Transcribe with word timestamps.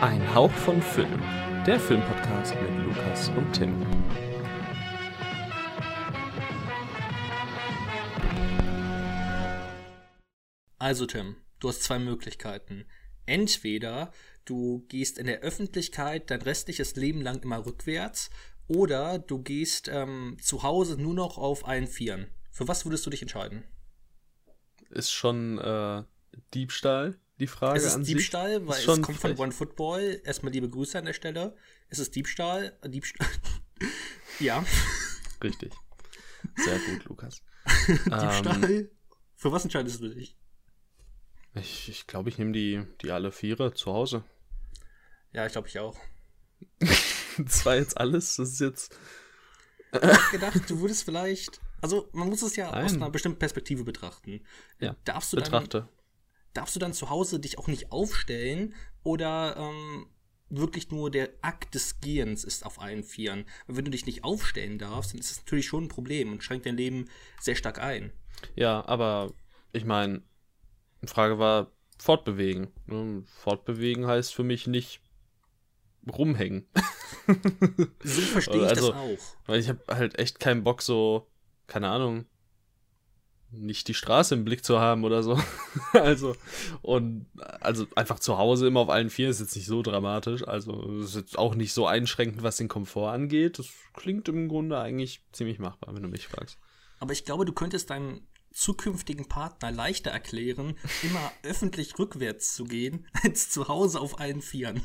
Ein 0.00 0.32
Hauch 0.32 0.52
von 0.52 0.80
Film, 0.80 1.20
der 1.66 1.80
Filmpodcast 1.80 2.54
mit 2.54 2.86
Lukas 2.86 3.30
und 3.30 3.52
Tim. 3.52 3.84
Also 10.78 11.04
Tim, 11.04 11.34
du 11.58 11.68
hast 11.68 11.82
zwei 11.82 11.98
Möglichkeiten. 11.98 12.84
Entweder 13.26 14.12
du 14.44 14.86
gehst 14.86 15.18
in 15.18 15.26
der 15.26 15.40
Öffentlichkeit 15.40 16.30
dein 16.30 16.42
restliches 16.42 16.94
Leben 16.94 17.20
lang 17.20 17.42
immer 17.42 17.66
rückwärts 17.66 18.30
oder 18.68 19.18
du 19.18 19.42
gehst 19.42 19.88
ähm, 19.88 20.36
zu 20.40 20.62
Hause 20.62 20.96
nur 20.96 21.14
noch 21.14 21.38
auf 21.38 21.66
allen 21.66 21.88
Vieren. 21.88 22.28
Für 22.52 22.68
was 22.68 22.86
würdest 22.86 23.04
du 23.04 23.10
dich 23.10 23.22
entscheiden? 23.22 23.64
Ist 24.90 25.10
schon 25.10 25.58
äh, 25.58 26.04
Diebstahl 26.54 27.18
die 27.40 27.46
Frage 27.46 27.78
Es 27.78 27.84
ist 27.84 27.94
an 27.94 28.04
Diebstahl, 28.04 28.58
sich? 28.60 28.68
weil 28.68 28.78
Ist 28.80 28.88
es 28.88 29.02
kommt 29.02 29.18
von. 29.18 29.36
One 29.38 29.52
Football. 29.52 30.20
Erstmal 30.24 30.52
liebe 30.52 30.68
Grüße 30.68 30.98
an 30.98 31.04
der 31.04 31.12
Stelle. 31.12 31.56
Es 31.88 31.98
ist 31.98 32.14
Diebstahl. 32.14 32.76
äh, 32.82 32.88
Diebstahl. 32.88 33.28
ja. 34.40 34.64
Richtig. 35.42 35.72
Sehr 36.56 36.78
gut, 36.80 37.04
Lukas. 37.04 37.42
Diebstahl. 37.86 38.64
Ähm, 38.70 38.88
Für 39.36 39.52
was 39.52 39.64
entscheidest 39.64 40.00
du 40.00 40.08
dich? 40.08 40.36
ich 41.54 41.88
ich 41.88 42.06
glaube, 42.06 42.28
ich 42.28 42.38
nehme 42.38 42.52
die, 42.52 42.82
die 43.02 43.10
alle 43.10 43.32
Viere 43.32 43.74
zu 43.74 43.92
Hause. 43.92 44.24
Ja, 45.32 45.46
ich 45.46 45.52
glaube 45.52 45.68
ich 45.68 45.78
auch. 45.78 45.98
Das 47.40 47.64
war 47.64 47.76
jetzt 47.76 47.96
alles. 47.96 48.34
Das 48.34 48.48
ist 48.50 48.60
jetzt. 48.60 48.98
Ich 49.92 50.02
hab 50.02 50.30
gedacht, 50.32 50.68
du 50.68 50.80
würdest 50.80 51.04
vielleicht. 51.04 51.60
Also, 51.80 52.08
man 52.12 52.28
muss 52.28 52.42
es 52.42 52.56
ja 52.56 52.68
aus 52.70 52.92
Nein. 52.92 53.02
einer 53.02 53.10
bestimmten 53.12 53.38
Perspektive 53.38 53.84
betrachten. 53.84 54.44
Ja, 54.80 54.96
Darfst 55.04 55.32
du 55.32 55.36
dann 55.36 55.44
Betrachte. 55.44 55.88
Darfst 56.58 56.74
du 56.76 56.80
dann 56.80 56.92
zu 56.92 57.08
Hause 57.10 57.40
dich 57.40 57.58
auch 57.58 57.68
nicht 57.68 57.92
aufstellen 57.92 58.74
oder 59.02 59.56
ähm, 59.56 60.06
wirklich 60.50 60.90
nur 60.90 61.10
der 61.10 61.30
Akt 61.42 61.74
des 61.74 62.00
Gehens 62.00 62.44
ist 62.44 62.64
auf 62.66 62.80
allen 62.80 63.04
Vieren? 63.04 63.44
Und 63.66 63.76
wenn 63.76 63.84
du 63.84 63.90
dich 63.90 64.06
nicht 64.06 64.24
aufstellen 64.24 64.78
darfst, 64.78 65.12
dann 65.12 65.20
ist 65.20 65.30
das 65.30 65.38
natürlich 65.44 65.66
schon 65.66 65.84
ein 65.84 65.88
Problem 65.88 66.32
und 66.32 66.42
schränkt 66.42 66.66
dein 66.66 66.76
Leben 66.76 67.08
sehr 67.40 67.54
stark 67.54 67.78
ein. 67.80 68.12
Ja, 68.54 68.84
aber 68.86 69.32
ich 69.72 69.84
meine, 69.84 70.22
die 71.02 71.08
Frage 71.08 71.38
war 71.38 71.70
fortbewegen. 71.98 72.68
ne? 72.86 73.22
Fortbewegen 73.26 74.06
heißt 74.06 74.34
für 74.34 74.44
mich 74.44 74.66
nicht 74.66 75.00
rumhängen. 76.16 76.66
So 78.02 78.20
verstehe 78.22 78.62
ich 78.64 78.68
Also- 78.68 78.92
das 78.92 78.96
auch. 79.00 79.18
Weil 79.46 79.60
ich 79.60 79.68
habe 79.68 79.80
halt 79.88 80.18
echt 80.18 80.40
keinen 80.40 80.64
Bock, 80.64 80.82
so, 80.82 81.26
keine 81.66 81.88
Ahnung, 81.88 82.24
nicht 83.50 83.88
die 83.88 83.94
Straße 83.94 84.34
im 84.34 84.44
Blick 84.44 84.64
zu 84.64 84.78
haben 84.78 85.04
oder 85.04 85.22
so. 85.22 85.40
also, 85.92 86.36
und 86.82 87.26
also 87.60 87.86
einfach 87.96 88.18
zu 88.18 88.38
Hause 88.38 88.66
immer 88.66 88.80
auf 88.80 88.90
allen 88.90 89.10
vier 89.10 89.30
ist 89.30 89.40
jetzt 89.40 89.56
nicht 89.56 89.66
so 89.66 89.82
dramatisch. 89.82 90.46
Also, 90.46 90.98
es 90.98 91.10
ist 91.10 91.16
jetzt 91.16 91.38
auch 91.38 91.54
nicht 91.54 91.72
so 91.72 91.86
einschränkend, 91.86 92.42
was 92.42 92.56
den 92.56 92.68
Komfort 92.68 93.10
angeht. 93.10 93.58
Das 93.58 93.68
klingt 93.94 94.28
im 94.28 94.48
Grunde 94.48 94.78
eigentlich 94.78 95.22
ziemlich 95.32 95.58
machbar, 95.58 95.94
wenn 95.94 96.02
du 96.02 96.08
mich 96.08 96.28
fragst. 96.28 96.58
Aber 97.00 97.12
ich 97.12 97.24
glaube, 97.24 97.44
du 97.44 97.52
könntest 97.52 97.90
deinem 97.90 98.26
zukünftigen 98.52 99.28
Partner 99.28 99.70
leichter 99.70 100.10
erklären, 100.10 100.76
immer 101.02 101.32
öffentlich 101.42 101.98
rückwärts 101.98 102.54
zu 102.54 102.64
gehen, 102.64 103.06
als 103.22 103.50
zu 103.50 103.68
Hause 103.68 104.00
auf 104.00 104.20
allen 104.20 104.42
Vieren. 104.42 104.82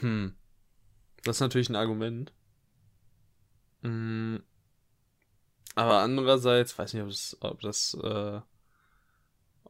Hm. 0.00 0.34
Das 1.24 1.36
ist 1.36 1.40
natürlich 1.40 1.68
ein 1.68 1.76
Argument. 1.76 2.32
Mm. 3.82 4.36
Aber 5.74 5.98
andererseits, 6.00 6.78
weiß 6.78 6.94
nicht, 6.94 7.02
ob 7.02 7.08
das, 7.08 7.36
ob 7.40 7.60
das, 7.60 7.96
äh, 8.02 8.40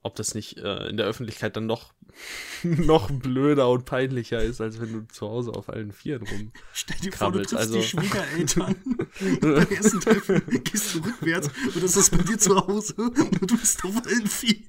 ob 0.02 0.14
das 0.16 0.34
nicht 0.34 0.58
äh, 0.58 0.88
in 0.88 0.98
der 0.98 1.06
Öffentlichkeit 1.06 1.56
dann 1.56 1.64
noch, 1.64 1.94
noch 2.62 3.10
blöder 3.10 3.70
und 3.70 3.86
peinlicher 3.86 4.42
ist, 4.42 4.60
als 4.60 4.78
wenn 4.80 4.92
du 4.92 5.08
zu 5.08 5.26
Hause 5.26 5.52
auf 5.52 5.70
allen 5.70 5.92
Vieren 5.92 6.26
rum. 6.26 6.52
Stell 6.74 6.98
dir 6.98 7.10
vor, 7.10 7.32
du 7.32 7.38
Krabbelst, 7.40 7.50
triffst 7.50 7.66
also- 7.66 7.78
die 7.78 7.82
Schwiegereltern. 7.84 8.76
Beim 9.40 9.70
ersten 9.70 10.00
Treffen 10.00 10.42
gehst 10.64 10.94
du 10.94 10.98
rückwärts 10.98 11.48
und 11.74 11.82
das 11.82 11.96
ist 11.96 12.10
bei 12.10 12.22
dir 12.22 12.38
zu 12.38 12.54
Hause 12.54 12.94
und 12.96 13.50
du 13.50 13.56
bist 13.56 13.82
auf 13.84 13.96
allen 14.04 14.26
Vieren. 14.26 14.64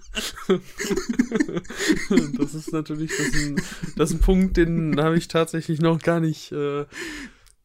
das 2.38 2.54
ist 2.54 2.72
natürlich 2.72 3.12
das 3.18 3.28
ist 3.28 3.36
ein, 3.36 3.56
das 3.98 4.12
ist 4.12 4.16
ein 4.18 4.22
Punkt, 4.22 4.56
den 4.58 5.02
habe 5.02 5.18
ich 5.18 5.28
tatsächlich 5.28 5.82
noch 5.82 6.00
gar 6.00 6.20
nicht 6.20 6.52
äh, 6.52 6.86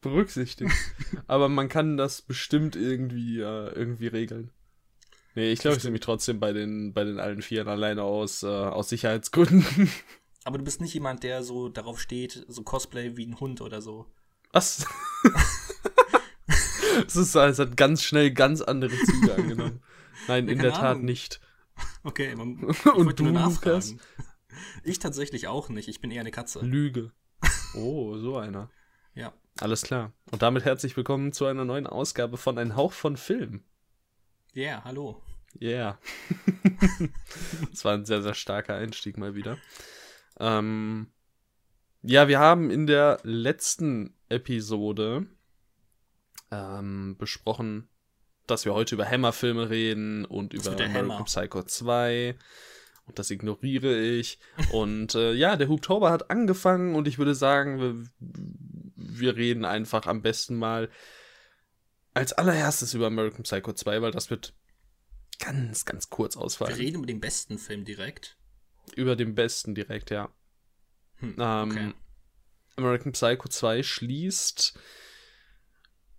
berücksichtigt. 0.01 0.71
Aber 1.27 1.49
man 1.49 1.69
kann 1.69 1.97
das 1.97 2.21
bestimmt 2.21 2.75
irgendwie, 2.75 3.39
äh, 3.39 3.69
irgendwie 3.73 4.07
regeln. 4.07 4.51
Nee, 5.35 5.51
ich 5.51 5.59
glaube, 5.59 5.77
ich 5.77 5.83
nehme 5.83 5.93
mich 5.93 6.01
trotzdem 6.01 6.39
bei 6.39 6.51
den, 6.51 6.93
bei 6.93 7.03
den 7.05 7.19
allen 7.19 7.41
Vieren 7.41 7.69
alleine 7.69 8.03
aus, 8.03 8.43
äh, 8.43 8.47
aus 8.47 8.89
Sicherheitsgründen. 8.89 9.89
Aber 10.43 10.57
du 10.57 10.63
bist 10.63 10.81
nicht 10.81 10.93
jemand, 10.93 11.23
der 11.23 11.43
so 11.43 11.69
darauf 11.69 12.01
steht, 12.01 12.45
so 12.47 12.63
Cosplay 12.63 13.15
wie 13.15 13.25
ein 13.27 13.39
Hund 13.39 13.61
oder 13.61 13.81
so. 13.81 14.07
Was? 14.51 14.85
Es 17.07 17.15
ist, 17.15 17.35
es 17.35 17.59
hat 17.59 17.77
ganz 17.77 18.03
schnell 18.03 18.31
ganz 18.31 18.61
andere 18.61 18.95
Züge 18.95 19.33
angenommen. 19.33 19.81
Nein, 20.27 20.47
Ja, 20.47 20.53
in 20.53 20.59
der 20.59 20.71
Tat 20.71 20.83
Ahnung. 20.83 21.05
nicht. 21.05 21.39
Okay, 22.03 22.35
man, 22.35 22.57
Und 22.95 23.19
du. 23.19 23.25
Lukas? 23.25 23.95
Ich 24.83 24.99
tatsächlich 24.99 25.47
auch 25.47 25.69
nicht. 25.69 25.87
Ich 25.87 26.01
bin 26.01 26.11
eher 26.11 26.21
eine 26.21 26.31
Katze. 26.31 26.59
Lüge. 26.59 27.11
Oh, 27.75 28.17
so 28.17 28.37
einer. 28.37 28.69
Ja. 29.15 29.33
Alles 29.59 29.83
klar. 29.83 30.11
Und 30.31 30.41
damit 30.41 30.65
herzlich 30.65 30.95
willkommen 30.97 31.33
zu 31.33 31.45
einer 31.45 31.65
neuen 31.65 31.85
Ausgabe 31.85 32.37
von 32.37 32.57
Ein 32.57 32.75
Hauch 32.75 32.93
von 32.93 33.17
Film. 33.17 33.63
Ja, 34.53 34.63
yeah, 34.63 34.83
hallo. 34.83 35.21
Yeah. 35.59 35.99
das 37.69 37.85
war 37.85 37.93
ein 37.93 38.05
sehr, 38.05 38.21
sehr 38.21 38.33
starker 38.33 38.75
Einstieg 38.75 39.17
mal 39.17 39.35
wieder. 39.35 39.57
Ähm, 40.39 41.11
ja, 42.01 42.27
wir 42.27 42.39
haben 42.39 42.71
in 42.71 42.87
der 42.87 43.19
letzten 43.23 44.15
Episode 44.29 45.27
ähm, 46.49 47.15
besprochen, 47.17 47.89
dass 48.47 48.65
wir 48.65 48.73
heute 48.73 48.95
über 48.95 49.05
Hammer-Filme 49.05 49.69
reden 49.69 50.25
und 50.25 50.53
über 50.53 50.71
American 50.71 51.11
Hammer. 51.11 51.23
Psycho 51.25 51.63
2. 51.63 52.35
Und 53.05 53.19
das 53.19 53.29
ignoriere 53.29 53.99
ich. 53.99 54.39
Und 54.71 55.15
äh, 55.15 55.33
ja, 55.33 55.55
der 55.55 55.67
Hubtober 55.67 56.11
hat 56.11 56.31
angefangen 56.31 56.95
und 56.95 57.07
ich 57.07 57.17
würde 57.17 57.35
sagen, 57.35 57.79
wir, 57.79 58.03
wir 59.09 59.35
reden 59.35 59.65
einfach 59.65 60.05
am 60.07 60.21
besten 60.21 60.55
mal 60.55 60.89
als 62.13 62.33
allererstes 62.33 62.93
über 62.93 63.07
American 63.07 63.43
Psycho 63.43 63.73
2, 63.73 64.01
weil 64.01 64.11
das 64.11 64.29
wird 64.29 64.53
ganz, 65.39 65.85
ganz 65.85 66.09
kurz 66.09 66.35
Wir 66.35 66.41
ausfallen. 66.41 66.75
reden 66.75 66.97
über 66.97 67.07
den 67.07 67.19
besten 67.21 67.57
Film 67.57 67.85
direkt. 67.85 68.37
Über 68.95 69.15
den 69.15 69.35
besten 69.35 69.75
direkt, 69.75 70.09
ja. 70.11 70.29
Hm, 71.17 71.35
Ähm, 71.39 71.69
okay. 71.71 71.93
American 72.77 73.11
Psycho 73.13 73.47
2 73.47 73.83
schließt 73.83 74.77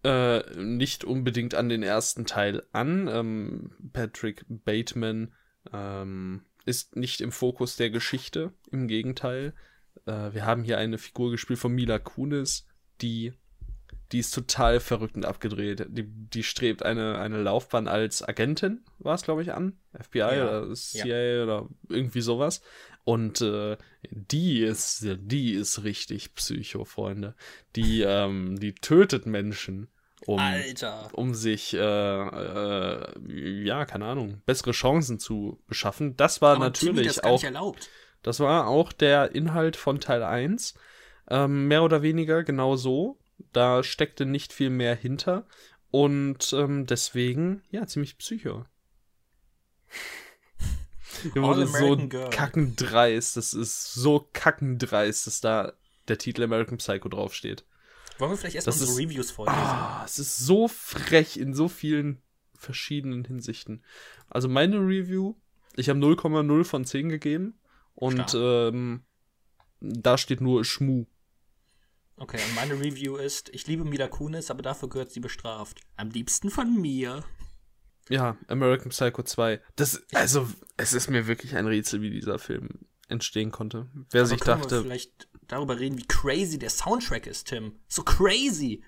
äh, 0.04 0.42
nicht 0.56 1.04
unbedingt 1.04 1.54
an 1.54 1.68
den 1.68 1.82
ersten 1.82 2.24
Teil 2.26 2.66
an. 2.72 3.08
Ähm, 3.08 3.90
Patrick 3.92 4.44
Bateman 4.48 5.32
ähm, 5.72 6.44
ist 6.64 6.96
nicht 6.96 7.20
im 7.20 7.32
Fokus 7.32 7.76
der 7.76 7.90
Geschichte, 7.90 8.52
im 8.70 8.88
Gegenteil. 8.88 9.54
Äh, 10.06 10.32
wir 10.32 10.44
haben 10.46 10.64
hier 10.64 10.78
eine 10.78 10.98
Figur 10.98 11.30
gespielt 11.30 11.58
von 11.58 11.72
Mila 11.72 11.98
Kunis, 11.98 12.66
die, 13.00 13.32
die 14.12 14.18
ist 14.18 14.34
total 14.34 14.80
verrückt 14.80 15.16
und 15.16 15.24
abgedreht. 15.24 15.86
Die, 15.88 16.04
die 16.06 16.42
strebt 16.42 16.82
eine, 16.82 17.18
eine 17.18 17.42
Laufbahn 17.42 17.88
als 17.88 18.22
Agentin, 18.22 18.84
war 18.98 19.14
es, 19.14 19.22
glaube 19.22 19.42
ich, 19.42 19.52
an. 19.52 19.78
FBI 19.98 20.18
Ja, 20.18 20.60
oder 20.60 20.74
CIA 20.74 21.42
oder 21.44 21.68
irgendwie 21.88 22.20
sowas. 22.20 22.62
Und 23.04 23.40
äh, 23.40 23.76
die 24.10 24.62
ist, 24.62 25.04
die 25.04 25.52
ist 25.52 25.82
richtig 25.82 26.34
Psycho, 26.34 26.84
Freunde. 26.84 27.34
Die, 27.74 28.02
ähm, 28.02 28.58
die 28.60 28.74
tötet 28.74 29.26
Menschen, 29.26 29.88
um, 30.26 30.40
um 31.12 31.34
sich, 31.34 31.74
äh, 31.74 31.78
äh, 31.78 33.64
ja, 33.64 33.84
keine 33.86 34.04
Ahnung, 34.06 34.40
bessere 34.46 34.70
Chancen 34.70 35.18
zu 35.18 35.60
beschaffen. 35.66 36.16
Das 36.16 36.40
war 36.40 36.56
Aber 36.56 36.72
Timmy, 36.72 36.92
natürlich 36.92 37.06
das 37.08 37.16
ist 37.16 37.22
gar 37.22 37.62
auch, 37.62 37.76
das 38.22 38.38
war 38.38 38.68
auch 38.68 38.92
der 38.92 39.34
Inhalt 39.34 39.76
von 39.76 39.98
Teil 39.98 40.22
1. 40.22 40.74
Ähm, 41.28 41.68
mehr 41.68 41.82
oder 41.82 42.02
weniger 42.02 42.42
genau 42.44 42.76
so. 42.76 43.18
Da 43.52 43.82
steckte 43.82 44.26
nicht 44.26 44.52
viel 44.52 44.70
mehr 44.70 44.94
hinter. 44.94 45.46
Und 45.90 46.52
ähm, 46.52 46.86
deswegen, 46.86 47.62
ja, 47.70 47.86
ziemlich 47.86 48.16
psycho. 48.18 48.64
All 51.34 51.42
wurde 51.42 51.66
so 51.66 51.96
Girl. 52.08 52.30
kackendreist. 52.30 53.36
Das 53.36 53.52
ist 53.54 53.94
so 53.94 54.28
kackendreist, 54.32 55.26
dass 55.26 55.40
da 55.40 55.72
der 56.08 56.18
Titel 56.18 56.42
American 56.42 56.78
Psycho 56.78 57.08
draufsteht. 57.08 57.64
Wollen 58.18 58.32
wir 58.32 58.36
vielleicht 58.36 58.56
erstmal 58.56 58.72
Das 58.72 58.80
unsere 58.82 59.02
ist- 59.02 59.08
Reviews 59.10 59.30
vorlesen? 59.30 59.58
Ah, 59.58 60.02
es 60.04 60.18
ist 60.18 60.38
so 60.38 60.68
frech 60.68 61.36
in 61.36 61.54
so 61.54 61.68
vielen 61.68 62.22
verschiedenen 62.54 63.24
Hinsichten. 63.24 63.84
Also 64.28 64.48
meine 64.48 64.78
Review, 64.78 65.34
ich 65.76 65.88
habe 65.88 65.98
0,0 65.98 66.64
von 66.64 66.84
10 66.84 67.08
gegeben 67.08 67.58
und 67.94 68.34
ähm, 68.36 69.02
da 69.80 70.16
steht 70.18 70.40
nur 70.40 70.64
Schmu. 70.64 71.06
Okay, 72.16 72.40
und 72.48 72.54
meine 72.54 72.74
Review 72.74 73.16
ist, 73.16 73.48
ich 73.50 73.66
liebe 73.66 73.84
Mila 73.84 74.08
Kunis, 74.08 74.50
aber 74.50 74.62
dafür 74.62 74.88
gehört 74.88 75.10
sie 75.10 75.20
bestraft. 75.20 75.80
Am 75.96 76.10
liebsten 76.10 76.50
von 76.50 76.80
mir. 76.80 77.24
Ja, 78.08 78.36
American 78.48 78.90
Psycho 78.90 79.22
2. 79.22 79.60
Das, 79.76 80.02
also, 80.12 80.48
es 80.76 80.92
ist 80.92 81.08
mir 81.08 81.26
wirklich 81.26 81.56
ein 81.56 81.66
Rätsel, 81.66 82.02
wie 82.02 82.10
dieser 82.10 82.38
Film 82.38 82.68
entstehen 83.08 83.50
konnte. 83.50 83.88
Wer 84.10 84.22
Aber 84.22 84.28
sich 84.28 84.40
dachte, 84.40 84.76
Wir 84.76 84.82
vielleicht 84.82 85.28
darüber 85.46 85.78
reden, 85.78 85.98
wie 85.98 86.06
crazy 86.06 86.58
der 86.58 86.70
Soundtrack 86.70 87.26
ist, 87.26 87.48
Tim. 87.48 87.78
So 87.88 88.02
crazy. 88.02 88.82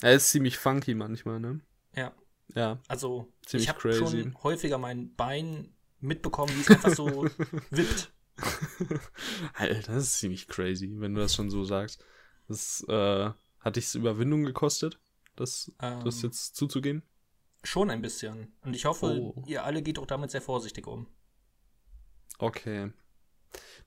er 0.00 0.14
ist 0.14 0.30
ziemlich 0.30 0.58
funky 0.58 0.94
manchmal, 0.94 1.40
ne? 1.40 1.60
Ja. 1.94 2.12
Ja. 2.54 2.80
Also, 2.88 3.32
Ziemlich 3.46 3.68
ich 3.68 3.74
habe 3.74 3.92
schon 3.92 4.42
häufiger 4.42 4.78
mein 4.78 5.14
Bein 5.14 5.74
mitbekommen, 6.00 6.52
wie 6.56 6.60
es 6.60 6.70
einfach 6.70 6.94
so 6.94 7.24
wippt. 7.70 8.12
Alter, 9.54 9.92
das 9.92 10.04
ist 10.04 10.18
ziemlich 10.18 10.48
crazy, 10.48 10.92
wenn 10.96 11.14
du 11.14 11.20
das 11.20 11.34
schon 11.34 11.50
so 11.50 11.64
sagst. 11.64 12.04
Das 12.48 12.84
äh, 12.88 13.30
hat 13.60 13.76
dich 13.76 13.94
Überwindung 13.94 14.44
gekostet, 14.44 14.98
das, 15.36 15.72
das 15.78 16.16
Ähm. 16.22 16.22
jetzt 16.30 16.56
zuzugeben? 16.56 17.02
Schon 17.64 17.90
ein 17.90 18.02
bisschen. 18.02 18.52
Und 18.62 18.74
ich 18.74 18.84
hoffe, 18.84 19.06
Oh. 19.20 19.44
ihr 19.46 19.64
alle 19.64 19.82
geht 19.82 19.98
auch 19.98 20.06
damit 20.06 20.30
sehr 20.32 20.42
vorsichtig 20.42 20.86
um. 20.86 21.06
Okay. 22.38 22.92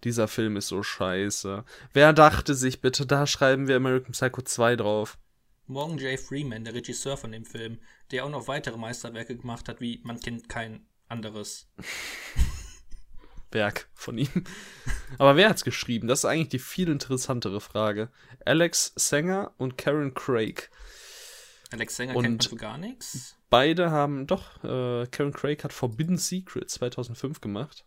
Dieser 0.03 0.27
Film 0.27 0.55
ist 0.57 0.67
so 0.67 0.81
scheiße. 0.83 1.65
Wer 1.93 2.13
dachte 2.13 2.53
sich 2.55 2.81
bitte, 2.81 3.05
da 3.05 3.27
schreiben 3.27 3.67
wir 3.67 3.75
American 3.75 4.11
Psycho 4.13 4.41
2 4.41 4.75
drauf? 4.77 5.17
Morgan 5.67 5.97
J. 5.97 6.19
Freeman, 6.19 6.63
der 6.63 6.73
Regisseur 6.75 7.17
von 7.17 7.31
dem 7.31 7.43
Film, 7.45 7.79
der 8.11 8.23
auch 8.25 8.29
noch 8.29 8.47
weitere 8.47 8.77
Meisterwerke 8.77 9.35
gemacht 9.35 9.67
hat, 9.67 9.81
wie 9.81 9.99
Man 10.03 10.19
kennt 10.19 10.47
kein 10.47 10.85
anderes. 11.07 11.67
Werk 13.55 13.89
von 13.95 14.19
ihm. 14.19 14.43
Aber 15.17 15.35
wer 15.35 15.49
hat's 15.49 15.63
geschrieben? 15.63 16.07
Das 16.07 16.19
ist 16.19 16.25
eigentlich 16.25 16.49
die 16.49 16.59
viel 16.59 16.89
interessantere 16.89 17.59
Frage. 17.59 18.11
Alex 18.45 18.93
Sanger 18.95 19.51
und 19.57 19.77
Karen 19.79 20.13
Craig. 20.13 20.69
Alex 21.71 21.95
Sänger 21.95 22.15
Und- 22.15 22.23
kennt 22.23 22.51
man 22.51 22.57
gar 22.59 22.77
nichts. 22.77 23.35
Beide 23.49 23.89
haben, 23.89 24.27
doch, 24.27 24.63
äh, 24.63 25.07
Karen 25.07 25.33
Craig 25.33 25.63
hat 25.63 25.73
Forbidden 25.73 26.17
Secret 26.17 26.69
2005 26.69 27.41
gemacht. 27.41 27.85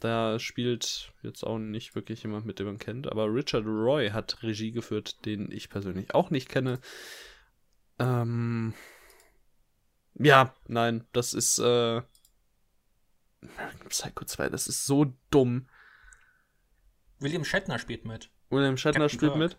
Da 0.00 0.38
spielt 0.38 1.12
jetzt 1.22 1.44
auch 1.44 1.58
nicht 1.58 1.94
wirklich 1.94 2.22
jemand 2.22 2.46
mit, 2.46 2.58
den 2.58 2.66
man 2.66 2.78
kennt. 2.78 3.10
Aber 3.10 3.32
Richard 3.32 3.64
Roy 3.66 4.10
hat 4.10 4.42
Regie 4.42 4.70
geführt, 4.72 5.24
den 5.24 5.50
ich 5.50 5.68
persönlich 5.70 6.14
auch 6.14 6.30
nicht 6.30 6.48
kenne. 6.48 6.78
Ähm, 7.98 8.74
ja, 10.14 10.54
nein, 10.68 11.06
das 11.12 11.32
ist 11.34 11.58
äh, 11.58 12.02
American 13.56 13.88
Psycho 13.88 14.24
2, 14.24 14.48
das 14.48 14.66
ist 14.68 14.84
so 14.86 15.14
dumm. 15.30 15.68
William 17.18 17.44
Shatner 17.44 17.78
spielt 17.78 18.04
mit. 18.04 18.30
William 18.50 18.76
Shatner 18.76 19.00
Captain 19.04 19.18
spielt 19.18 19.32
Kirk. 19.32 19.38
mit. 19.50 19.58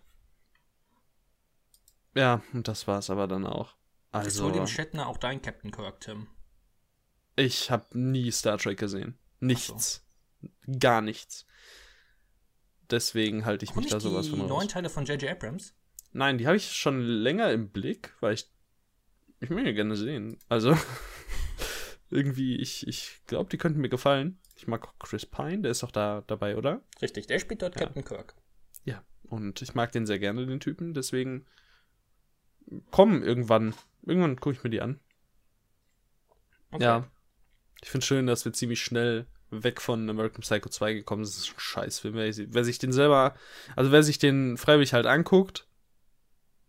Ja, 2.16 2.42
und 2.54 2.68
das 2.68 2.88
war's 2.88 3.10
aber 3.10 3.28
dann 3.28 3.46
auch. 3.46 3.72
ist 3.74 3.78
Also, 4.12 4.48
William 4.48 4.68
Shatner 4.68 5.08
auch 5.08 5.18
dein 5.18 5.42
Captain 5.42 5.72
Kirk, 5.72 6.00
Tim? 6.02 6.28
ich 7.36 7.70
habe 7.70 7.86
nie 7.98 8.32
Star 8.32 8.58
Trek 8.58 8.80
gesehen. 8.80 9.18
Nichts. 9.40 10.06
Gar 10.80 11.02
nichts. 11.02 11.46
Deswegen 12.90 13.46
halte 13.46 13.66
ich 13.66 13.72
Auch 13.72 13.76
mich 13.76 13.88
da 13.88 14.00
sowas 14.00 14.26
die 14.26 14.32
von 14.32 14.40
neuen 14.40 14.52
raus. 14.52 14.68
Teile 14.68 14.90
von 14.90 15.06
J.J. 15.06 15.32
Abrams? 15.32 15.74
Nein, 16.14 16.38
die 16.38 16.48
habe 16.48 16.56
ich 16.56 16.72
schon 16.72 17.02
länger 17.02 17.52
im 17.52 17.70
Blick, 17.72 18.14
weil 18.22 18.36
ich 18.36 18.50
ich 19.42 19.50
will 19.50 19.66
die 19.66 19.74
gerne 19.74 19.96
sehen. 19.98 20.40
Also 20.48 20.78
irgendwie 22.10 22.56
ich 22.58 22.88
ich 22.88 23.22
glaube, 23.28 23.50
die 23.50 23.58
könnten 23.58 23.82
mir 23.82 23.90
gefallen. 23.90 24.40
Ich 24.56 24.68
mag 24.68 24.88
auch 24.88 24.98
Chris 25.00 25.26
Pine, 25.26 25.62
der 25.62 25.72
ist 25.72 25.84
auch 25.84 25.92
da 25.92 26.24
dabei, 26.28 26.56
oder? 26.58 26.82
Richtig, 27.02 27.28
der 27.28 27.40
spielt 27.40 27.62
dort 27.62 27.76
Ja. 27.76 27.86
Captain 27.86 28.06
Kirk. 28.06 28.36
Ja, 28.86 29.04
und 29.24 29.62
ich 29.62 29.74
mag 29.76 29.92
den 29.92 30.06
sehr 30.06 30.20
gerne, 30.20 30.46
den 30.46 30.60
Typen, 30.60 30.94
deswegen 30.94 31.46
kommen 32.92 33.24
irgendwann. 33.24 33.74
Irgendwann 34.04 34.40
gucke 34.40 34.56
ich 34.56 34.64
mir 34.64 34.70
die 34.70 34.82
an. 34.82 35.00
Okay. 36.72 36.84
Ja. 36.84 37.12
Ich 37.82 37.90
finde 37.90 38.06
schön, 38.06 38.28
dass 38.28 38.46
wir 38.46 38.54
ziemlich 38.54 38.82
schnell 38.82 39.28
weg 39.52 39.82
von 39.82 40.10
American 40.10 40.42
Psycho 40.42 40.70
2 40.70 40.94
gekommen 40.94 41.26
sind. 41.26 41.38
Das 41.38 41.50
ist 41.50 41.56
ein 41.56 41.60
Scheißfilm. 41.60 42.16
Wer, 42.16 42.34
wer 42.36 42.64
sich 42.64 42.80
den 42.80 42.92
selber, 42.92 43.36
also 43.76 43.92
wer 43.92 44.04
sich 44.04 44.18
den 44.18 44.58
freiwillig 44.58 44.94
halt 44.94 45.06
anguckt, 45.06 45.68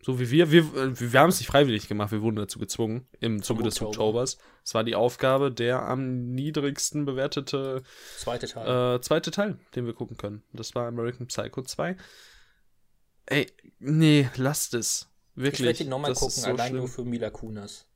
so 0.07 0.21
wie 0.21 0.31
wir, 0.31 0.53
wir, 0.53 0.63
äh, 0.77 1.01
wir 1.13 1.19
haben 1.21 1.31
es 1.31 1.41
nicht 1.41 1.49
freiwillig 1.49 1.89
gemacht, 1.89 2.13
wir 2.13 2.23
wurden 2.23 2.37
dazu 2.37 2.61
gezwungen 2.61 3.09
im 3.19 3.43
Zuge 3.43 3.65
des. 3.65 3.83
Oktobers. 3.83 4.39
Es 4.65 4.73
war 4.73 4.85
die 4.85 4.95
Aufgabe, 4.95 5.51
der 5.51 5.83
am 5.83 6.31
niedrigsten 6.31 7.05
bewertete 7.05 7.83
Zweite 8.17 8.47
Teil. 8.47 8.95
äh, 8.97 9.01
zweite 9.01 9.33
Teil, 9.33 9.59
den 9.75 9.85
wir 9.85 9.95
gucken 9.95 10.17
können. 10.17 10.45
Das 10.53 10.77
war 10.77 10.87
American 10.87 11.27
Psycho 11.27 11.61
2. 11.63 11.97
Ey, 13.27 13.51
nee, 13.81 14.31
lasst 14.37 14.75
es. 14.75 15.09
Wirklich. 15.35 15.61
ich 15.63 15.67
werde 15.67 15.83
ihn 15.83 15.89
nochmal 15.91 16.15
gucken, 16.15 16.31
so 16.31 16.47
allein 16.47 16.69
schlimm. 16.69 16.79
nur 16.79 16.89
für 16.89 17.05
Mila 17.05 17.31
Kunis. 17.31 17.87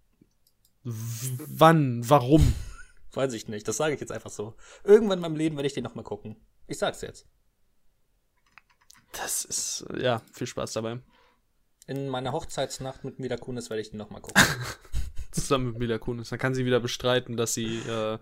W- 0.82 1.38
Wann? 1.46 2.02
Warum? 2.10 2.52
Weiß 3.12 3.32
ich 3.34 3.46
nicht, 3.46 3.68
das 3.68 3.76
sage 3.76 3.94
ich 3.94 4.00
jetzt 4.00 4.10
einfach 4.10 4.30
so. 4.30 4.56
Irgendwann 4.82 5.18
in 5.18 5.22
meinem 5.22 5.36
Leben 5.36 5.54
werde 5.56 5.68
ich 5.68 5.74
den 5.74 5.84
nochmal 5.84 6.04
gucken. 6.04 6.36
Ich 6.66 6.78
sag's 6.78 7.02
jetzt. 7.02 7.28
Das 9.12 9.44
ist, 9.44 9.84
ja, 9.96 10.22
viel 10.32 10.46
Spaß 10.48 10.72
dabei. 10.72 11.00
In 11.90 12.08
meiner 12.08 12.30
Hochzeitsnacht 12.30 13.02
mit 13.02 13.18
Mila 13.18 13.36
Kunis 13.36 13.68
werde 13.68 13.80
ich 13.80 13.90
den 13.90 13.96
nochmal 13.98 14.20
gucken. 14.20 14.40
Zusammen 15.32 15.70
mit 15.70 15.78
Mila 15.80 15.98
Kunis. 15.98 16.28
Dann 16.28 16.38
kann 16.38 16.54
sie 16.54 16.64
wieder 16.64 16.78
bestreiten, 16.78 17.36
dass 17.36 17.52
sie, 17.52 17.78
äh, 17.80 18.16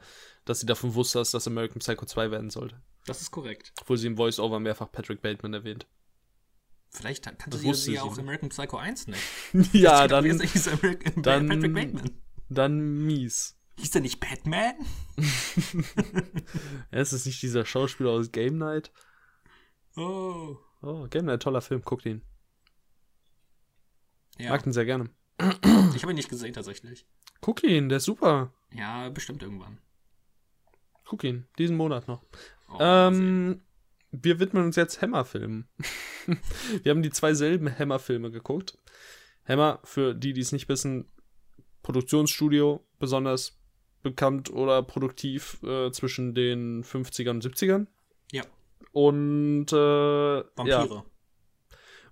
dass 0.47 0.61
sie 0.61 0.67
davon 0.67 0.95
wusste, 0.95 1.19
dass 1.19 1.33
das 1.33 1.47
American 1.47 1.81
Psycho 1.81 2.07
2 2.07 2.31
werden 2.31 2.49
sollte. 2.49 2.81
Das 3.05 3.21
ist 3.21 3.31
korrekt. 3.31 3.75
Obwohl 3.83 3.99
sie 3.99 4.07
im 4.07 4.17
Voice-Over 4.17 4.59
mehrfach 4.59 4.91
Patrick 4.91 5.21
Bateman 5.21 5.53
erwähnt. 5.53 5.87
Vielleicht 6.89 7.25
kannte 7.25 7.51
Das 7.51 7.85
sie, 7.85 7.93
ja 7.93 8.03
auch 8.05 8.11
nicht. 8.13 8.21
American 8.21 8.49
Psycho 8.49 8.79
1 8.79 9.09
nicht. 9.09 9.21
ja, 9.75 10.09
dann, 10.09 10.25
er 10.25 10.47
hieß 10.47 10.69
American 10.69 11.23
dann- 11.23 11.49
Patrick 11.49 11.75
Bateman. 11.75 12.11
dann 12.49 13.05
mies. 13.05 13.55
Hieß 13.77 13.91
der 13.91 14.01
nicht 14.01 14.19
Batman? 14.19 14.77
Ja, 16.91 17.01
ist 17.01 17.13
es 17.13 17.27
nicht 17.27 17.43
dieser 17.43 17.67
Schauspieler 17.67 18.11
aus 18.13 18.33
Game 18.33 18.57
Night? 18.57 18.91
Oh. 19.95 20.57
Oh, 20.81 21.07
Game 21.11 21.27
Night, 21.27 21.43
toller 21.43 21.61
Film, 21.61 21.83
guckt 21.83 22.07
ihn. 22.07 22.23
Ja, 24.39 24.51
Mag 24.51 24.63
den 24.63 24.73
sehr 24.73 24.85
gerne. 24.85 25.11
ich 25.95 26.03
habe 26.03 26.13
ihn 26.13 26.17
nicht 26.17 26.29
gesehen 26.29 26.53
tatsächlich. 26.53 27.07
Guck 27.41 27.63
ihn, 27.63 27.89
der 27.89 27.99
ist 27.99 28.05
super. 28.05 28.53
Ja, 28.73 29.09
bestimmt 29.09 29.43
irgendwann. 29.43 29.79
Guck 31.05 31.25
ihn, 31.25 31.47
diesen 31.59 31.77
Monat 31.77 32.09
noch. 32.09 32.23
Oh. 32.71 32.77
Ähm, 32.81 33.63
wir 34.11 34.41
widmen 34.41 34.65
uns 34.65 34.77
jetzt 34.77 35.01
Hammer-Filmen. 35.01 35.69
wir 36.83 36.91
haben 36.91 37.03
die 37.03 37.11
zwei 37.11 37.35
selben 37.35 37.77
Hammer-Filme 37.79 38.31
geguckt. 38.31 38.79
Hammer, 39.47 39.81
für 39.85 40.15
die, 40.15 40.33
die 40.33 40.41
es 40.41 40.53
nicht 40.53 40.69
wissen, 40.69 41.09
Produktionsstudio, 41.83 42.85
besonders 42.99 43.59
bekannt 44.03 44.51
oder 44.51 44.83
produktiv 44.83 45.63
äh, 45.63 45.91
zwischen 45.91 46.35
den 46.35 46.85
50ern 46.85 47.31
und 47.31 47.45
70ern. 47.45 47.87
Ja, 48.33 48.45
Und 48.93 49.73
äh, 49.73 49.77
Vampire. 50.57 50.95
Ja. 50.95 51.05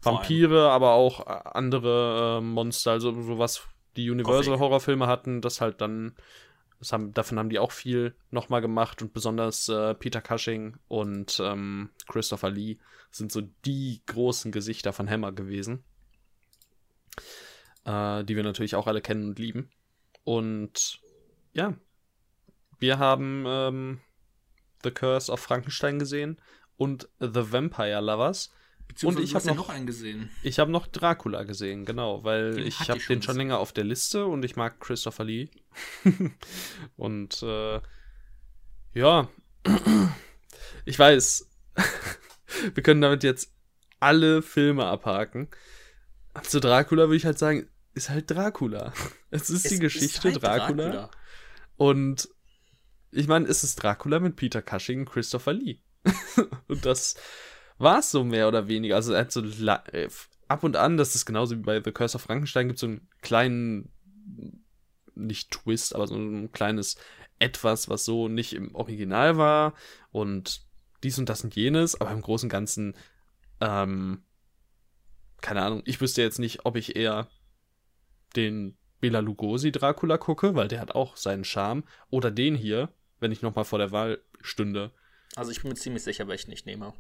Vampire, 0.07 0.71
aber 0.71 0.93
auch 0.93 1.27
äh, 1.27 1.41
andere 1.53 2.39
äh, 2.39 2.41
Monster, 2.41 2.93
also 2.93 3.21
sowas, 3.23 3.63
die 3.97 4.11
Universal 4.11 4.45
Gothic. 4.45 4.61
Horrorfilme 4.61 5.07
hatten, 5.07 5.41
das 5.41 5.61
halt 5.61 5.81
dann, 5.81 6.15
das 6.79 6.93
haben, 6.93 7.13
davon 7.13 7.39
haben 7.39 7.51
die 7.51 7.59
auch 7.59 7.73
viel 7.73 8.15
nochmal 8.31 8.61
gemacht 8.61 9.03
und 9.03 9.13
besonders 9.13 9.69
äh, 9.69 9.95
Peter 9.95 10.21
Cushing 10.21 10.77
und 10.89 11.41
ähm, 11.43 11.91
Christopher 12.09 12.51
Lee 12.51 12.79
sind 13.11 13.33
so 13.33 13.43
die 13.65 14.03
großen 14.07 14.53
Gesichter 14.53 14.93
von 14.93 15.09
Hammer 15.09 15.33
gewesen, 15.33 15.85
äh, 17.85 18.25
die 18.25 18.37
wir 18.37 18.43
natürlich 18.43 18.75
auch 18.77 18.87
alle 18.87 19.01
kennen 19.01 19.29
und 19.29 19.39
lieben. 19.39 19.71
Und 20.25 21.01
ja, 21.53 21.75
wir 22.79 22.99
haben 22.99 23.45
ähm, 23.47 24.01
The 24.83 24.91
Curse 24.91 25.33
of 25.33 25.41
Frankenstein 25.41 25.99
gesehen 25.99 26.41
und 26.77 27.09
The 27.21 27.53
Vampire 27.53 28.01
Lovers. 28.01 28.53
Und 29.03 29.19
ich 29.21 29.31
du 29.31 29.37
hast 29.37 29.45
hab 29.45 29.51
ja 29.51 29.55
noch- 29.57 29.69
noch 29.69 29.75
einen 29.75 29.87
gesehen. 29.87 30.31
Ich 30.43 30.59
habe 30.59 30.71
noch 30.71 30.87
Dracula 30.87 31.43
gesehen, 31.43 31.85
genau, 31.85 32.25
weil 32.25 32.55
Den 32.55 32.67
ich 32.67 32.89
habe 32.89 33.01
den 33.01 33.21
schon 33.23 33.37
länger 33.37 33.59
auf 33.59 33.73
der 33.73 33.85
Liste 33.85 34.27
und 34.27 34.45
ich 34.45 34.57
mag 34.57 34.81
Christopher 34.81 35.25
Lee. 35.25 35.51
und 36.97 37.43
äh, 37.43 37.81
ja, 38.95 39.29
ich 40.85 40.99
weiß, 40.99 41.51
wir 42.75 42.83
können 42.83 43.01
damit 43.01 43.23
jetzt 43.23 43.53
alle 44.01 44.43
Filme 44.43 44.87
abhaken. 44.87 45.49
Zu 46.43 46.61
Dracula 46.61 47.05
würde 47.05 47.17
ich 47.17 47.27
halt 47.27 47.39
sagen, 47.39 47.69
ist 47.95 48.11
halt 48.11 48.31
Dracula. 48.31 48.93
Es 49.31 49.51
ist 49.51 49.69
die 49.71 49.75
Es 49.75 49.81
Geschichte 49.81 50.29
ist 50.29 50.43
halt 50.43 50.43
Dracula. 50.43 51.11
Und 51.77 52.29
ich 53.11 53.27
meine, 53.29 53.47
es 53.49 53.65
ist 53.65 53.77
Dracula 53.83 54.21
mit 54.21 54.37
Peter 54.37 54.63
Cushing 54.63 55.01
und 55.01 55.11
Christopher 55.11 55.53
Lee. 55.53 55.81
und 56.69 56.87
das 56.87 57.17
war 57.79 57.99
es 57.99 58.11
so 58.11 58.25
mehr 58.25 58.49
oder 58.49 58.69
weniger. 58.69 58.97
Also 58.97 59.13
er 59.13 59.21
hat 59.21 59.33
so 59.33 59.43
äh, 59.43 60.09
ab 60.49 60.65
und 60.65 60.77
an, 60.77 60.97
das 60.97 61.15
ist 61.15 61.27
genauso 61.27 61.57
wie 61.57 61.63
bei 61.63 61.83
The 61.83 61.93
Curse 61.93 62.17
of 62.17 62.23
Frankenstein, 62.23 62.69
gibt 62.69 62.79
so 62.79 62.87
einen 62.87 63.09
kleinen, 63.23 63.93
nicht 65.15 65.51
Twist, 65.51 65.95
aber 65.95 66.07
so 66.07 66.17
ein 66.17 66.53
kleines 66.53 66.97
Etwas, 67.39 67.89
was 67.89 68.05
so 68.05 68.29
nicht 68.29 68.55
im 68.55 68.75
Original 68.75 69.37
war 69.37 69.75
und 70.11 70.63
dies 71.03 71.19
und 71.19 71.29
das 71.29 71.45
und 71.45 71.55
jenes, 71.55 72.01
aber 72.01 72.11
im 72.11 72.23
Großen 72.23 72.47
und 72.47 72.51
Ganzen, 72.53 72.95
ähm, 73.61 74.23
keine 75.43 75.63
Ahnung, 75.63 75.83
ich 75.85 76.01
wüsste 76.01 76.23
jetzt 76.23 76.39
nicht, 76.39 76.65
ob 76.65 76.77
ich 76.77 76.97
eher 76.97 77.29
den 78.37 78.77
Bela 79.01 79.21
Lugosi 79.21 79.73
Dracula 79.73 80.17
gucke, 80.19 80.55
weil 80.55 80.69
der 80.69 80.81
hat 80.81 80.95
auch 80.95 81.17
seinen 81.17 81.45
Charme, 81.45 81.85
oder 82.11 82.31
den 82.31 82.55
hier, 82.55 82.89
wenn 83.21 83.33
ich 83.33 83.43
nochmal 83.43 83.65
vor 83.65 83.79
der 83.79 83.93
Wahl 83.93 84.23
stünde. 84.41 84.93
Also 85.37 85.51
ich 85.51 85.61
bin 85.61 85.71
mir 85.71 85.77
ziemlich 85.77 86.03
sicher, 86.03 86.29
welchen 86.29 86.53
ich 86.53 86.65
nehme. 86.65 86.95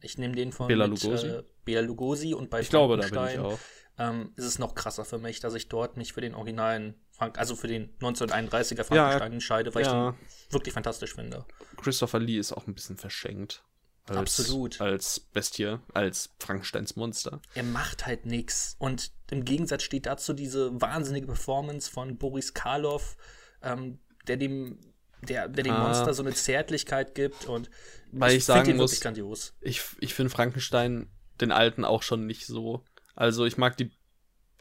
Ich 0.00 0.18
nehme 0.18 0.34
den 0.34 0.52
von 0.52 0.68
Bela 0.68 0.86
mit, 0.86 1.02
Lugosi? 1.02 1.26
Äh, 1.28 1.42
Bela 1.64 1.80
Lugosi 1.80 2.34
und 2.34 2.50
bei 2.50 2.60
Ich 2.60 2.70
glaube, 2.70 2.96
da 2.96 3.02
bin 3.02 3.08
ich 3.08 3.14
Frankenstein, 3.14 3.44
auch. 3.46 3.58
ähm, 3.98 4.32
ist 4.36 4.44
es 4.44 4.58
noch 4.58 4.74
krasser 4.74 5.04
für 5.04 5.18
mich, 5.18 5.40
dass 5.40 5.54
ich 5.54 5.68
dort 5.68 5.96
mich 5.96 6.12
für 6.12 6.20
den 6.20 6.34
originalen, 6.34 6.94
Frank 7.10 7.38
also 7.38 7.56
für 7.56 7.68
den 7.68 7.96
1931er 7.98 8.76
Ja, 8.78 8.84
Frankenstein 8.84 9.32
entscheide, 9.32 9.74
weil 9.74 9.84
ja. 9.84 10.10
ich 10.10 10.14
den 10.16 10.52
wirklich 10.52 10.74
fantastisch 10.74 11.14
finde. 11.14 11.46
Christopher 11.82 12.18
Lee 12.20 12.38
ist 12.38 12.52
auch 12.52 12.66
ein 12.66 12.74
bisschen 12.74 12.96
verschenkt. 12.96 13.62
Als, 14.06 14.38
Absolut. 14.38 14.82
Als 14.82 15.18
Bestie, 15.18 15.78
als 15.94 16.28
Frankensteins 16.38 16.94
Monster. 16.94 17.40
Er 17.54 17.62
macht 17.62 18.04
halt 18.04 18.26
nichts. 18.26 18.76
Und 18.78 19.12
im 19.30 19.46
Gegensatz 19.46 19.82
steht 19.82 20.04
dazu 20.04 20.34
diese 20.34 20.78
wahnsinnige 20.78 21.26
Performance 21.26 21.90
von 21.90 22.18
Boris 22.18 22.52
Karloff, 22.52 23.16
ähm, 23.62 23.98
der 24.26 24.36
dem, 24.36 24.78
der, 25.28 25.48
der 25.48 25.64
dem 25.64 25.72
Ah. 25.74 25.84
Monster 25.88 26.14
so 26.14 26.22
eine 26.22 26.32
Zärtlichkeit 26.34 27.14
gibt. 27.14 27.46
Und 27.46 27.70
Weil 28.12 28.30
ich 28.30 28.34
find 28.36 28.44
sagen 28.44 28.64
den 28.66 28.76
muss- 28.76 28.90
wirklich 28.92 29.02
grandios. 29.02 29.54
Ich, 29.60 29.82
ich 30.00 30.14
finde 30.14 30.30
Frankenstein, 30.30 31.08
den 31.40 31.52
alten, 31.52 31.84
auch 31.84 32.02
schon 32.02 32.26
nicht 32.26 32.46
so. 32.46 32.84
Also 33.14 33.44
ich 33.44 33.56
mag 33.58 33.76
die. 33.76 33.90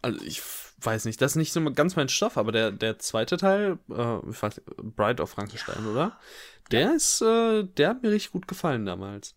Also 0.02 0.20
ich 0.26 0.42
weiß 0.82 1.06
nicht, 1.06 1.22
das 1.22 1.32
ist 1.32 1.36
nicht 1.38 1.54
so 1.54 1.64
ganz 1.74 1.96
mein 1.96 2.10
Stoff, 2.10 2.36
aber 2.38 2.52
der, 2.52 2.72
der 2.72 3.00
zweite 3.00 3.38
Teil, 3.38 3.80
äh, 3.90 4.30
ich 4.30 4.42
weiß, 4.44 4.62
Bride 4.78 5.24
of 5.24 5.30
Frankenstein, 5.30 5.86
oder? 5.88 6.20
Der 6.72 6.94
ist, 6.96 7.22
äh, 7.22 7.64
der 7.64 7.90
hat 7.90 8.04
mir 8.04 8.12
richtig 8.12 8.32
gut 8.34 8.48
gefallen 8.48 8.86
damals. 8.86 9.36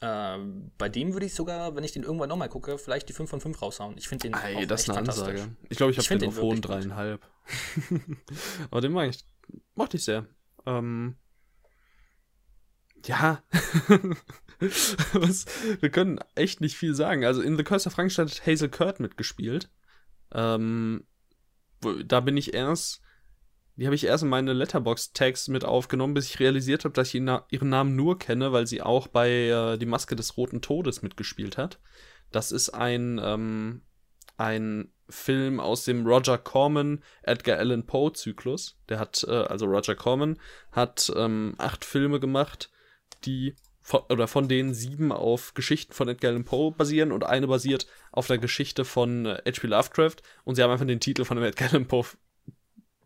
Ähm, 0.00 0.70
bei 0.78 0.88
dem 0.88 1.12
würde 1.12 1.26
ich 1.26 1.34
sogar, 1.34 1.74
wenn 1.76 1.84
ich 1.84 1.92
den 1.92 2.02
irgendwann 2.04 2.28
nochmal 2.28 2.48
gucke, 2.48 2.78
vielleicht 2.78 3.08
die 3.08 3.12
5 3.12 3.28
von 3.30 3.40
5 3.40 3.60
raushauen. 3.62 3.96
Ich 3.98 4.08
finde 4.08 4.28
den 4.28 4.34
auch 4.34 4.66
das 4.66 4.82
ist 4.82 4.90
eine. 4.90 4.98
Ansage. 4.98 5.48
Ich 5.68 5.76
glaube, 5.76 5.92
ich 5.92 5.98
Ich 5.98 6.08
habe 6.10 6.18
den 6.18 6.28
auf 6.28 6.40
hohen 6.40 6.62
dreieinhalb. 6.62 7.20
aber 8.70 8.80
den 8.80 8.92
mag 8.92 9.10
ich, 9.10 9.24
mochte 9.74 9.96
ich 9.96 10.04
sehr. 10.04 10.26
Ähm, 10.68 11.16
ja. 13.06 13.42
Was, 15.12 15.46
wir 15.80 15.90
können 15.90 16.18
echt 16.34 16.60
nicht 16.60 16.76
viel 16.76 16.94
sagen. 16.94 17.24
Also 17.24 17.40
in 17.40 17.56
The 17.56 17.64
Curse 17.64 17.88
of 17.88 17.94
Frankenstein 17.94 18.28
hat 18.28 18.46
Hazel 18.46 18.68
Kurt 18.68 19.00
mitgespielt. 19.00 19.70
Ähm, 20.32 21.06
da 22.04 22.20
bin 22.20 22.36
ich 22.36 22.54
erst, 22.54 23.00
die 23.76 23.86
habe 23.86 23.94
ich 23.94 24.04
erst 24.04 24.24
in 24.24 24.28
meine 24.28 24.52
Letterbox-Tags 24.52 25.48
mit 25.48 25.64
aufgenommen, 25.64 26.14
bis 26.14 26.26
ich 26.26 26.40
realisiert 26.40 26.84
habe, 26.84 26.92
dass 26.94 27.08
ich 27.08 27.14
ihren 27.14 27.68
Namen 27.68 27.94
nur 27.94 28.18
kenne, 28.18 28.52
weil 28.52 28.66
sie 28.66 28.82
auch 28.82 29.06
bei 29.06 29.30
äh, 29.30 29.78
Die 29.78 29.86
Maske 29.86 30.16
des 30.16 30.36
Roten 30.36 30.60
Todes 30.60 31.02
mitgespielt 31.02 31.56
hat. 31.56 31.80
Das 32.32 32.50
ist 32.52 32.70
ein, 32.70 33.20
ähm, 33.22 33.82
ein 34.36 34.92
Film 35.08 35.60
aus 35.60 35.84
dem 35.84 36.06
Roger 36.06 36.38
Corman 36.38 37.02
Edgar 37.22 37.58
Allan 37.58 37.86
Poe 37.86 38.12
Zyklus. 38.12 38.78
Der 38.88 38.98
hat, 38.98 39.24
äh, 39.26 39.30
also 39.30 39.66
Roger 39.66 39.94
Corman 39.94 40.38
hat 40.72 41.12
ähm, 41.16 41.54
acht 41.58 41.84
Filme 41.84 42.20
gemacht, 42.20 42.70
die 43.24 43.54
von, 43.80 44.00
oder 44.10 44.28
von 44.28 44.48
denen 44.48 44.74
sieben 44.74 45.12
auf 45.12 45.54
Geschichten 45.54 45.94
von 45.94 46.08
Edgar 46.08 46.30
Allan 46.30 46.44
Poe 46.44 46.72
basieren 46.72 47.10
und 47.10 47.24
eine 47.24 47.46
basiert 47.46 47.86
auf 48.12 48.26
der 48.26 48.38
Geschichte 48.38 48.84
von 48.84 49.26
äh, 49.26 49.42
H.P. 49.46 49.66
Lovecraft 49.66 50.16
und 50.44 50.56
sie 50.56 50.62
haben 50.62 50.70
einfach 50.70 50.86
den 50.86 51.00
Titel 51.00 51.24
von 51.24 51.38
dem 51.38 51.44
Edgar 51.44 51.70
Allan 51.70 51.86
Poe 51.86 52.04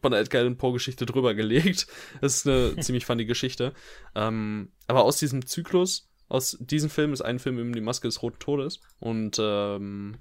von 0.01 0.11
der 0.11 0.21
Edgar 0.21 0.43
Allan 0.43 0.57
Poe 0.57 0.73
Geschichte 0.73 1.07
drüber 1.07 1.35
gelegt. 1.35 1.87
Das 2.21 2.37
ist 2.37 2.49
eine 2.49 2.77
ziemlich 2.81 3.07
funny 3.07 3.25
Geschichte. 3.25 3.73
Ähm, 4.17 4.73
aber 4.89 5.05
aus 5.05 5.19
diesem 5.19 5.47
Zyklus, 5.47 6.11
aus 6.29 6.57
diesem 6.61 6.91
Film 6.91 7.13
ist 7.13 7.23
ein 7.23 7.39
Film 7.39 7.59
eben 7.61 7.73
die 7.73 7.81
Maske 7.81 8.09
des 8.09 8.21
Roten 8.21 8.41
Todes 8.41 8.81
und 8.99 9.37
ähm, 9.41 10.19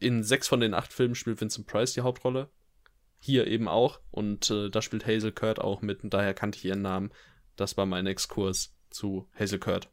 in 0.00 0.22
sechs 0.22 0.48
von 0.48 0.60
den 0.60 0.74
acht 0.74 0.92
Filmen 0.92 1.14
spielt 1.14 1.40
Vincent 1.40 1.66
Price 1.66 1.92
die 1.94 2.02
Hauptrolle. 2.02 2.48
Hier 3.20 3.46
eben 3.46 3.68
auch. 3.68 4.00
Und 4.10 4.50
äh, 4.50 4.70
da 4.70 4.82
spielt 4.82 5.06
Hazel 5.06 5.32
Kurt 5.32 5.60
auch 5.60 5.82
mit. 5.82 6.04
Und 6.04 6.14
daher 6.14 6.34
kannte 6.34 6.58
ich 6.58 6.64
ihren 6.64 6.82
Namen. 6.82 7.10
Das 7.56 7.76
war 7.76 7.86
mein 7.86 8.06
Exkurs 8.06 8.74
zu 8.90 9.28
Hazel 9.38 9.58
Kurt. 9.58 9.88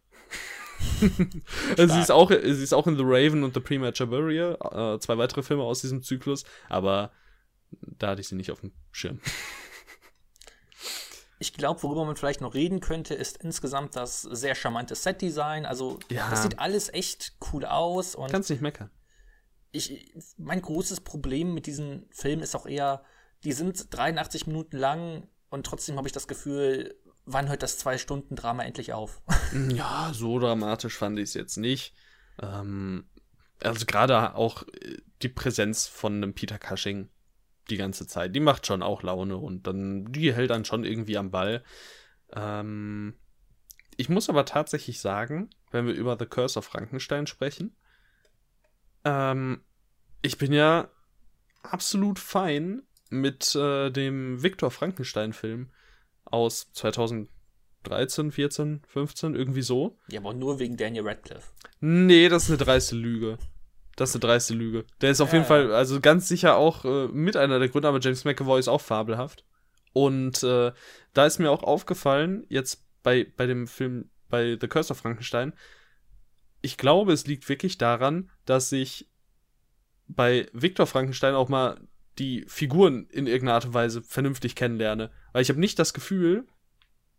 sie, 0.99 1.99
ist 1.99 2.11
auch, 2.11 2.29
sie 2.29 2.63
ist 2.63 2.73
auch 2.73 2.85
in 2.87 2.97
The 2.97 3.03
Raven 3.05 3.43
und 3.43 3.53
The 3.53 3.61
Premature 3.61 4.07
Burial. 4.09 4.55
Äh, 4.95 4.99
zwei 4.99 5.17
weitere 5.17 5.41
Filme 5.41 5.63
aus 5.63 5.81
diesem 5.81 6.03
Zyklus. 6.03 6.43
Aber 6.69 7.11
da 7.71 8.09
hatte 8.09 8.21
ich 8.21 8.27
sie 8.27 8.35
nicht 8.35 8.51
auf 8.51 8.61
dem 8.61 8.73
Schirm. 8.91 9.19
Ich 11.37 11.53
glaube, 11.53 11.83
worüber 11.83 12.05
man 12.05 12.15
vielleicht 12.15 12.39
noch 12.39 12.53
reden 12.53 12.79
könnte, 12.79 13.13
ist 13.13 13.37
insgesamt 13.43 13.95
das 13.97 14.21
sehr 14.21 14.55
charmante 14.55 14.95
Set-Design. 14.95 15.65
Also, 15.65 15.99
Ja. 16.09 16.29
das 16.29 16.43
sieht 16.43 16.59
alles 16.59 16.91
echt 16.93 17.33
cool 17.51 17.65
aus. 17.65 18.15
Und 18.15 18.31
Kannst 18.31 18.49
nicht 18.49 18.61
meckern. 18.61 18.89
Ich, 19.75 20.13
mein 20.37 20.61
großes 20.61 21.01
Problem 21.01 21.53
mit 21.53 21.65
diesen 21.65 22.07
Filmen 22.09 22.41
ist 22.41 22.55
auch 22.55 22.65
eher, 22.65 23.03
die 23.43 23.51
sind 23.51 23.93
83 23.93 24.47
Minuten 24.47 24.77
lang 24.77 25.27
und 25.49 25.65
trotzdem 25.65 25.97
habe 25.97 26.07
ich 26.07 26.13
das 26.13 26.27
Gefühl, 26.27 26.95
wann 27.25 27.49
hört 27.49 27.63
das 27.63 27.77
Zwei-Stunden-Drama 27.77 28.63
endlich 28.63 28.93
auf? 28.93 29.21
Ja, 29.69 30.11
so 30.13 30.39
dramatisch 30.39 30.97
fand 30.97 31.19
ich 31.19 31.25
es 31.25 31.33
jetzt 31.33 31.57
nicht. 31.57 31.93
Ähm, 32.41 33.09
also 33.61 33.85
gerade 33.85 34.35
auch 34.35 34.63
äh, 34.63 34.97
die 35.21 35.29
Präsenz 35.29 35.87
von 35.87 36.15
einem 36.15 36.33
Peter 36.33 36.57
Cushing 36.57 37.09
die 37.69 37.77
ganze 37.77 38.05
Zeit, 38.05 38.35
die 38.35 38.39
macht 38.39 38.67
schon 38.67 38.83
auch 38.83 39.01
Laune 39.01 39.37
und 39.37 39.65
dann, 39.65 40.11
die 40.11 40.33
hält 40.33 40.51
dann 40.51 40.65
schon 40.65 40.83
irgendwie 40.83 41.17
am 41.17 41.31
Ball. 41.31 41.63
Ähm, 42.33 43.15
ich 43.97 44.09
muss 44.09 44.29
aber 44.29 44.45
tatsächlich 44.45 44.99
sagen, 44.99 45.49
wenn 45.71 45.87
wir 45.87 45.93
über 45.93 46.17
The 46.19 46.25
Curse 46.25 46.59
of 46.59 46.65
Frankenstein 46.65 47.27
sprechen, 47.27 47.75
ähm, 49.05 49.61
ich 50.21 50.37
bin 50.37 50.51
ja 50.51 50.89
absolut 51.63 52.19
fein 52.19 52.81
mit 53.09 53.55
äh, 53.55 53.91
dem 53.91 54.41
Victor 54.43 54.71
Frankenstein-Film 54.71 55.69
aus 56.25 56.71
2013, 56.73 58.31
14, 58.31 58.81
15, 58.87 59.35
irgendwie 59.35 59.61
so. 59.61 59.97
ja, 60.09 60.19
aber 60.19 60.33
nur 60.33 60.59
wegen 60.59 60.75
Daniel 60.77 61.07
Radcliffe. 61.07 61.51
Nee, 61.79 62.29
das 62.29 62.43
ist 62.43 62.49
eine 62.49 62.57
dreiste 62.57 62.95
Lüge. 62.95 63.37
Das 63.95 64.09
ist 64.09 64.15
eine 64.15 64.21
dreiste 64.21 64.53
Lüge. 64.53 64.85
Der 65.01 65.11
ist 65.11 65.21
auf 65.21 65.29
Ja, 65.29 65.35
jeden 65.35 65.45
Fall, 65.47 65.71
also 65.71 66.01
ganz 66.01 66.27
sicher 66.27 66.57
auch 66.57 66.83
äh, 66.83 67.07
mit 67.07 67.37
einer 67.37 67.59
der 67.59 67.69
Gründe, 67.69 67.87
aber 67.87 67.99
James 67.99 68.25
McAvoy 68.25 68.59
ist 68.59 68.67
auch 68.67 68.81
fabelhaft. 68.81 69.45
Und 69.93 70.43
äh, 70.43 70.73
da 71.13 71.25
ist 71.25 71.39
mir 71.39 71.49
auch 71.51 71.63
aufgefallen, 71.63 72.45
jetzt 72.49 72.83
bei, 73.03 73.25
bei 73.37 73.45
dem 73.45 73.67
Film, 73.67 74.09
bei 74.29 74.57
The 74.59 74.67
Curse 74.67 74.91
of 74.91 74.97
Frankenstein, 74.97 75.53
ich 76.65 76.77
glaube, 76.77 77.13
es 77.13 77.27
liegt 77.27 77.47
wirklich 77.47 77.77
daran, 77.77 78.31
dass 78.45 78.71
ich 78.71 79.07
bei 80.07 80.47
Victor 80.51 80.87
Frankenstein 80.87 81.35
auch 81.35 81.47
mal 81.47 81.79
die 82.17 82.43
Figuren 82.47 83.07
in 83.09 83.27
irgendeiner 83.27 83.55
Art 83.55 83.65
und 83.65 83.73
Weise 83.75 84.01
vernünftig 84.01 84.55
kennenlerne. 84.55 85.11
Weil 85.31 85.43
ich 85.43 85.49
habe 85.49 85.59
nicht 85.59 85.77
das 85.77 85.93
Gefühl, 85.93 86.47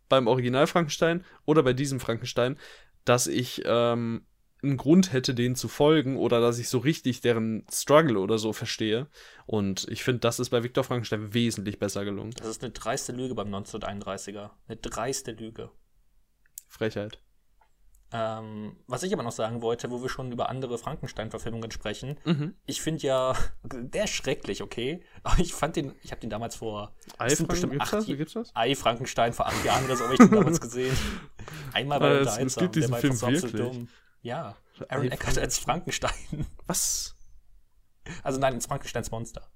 beim 0.09 0.27
Original 0.27 0.67
Frankenstein 0.67 1.23
oder 1.45 1.63
bei 1.63 1.73
diesem 1.73 2.01
Frankenstein, 2.01 2.57
dass 3.05 3.27
ich 3.27 3.61
ähm, 3.65 4.25
einen 4.61 4.75
Grund 4.75 5.13
hätte, 5.13 5.33
denen 5.33 5.55
zu 5.55 5.69
folgen 5.69 6.17
oder 6.17 6.41
dass 6.41 6.59
ich 6.59 6.67
so 6.67 6.79
richtig 6.79 7.21
deren 7.21 7.65
Struggle 7.71 8.19
oder 8.19 8.37
so 8.37 8.51
verstehe. 8.51 9.07
Und 9.45 9.87
ich 9.89 10.03
finde, 10.03 10.19
das 10.19 10.39
ist 10.39 10.49
bei 10.49 10.63
Viktor 10.63 10.83
Frankenstein 10.83 11.33
wesentlich 11.33 11.79
besser 11.79 12.03
gelungen. 12.03 12.31
Das 12.31 12.47
ist 12.47 12.63
eine 12.63 12.73
dreiste 12.73 13.13
Lüge 13.13 13.33
beim 13.33 13.53
1931er. 13.53 14.49
Eine 14.67 14.77
dreiste 14.77 15.31
Lüge. 15.31 15.71
Frechheit. 16.67 17.21
Ähm, 18.13 18.77
was 18.87 19.03
ich 19.03 19.11
aber 19.11 19.23
noch 19.23 19.33
sagen 19.33 19.61
wollte, 19.61 19.91
wo 19.91 20.01
wir 20.01 20.07
schon 20.07 20.31
über 20.31 20.47
andere 20.47 20.77
Frankenstein-Verfilmungen 20.77 21.71
sprechen, 21.71 22.17
Mhm. 22.23 22.55
ich 22.65 22.81
finde 22.81 23.05
ja, 23.05 23.35
der 23.63 24.05
ist 24.05 24.11
schrecklich, 24.11 24.63
okay? 24.63 25.03
Aber 25.23 25.39
ich 25.39 25.53
fand 25.53 25.75
den, 25.75 25.93
ich 26.03 26.11
habe 26.11 26.21
den 26.21 26.29
damals 26.29 26.55
vor. 26.55 26.95
Ei, 27.17 27.27
sind 27.35 27.49
bestimmt 27.49 27.73
gibt's 27.73 27.87
acht 27.87 27.93
das? 27.93 28.07
Wie 28.07 28.15
gibt's 28.15 28.31
das? 28.33 28.51
Ei 28.55 28.75
Frankenstein 28.75 29.33
vor 29.33 29.47
acht 29.47 29.65
Jahren 29.65 29.83
oder 29.85 29.97
so 29.97 30.05
habe 30.05 30.13
ich 30.13 30.19
den 30.19 30.31
damals 30.31 30.61
gesehen. 30.61 30.95
Einmal 31.73 31.99
war 31.99 32.11
Äh, 32.11 32.19
es- 32.19 32.37
es 32.37 32.55
gibt 32.55 32.75
diesen 32.75 32.91
der 32.91 32.93
war 32.93 32.99
Film 33.01 33.11
absolut 33.13 33.43
wirklich. 33.43 33.61
dumm. 33.61 33.89
Ja, 34.21 34.55
Aaron 34.87 35.11
Eckert 35.11 35.37
als 35.37 35.57
Frankenstein. 35.57 36.11
Was? 36.65 37.13
Also 38.23 38.39
nein, 38.39 38.53
ins 38.53 38.67
Frankensteins 38.67 39.11
Monster. 39.11 39.49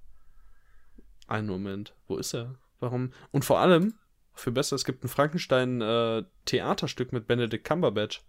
Einen 1.27 1.48
Moment. 1.48 1.96
Wo 2.08 2.17
ist 2.17 2.34
er? 2.34 2.55
Warum? 2.81 3.13
Und 3.31 3.46
vor 3.46 3.60
allem, 3.60 3.93
für 4.34 4.51
besser, 4.51 4.75
es 4.75 4.84
gibt 4.84 5.05
ein 5.05 5.08
Frankenstein-Theaterstück 5.08 7.13
mit 7.13 7.27
Benedict 7.27 7.65
Cumberbatch. 7.65 8.22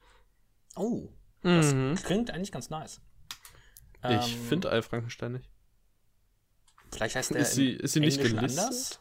Oh, 0.76 1.08
das 1.42 1.74
Mhm. 1.74 1.94
klingt 2.04 2.30
eigentlich 2.30 2.52
ganz 2.52 2.70
nice. 2.70 3.00
Ich 4.08 4.10
Ähm, 4.36 4.44
finde 4.48 4.70
Ei 4.72 4.82
Frankenstein 4.82 5.32
nicht. 5.32 5.50
Vielleicht 6.90 7.16
heißt 7.16 7.34
der 7.34 7.40
Ist 7.40 7.54
sie, 7.54 7.70
ist 7.70 7.92
sie 7.92 8.00
nicht 8.00 8.20
gelistet? 8.20 8.42
anders. 8.58 9.00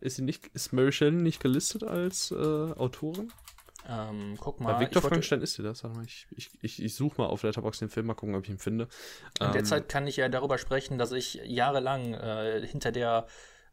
Ist 0.00 0.16
sie 0.16 0.22
nicht, 0.22 0.46
ist 0.48 0.72
Mary 0.72 0.92
Shelley 0.92 1.16
nicht 1.16 1.40
gelistet 1.40 1.82
als 1.84 2.30
äh, 2.30 2.34
Autorin? 2.34 3.30
Ähm, 3.86 4.36
guck 4.40 4.60
mal. 4.60 4.74
Bei 4.74 4.80
Victor 4.80 5.02
Frankenstein 5.02 5.42
ist 5.42 5.54
sie 5.54 5.62
das. 5.62 5.84
Warte 5.84 5.96
mal, 5.96 6.04
Ich, 6.04 6.26
ich, 6.30 6.50
ich, 6.62 6.82
ich 6.82 6.94
suche 6.94 7.20
mal 7.20 7.26
auf 7.28 7.42
Letterboxd 7.42 7.82
den 7.82 7.90
Film, 7.90 8.06
mal 8.06 8.14
gucken, 8.14 8.34
ob 8.34 8.44
ich 8.44 8.50
ihn 8.50 8.58
finde. 8.58 8.88
In 9.40 9.52
der 9.52 9.58
Ähm, 9.60 9.64
Zeit 9.64 9.88
kann 9.88 10.06
ich 10.06 10.16
ja 10.16 10.28
darüber 10.28 10.58
sprechen, 10.58 10.96
dass 10.98 11.12
ich 11.12 11.34
jahrelang 11.44 12.14
äh, 12.14 12.66
hinter 12.66 12.92
der 12.92 13.26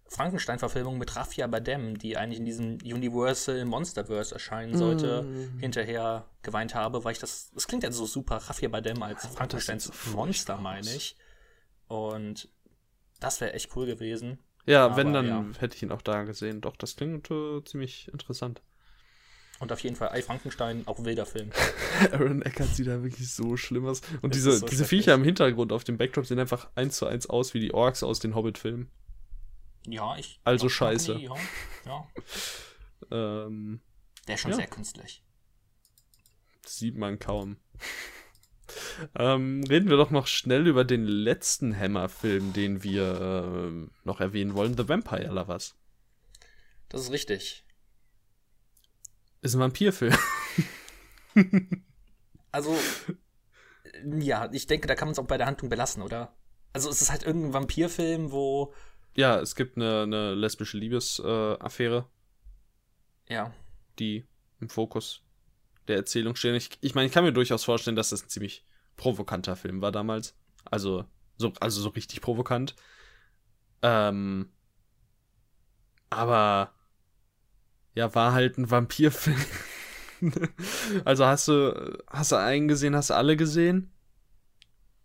Frankenstein-Verfilmung 0.10 0.98
mit 0.98 1.16
Raffia 1.16 1.48
Badem, 1.48 1.98
die 1.98 2.18
eigentlich 2.18 2.40
in 2.40 2.46
diesem 2.46 2.78
Universal 2.84 3.66
Monsterverse 3.66 4.34
erscheinen 4.34 4.78
sollte, 4.78 5.24
Mm. 5.24 5.60
hinterher 5.60 6.26
geweint 6.42 6.76
habe, 6.76 7.04
weil 7.04 7.12
ich 7.14 7.20
das, 7.20 7.52
das 7.54 7.68
klingt 7.68 7.84
ja 7.84 7.92
so 7.92 8.06
super, 8.06 8.38
Raffia 8.38 8.70
Badem 8.70 9.02
als 9.04 9.24
Alter, 9.26 9.36
Frankensteins 9.36 9.88
das 9.88 10.14
Monster, 10.14 10.58
meine 10.58 10.88
ich. 10.94 11.16
Und 11.88 12.50
das 13.20 13.42
wäre 13.42 13.54
echt 13.54 13.76
cool 13.76 13.86
gewesen. 13.86 14.40
Ja, 14.66 14.86
Aber 14.86 14.98
wenn, 14.98 15.14
dann 15.14 15.28
ja. 15.28 15.46
hätte 15.60 15.76
ich 15.76 15.84
ihn 15.84 15.92
auch 15.92 16.02
da 16.02 16.24
gesehen. 16.24 16.62
Doch, 16.62 16.76
das 16.76 16.96
klingt 16.98 17.32
äh, 17.32 17.64
ziemlich 17.64 18.10
interessant. 18.12 18.62
Und 19.60 19.72
auf 19.72 19.80
jeden 19.80 19.96
Fall 19.96 20.10
Ei 20.10 20.22
Frankenstein, 20.22 20.84
auch 20.86 21.04
wilder 21.04 21.26
Film. 21.26 21.50
Aaron 22.12 22.42
Eckert 22.44 22.76
sieht 22.76 22.88
da 22.88 23.02
wirklich 23.02 23.34
so 23.34 23.58
schlimm 23.58 23.88
aus. 23.88 24.02
Und 24.22 24.36
diese, 24.36 24.52
so 24.52 24.66
diese 24.68 24.86
Viecher 24.86 25.14
im 25.16 25.24
Hintergrund 25.24 25.72
auf 25.72 25.84
dem 25.84 25.98
Backdrop 25.98 26.26
sehen 26.28 26.38
einfach 26.40 26.70
eins 26.76 26.98
zu 26.98 27.08
eins 27.08 27.28
aus 27.28 27.54
wie 27.54 27.60
die 27.60 27.74
Orks 27.74 28.04
aus 28.04 28.20
den 28.20 28.36
Hobbit-Filmen. 28.36 28.92
Ja, 29.88 30.18
ich. 30.18 30.40
Also 30.44 30.68
scheiße. 30.70 31.16
Nie, 31.16 31.24
ja. 31.24 31.36
ja. 31.86 32.08
ähm, 33.46 33.82
Der 34.28 34.36
ist 34.36 34.42
schon 34.42 34.52
ja. 34.52 34.58
sehr 34.58 34.68
künstlich. 34.68 35.24
sieht 36.66 36.98
man 36.98 37.20
kaum. 37.20 37.58
ähm, 39.16 39.64
reden 39.64 39.90
wir 39.90 39.96
doch 39.96 40.12
noch 40.12 40.28
schnell 40.28 40.68
über 40.68 40.84
den 40.84 41.06
letzten 41.06 41.78
Hammer-Film, 41.78 42.52
den 42.52 42.84
wir 42.84 43.22
äh, 43.64 43.90
noch 44.04 44.20
erwähnen 44.20 44.56
wollen: 44.56 44.76
The 44.76 44.90
Vampire 44.90 45.32
Lovers. 45.32 45.76
Das 46.90 47.02
ist 47.02 47.12
richtig. 47.12 47.66
Ist 49.42 49.56
ein 49.56 49.62
Vampirfilm. 49.62 50.18
also, 52.52 52.78
ja, 54.20 54.50
ich 54.52 54.68
denke, 54.68 54.88
da 54.88 54.96
kann 54.96 55.08
man 55.08 55.14
es 55.14 55.20
auch 55.20 55.28
bei 55.28 55.38
der 55.38 55.48
Handlung 55.48 55.70
belassen, 55.70 56.02
oder? 56.04 56.36
Also, 56.74 56.90
es 56.90 57.02
ist 57.02 57.12
halt 57.12 57.24
irgendein 57.24 57.54
Vampirfilm, 57.54 58.32
wo. 58.32 58.74
Ja, 59.18 59.40
es 59.40 59.56
gibt 59.56 59.78
eine, 59.78 60.04
eine 60.04 60.36
lesbische 60.36 60.78
Liebesaffäre. 60.78 62.06
Äh, 63.26 63.34
ja. 63.34 63.54
Die 63.98 64.28
im 64.60 64.70
Fokus 64.70 65.24
der 65.88 65.96
Erzählung 65.96 66.36
stehen. 66.36 66.54
Ich, 66.54 66.70
ich 66.82 66.94
meine, 66.94 67.08
ich 67.08 67.14
kann 67.14 67.24
mir 67.24 67.34
durchaus 67.34 67.64
vorstellen, 67.64 67.96
dass 67.96 68.12
das 68.12 68.24
ein 68.24 68.30
ziemlich 68.30 68.64
provokanter 68.96 69.56
Film 69.56 69.82
war 69.82 69.92
damals. 69.92 70.38
Also 70.66 71.06
so, 71.36 71.52
also 71.60 71.82
so 71.82 71.90
richtig 71.90 72.22
provokant. 72.22 72.76
Ähm, 73.82 74.52
aber 76.12 76.74
ja, 77.96 78.14
war 78.14 78.34
halt 78.34 78.60
ein 78.60 78.70
Vampirfilm. 78.70 79.44
also 81.06 81.26
hast 81.26 81.48
du, 81.48 82.04
hast 82.08 82.32
du 82.32 82.36
einen 82.36 82.68
gesehen, 82.68 82.96
hast 82.96 83.10
du 83.10 83.16
alle 83.16 83.36
gesehen? 83.36 83.92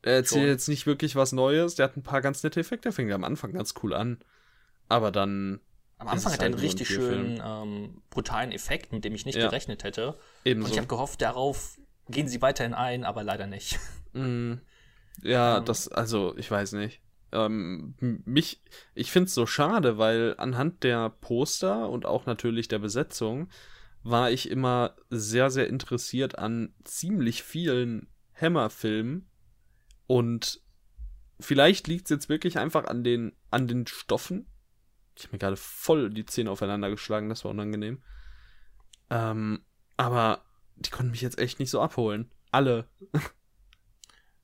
Er 0.02 0.14
erzählt 0.14 0.48
jetzt 0.48 0.68
nicht 0.68 0.86
wirklich 0.86 1.16
was 1.16 1.32
Neues. 1.32 1.76
Der 1.76 1.84
hat 1.84 1.96
ein 1.96 2.02
paar 2.02 2.20
ganz 2.20 2.42
nette 2.42 2.60
Effekte. 2.60 2.88
Der 2.88 2.92
fängt 2.92 3.12
am 3.12 3.24
Anfang 3.24 3.52
ganz 3.52 3.74
cool 3.82 3.94
an. 3.94 4.18
Aber 4.88 5.10
dann. 5.10 5.60
Am 5.98 6.08
Anfang 6.08 6.32
hat 6.32 6.40
er 6.40 6.46
halt 6.46 6.54
einen 6.54 6.62
richtig 6.62 6.88
schönen, 6.88 7.40
ähm, 7.44 8.02
brutalen 8.10 8.50
Effekt, 8.50 8.92
mit 8.92 9.04
dem 9.04 9.14
ich 9.14 9.24
nicht 9.24 9.36
ja. 9.36 9.46
gerechnet 9.46 9.84
hätte. 9.84 10.18
Ebenso. 10.44 10.66
Und 10.66 10.72
ich 10.72 10.78
habe 10.78 10.88
gehofft, 10.88 11.22
darauf 11.22 11.78
gehen 12.08 12.26
sie 12.26 12.42
weiterhin 12.42 12.74
ein, 12.74 13.04
aber 13.04 13.22
leider 13.22 13.46
nicht. 13.46 13.78
Mm. 14.12 14.54
Ja, 15.22 15.58
ähm. 15.58 15.64
das, 15.64 15.88
also, 15.88 16.36
ich 16.36 16.50
weiß 16.50 16.72
nicht 16.72 17.00
ähm, 17.32 17.94
mich, 17.98 18.62
ich 18.94 19.10
finde 19.10 19.26
es 19.26 19.34
so 19.34 19.46
schade, 19.46 19.98
weil 19.98 20.34
anhand 20.38 20.82
der 20.84 21.10
Poster 21.10 21.88
und 21.88 22.06
auch 22.06 22.26
natürlich 22.26 22.68
der 22.68 22.78
Besetzung 22.78 23.48
war 24.02 24.30
ich 24.30 24.50
immer 24.50 24.96
sehr, 25.10 25.50
sehr 25.50 25.68
interessiert 25.68 26.38
an 26.38 26.74
ziemlich 26.84 27.42
vielen 27.42 28.08
Hammer-Filmen 28.34 29.28
und 30.06 30.60
vielleicht 31.40 31.88
liegt 31.88 32.04
es 32.04 32.10
jetzt 32.10 32.28
wirklich 32.28 32.58
einfach 32.58 32.84
an 32.84 33.04
den, 33.04 33.32
an 33.50 33.68
den 33.68 33.86
Stoffen. 33.86 34.46
Ich 35.16 35.24
habe 35.24 35.34
mir 35.34 35.38
gerade 35.38 35.56
voll 35.56 36.10
die 36.10 36.24
Zähne 36.24 36.50
aufeinander 36.50 36.90
geschlagen, 36.90 37.28
das 37.28 37.44
war 37.44 37.50
unangenehm. 37.50 38.02
Ähm, 39.10 39.64
aber 39.96 40.42
die 40.76 40.90
konnten 40.90 41.10
mich 41.10 41.20
jetzt 41.20 41.38
echt 41.38 41.58
nicht 41.58 41.70
so 41.70 41.80
abholen. 41.80 42.30
Alle. 42.50 42.88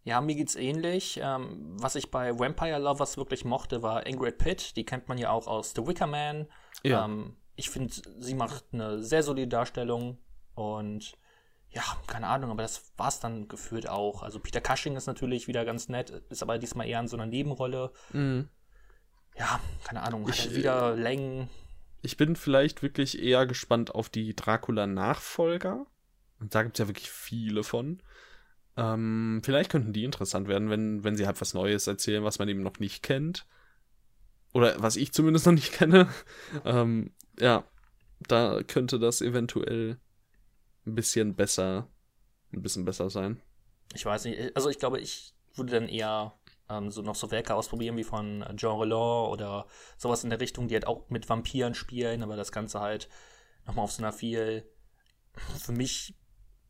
Ja, 0.04 0.22
mir 0.22 0.36
geht's 0.36 0.56
ähnlich. 0.56 1.20
Ähm, 1.22 1.76
was 1.78 1.94
ich 1.94 2.10
bei 2.10 2.38
Vampire 2.38 2.78
Lovers 2.78 3.18
wirklich 3.18 3.44
mochte, 3.44 3.82
war 3.82 4.06
Ingrid 4.06 4.38
Pitt. 4.38 4.76
Die 4.76 4.86
kennt 4.86 5.06
man 5.06 5.18
ja 5.18 5.30
auch 5.30 5.46
aus 5.46 5.74
The 5.76 5.86
Wicker 5.86 6.06
Man. 6.06 6.48
Ja. 6.82 7.04
Ähm, 7.04 7.36
ich 7.56 7.68
finde, 7.68 7.92
sie 8.18 8.34
macht 8.34 8.64
eine 8.72 9.02
sehr 9.02 9.22
solide 9.22 9.48
Darstellung 9.48 10.16
und 10.54 11.12
ja, 11.70 11.82
keine 12.06 12.28
Ahnung, 12.28 12.50
aber 12.50 12.62
das 12.62 12.92
war's 12.96 13.20
dann 13.20 13.48
gefühlt 13.48 13.88
auch. 13.88 14.22
Also 14.22 14.38
Peter 14.38 14.60
Cushing 14.60 14.96
ist 14.96 15.06
natürlich 15.06 15.48
wieder 15.48 15.64
ganz 15.64 15.88
nett, 15.88 16.10
ist 16.30 16.42
aber 16.42 16.58
diesmal 16.58 16.86
eher 16.86 17.00
in 17.00 17.08
so 17.08 17.16
einer 17.16 17.26
Nebenrolle. 17.26 17.92
Mhm. 18.12 18.48
Ja, 19.36 19.60
keine 19.84 20.02
Ahnung, 20.02 20.26
hat 20.26 20.38
ich, 20.38 20.54
wieder 20.54 20.94
äh, 20.94 21.00
Längen. 21.00 21.48
Ich 22.02 22.16
bin 22.16 22.36
vielleicht 22.36 22.82
wirklich 22.82 23.22
eher 23.22 23.46
gespannt 23.46 23.94
auf 23.94 24.08
die 24.08 24.34
Dracula-Nachfolger. 24.34 25.86
Und 26.40 26.54
da 26.54 26.62
gibt's 26.62 26.78
ja 26.78 26.88
wirklich 26.88 27.10
viele 27.10 27.62
von. 27.62 28.02
Ähm, 28.76 29.42
vielleicht 29.44 29.70
könnten 29.70 29.92
die 29.92 30.04
interessant 30.04 30.48
werden, 30.48 30.70
wenn, 30.70 31.04
wenn 31.04 31.16
sie 31.16 31.26
halt 31.26 31.40
was 31.40 31.54
Neues 31.54 31.86
erzählen, 31.86 32.24
was 32.24 32.38
man 32.38 32.48
eben 32.48 32.62
noch 32.62 32.78
nicht 32.78 33.02
kennt. 33.02 33.46
Oder 34.54 34.80
was 34.80 34.96
ich 34.96 35.12
zumindest 35.12 35.46
noch 35.46 35.52
nicht 35.52 35.72
kenne. 35.72 36.08
ähm, 36.64 37.12
ja, 37.38 37.64
da 38.26 38.62
könnte 38.62 38.98
das 38.98 39.20
eventuell 39.20 39.98
ein 40.86 40.94
bisschen 40.94 41.34
besser, 41.34 41.88
ein 42.52 42.62
bisschen 42.62 42.84
besser 42.84 43.10
sein. 43.10 43.40
Ich 43.94 44.04
weiß 44.04 44.24
nicht, 44.24 44.56
also 44.56 44.68
ich 44.68 44.78
glaube, 44.78 45.00
ich 45.00 45.34
würde 45.54 45.72
dann 45.72 45.88
eher 45.88 46.34
ähm, 46.68 46.90
so 46.90 47.02
noch 47.02 47.14
so 47.14 47.30
Werke 47.30 47.54
ausprobieren 47.54 47.96
wie 47.96 48.04
von 48.04 48.44
Jean 48.56 48.72
Roland 48.72 49.32
oder 49.32 49.66
sowas 49.96 50.24
in 50.24 50.30
der 50.30 50.40
Richtung, 50.40 50.68
die 50.68 50.74
halt 50.74 50.86
auch 50.86 51.08
mit 51.08 51.28
Vampiren 51.28 51.74
spielen, 51.74 52.22
aber 52.22 52.36
das 52.36 52.52
Ganze 52.52 52.80
halt 52.80 53.08
nochmal 53.66 53.84
auf 53.84 53.92
so 53.92 54.02
einer 54.02 54.12
viel 54.12 54.68
für 55.58 55.72
mich 55.72 56.14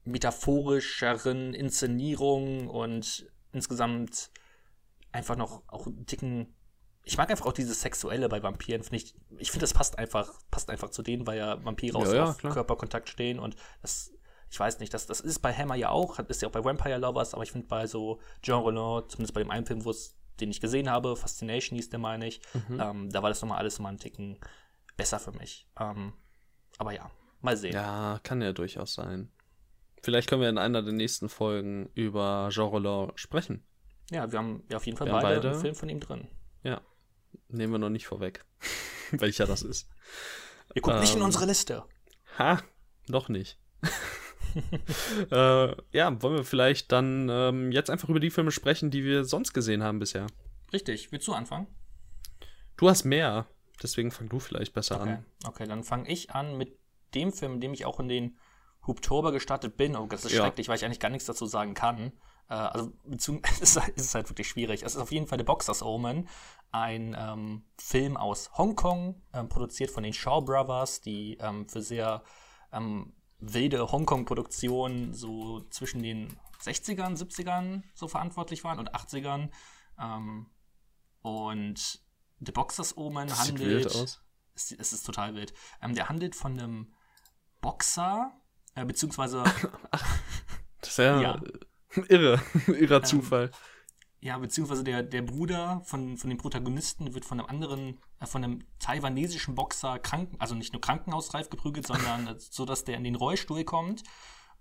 metaphorischeren 0.05 1.55
Inszenierung 1.55 2.69
und 2.69 3.31
insgesamt 3.53 4.31
einfach 5.13 5.37
noch 5.37 5.63
auch 5.69 5.87
dicken. 5.91 6.55
Ich 7.09 7.17
mag 7.17 7.31
einfach 7.31 7.47
auch 7.47 7.55
dieses 7.55 7.81
Sexuelle 7.81 8.29
bei 8.29 8.43
Vampiren, 8.43 8.83
finde 8.83 8.97
ich. 8.97 9.15
Ich 9.39 9.51
finde, 9.51 9.63
das 9.65 9.73
passt 9.73 9.99
einfach, 9.99 10.31
passt 10.51 10.69
einfach 10.69 10.91
zu 10.91 11.03
denen, 11.03 11.27
weil 11.27 11.39
ja 11.39 11.65
Vampire 11.65 11.99
ja, 12.01 12.15
ja, 12.15 12.25
auf 12.25 12.37
klar. 12.37 12.53
Körperkontakt 12.53 13.09
stehen 13.09 13.39
und 13.39 13.57
das, 13.81 14.13
ich 14.51 14.61
weiß 14.61 14.79
nicht, 14.79 14.93
das, 14.93 15.07
das 15.07 15.21
ist 15.21 15.39
bei 15.39 15.51
Hammer 15.55 15.75
ja 15.75 15.89
auch, 15.89 16.19
ist 16.19 16.43
ja 16.43 16.49
auch 16.49 16.53
bei 16.53 16.63
Vampire 16.63 16.99
Lovers, 16.99 17.33
aber 17.33 17.45
ich 17.45 17.53
finde 17.53 17.67
bei 17.67 17.87
so 17.87 18.21
Jean 18.43 18.61
Roland, 18.61 19.11
zumindest 19.11 19.33
bei 19.33 19.41
dem 19.43 19.51
einen 19.51 19.65
Film, 19.65 19.87
wo 19.87 19.91
es, 19.91 20.19
den 20.39 20.51
ich 20.51 20.61
gesehen 20.61 20.91
habe, 20.91 21.17
Fascination 21.17 21.77
hieß 21.77 21.89
der, 21.89 21.99
meine 21.99 22.27
ich, 22.27 22.43
mhm. 22.53 22.79
ähm, 22.79 23.11
da 23.11 23.23
war 23.23 23.31
das 23.31 23.41
nochmal 23.41 23.57
alles 23.57 23.79
mal 23.79 23.89
einen 23.89 23.99
Ticken 23.99 24.39
besser 24.99 25.19
für 25.19 25.33
mich. 25.33 25.67
Ähm, 25.81 26.13
aber 26.77 26.93
ja, 26.93 27.11
mal 27.41 27.57
sehen. 27.57 27.73
Ja, 27.73 28.21
kann 28.23 28.43
ja 28.43 28.53
durchaus 28.53 28.93
sein. 28.93 29.33
Vielleicht 30.03 30.29
können 30.29 30.43
wir 30.43 30.51
in 30.51 30.59
einer 30.59 30.83
der 30.83 30.93
nächsten 30.93 31.31
Folgen 31.31 31.89
über 31.95 32.51
Jean 32.53 32.69
Roland 32.69 33.19
sprechen. 33.19 33.65
Ja, 34.11 34.31
wir 34.31 34.39
haben 34.39 34.63
ja 34.69 34.77
auf 34.77 34.85
jeden 34.85 34.99
Fall 34.99 35.09
beide, 35.09 35.37
beide 35.37 35.51
einen 35.53 35.61
Film 35.61 35.75
von 35.75 35.89
ihm 35.89 36.01
drin. 36.01 36.29
Ja. 36.63 36.83
Nehmen 37.49 37.73
wir 37.73 37.79
noch 37.79 37.91
nicht 37.91 38.07
vorweg, 38.07 38.45
welcher 39.11 39.47
das 39.47 39.63
ist. 39.63 39.89
Ihr 40.75 40.83
guckt 40.83 40.97
ähm, 40.97 41.01
nicht 41.01 41.15
in 41.15 41.21
ähm, 41.21 41.27
unsere 41.27 41.47
Liste. 41.47 41.85
Ha, 42.39 42.63
noch 43.09 43.29
nicht. 43.29 43.59
äh, 45.31 45.69
ja, 45.93 46.23
wollen 46.23 46.37
wir 46.37 46.45
vielleicht 46.45 46.93
dann 46.93 47.29
ähm, 47.31 47.73
jetzt 47.73 47.91
einfach 47.91 48.09
über 48.09 48.21
die 48.21 48.31
Filme 48.31 48.51
sprechen, 48.51 48.91
die 48.91 49.05
wir 49.05 49.25
sonst 49.25 49.53
gesehen 49.53 49.83
haben 49.83 49.99
bisher. 49.99 50.27
Richtig, 50.73 51.11
willst 51.13 51.27
du 51.27 51.33
anfangen? 51.33 51.67
Du 52.77 52.89
hast 52.89 53.05
mehr, 53.05 53.47
deswegen 53.83 54.11
fang 54.11 54.29
du 54.29 54.39
vielleicht 54.39 54.73
besser 54.75 55.01
okay. 55.01 55.11
an. 55.11 55.27
Okay, 55.45 55.67
dann 55.67 55.83
fange 55.83 56.09
ich 56.11 56.31
an 56.31 56.57
mit 56.57 56.79
dem 57.15 57.33
Film, 57.33 57.55
in 57.55 57.61
dem 57.61 57.75
ich 57.75 57.87
auch 57.87 58.01
in 58.01 58.09
den 58.09 58.39
Hubtober 58.87 59.33
gestartet 59.33 59.77
bin. 59.77 59.97
Oh, 59.97 60.07
das 60.07 60.25
ist 60.25 60.33
ja. 60.33 60.43
schrecklich, 60.43 60.69
weil 60.69 60.77
ich 60.77 60.85
eigentlich 60.85 61.01
gar 61.01 61.11
nichts 61.11 61.27
dazu 61.27 61.47
sagen 61.47 61.75
kann. 61.75 62.13
Äh, 62.49 62.55
also 62.55 62.93
es 63.61 63.77
ist 63.77 64.15
halt 64.15 64.29
wirklich 64.29 64.49
schwierig. 64.49 64.83
Es 64.83 64.95
ist 64.95 65.01
auf 65.01 65.13
jeden 65.13 65.27
Fall 65.27 65.39
The 65.39 65.45
Boxers 65.45 65.83
Omen, 65.83 66.29
ein 66.71 67.17
ähm, 67.19 67.65
Film 67.79 68.17
aus 68.17 68.51
Hongkong, 68.57 69.23
ähm, 69.33 69.49
produziert 69.49 69.91
von 69.91 70.03
den 70.03 70.13
Shaw 70.13 70.43
Brothers, 70.43 71.01
die 71.01 71.39
ähm, 71.41 71.69
für 71.69 71.83
sehr 71.83 72.23
ähm, 72.73 73.13
wilde 73.39 73.91
Hongkong-Produktionen 73.91 75.15
so 75.15 75.61
zwischen 75.71 76.03
den 76.03 76.37
60ern, 76.61 77.17
70ern 77.17 77.83
so 77.95 78.09
verantwortlich 78.09 78.65
waren 78.65 78.79
und 78.79 78.95
80ern. 78.95 79.51
Ähm, 79.99 80.47
und 81.23 82.01
The 82.41 82.53
Boxers 82.53 82.97
Omen 82.97 83.29
das 83.29 83.39
handelt. 83.41 83.59
Sieht 83.59 83.69
wild 83.69 83.87
aus. 83.87 84.23
Es, 84.55 84.73
es 84.73 84.93
ist 84.93 85.07
total 85.07 85.35
wild. 85.35 85.53
Ähm, 85.83 85.95
der 85.95 86.09
handelt 86.09 86.35
von 86.35 86.59
einem 86.59 86.93
Boxer, 87.61 88.33
äh, 88.75 88.85
beziehungsweise. 88.85 89.45
das 90.81 90.91
ist 90.91 90.99
ja, 90.99 91.21
ja. 91.21 91.41
irre, 92.09 92.41
irrer 92.67 92.97
ähm, 92.97 93.05
Zufall. 93.05 93.51
Ja, 94.21 94.37
beziehungsweise 94.39 94.83
der, 94.83 95.05
der 95.05 95.23
Bruder 95.23 95.81
von, 95.85 96.17
von 96.17 96.29
dem 96.29 96.39
Protagonisten 96.39 97.15
wird 97.15 97.25
von 97.25 97.39
einem 97.39 97.49
anderen, 97.49 98.01
äh, 98.21 98.27
von 98.27 98.43
einem 98.43 98.65
taiwanesischen 98.81 99.55
Boxer 99.55 99.99
kranken, 99.99 100.37
also 100.41 100.55
nicht 100.55 100.73
nur 100.73 100.81
krankenhausreif 100.81 101.51
geprügelt, 101.51 101.87
sondern 101.87 102.37
so, 102.39 102.65
dass 102.65 102.85
der 102.85 102.97
in 102.97 103.05
den 103.05 103.15
Rollstuhl 103.15 103.65
kommt. 103.65 104.03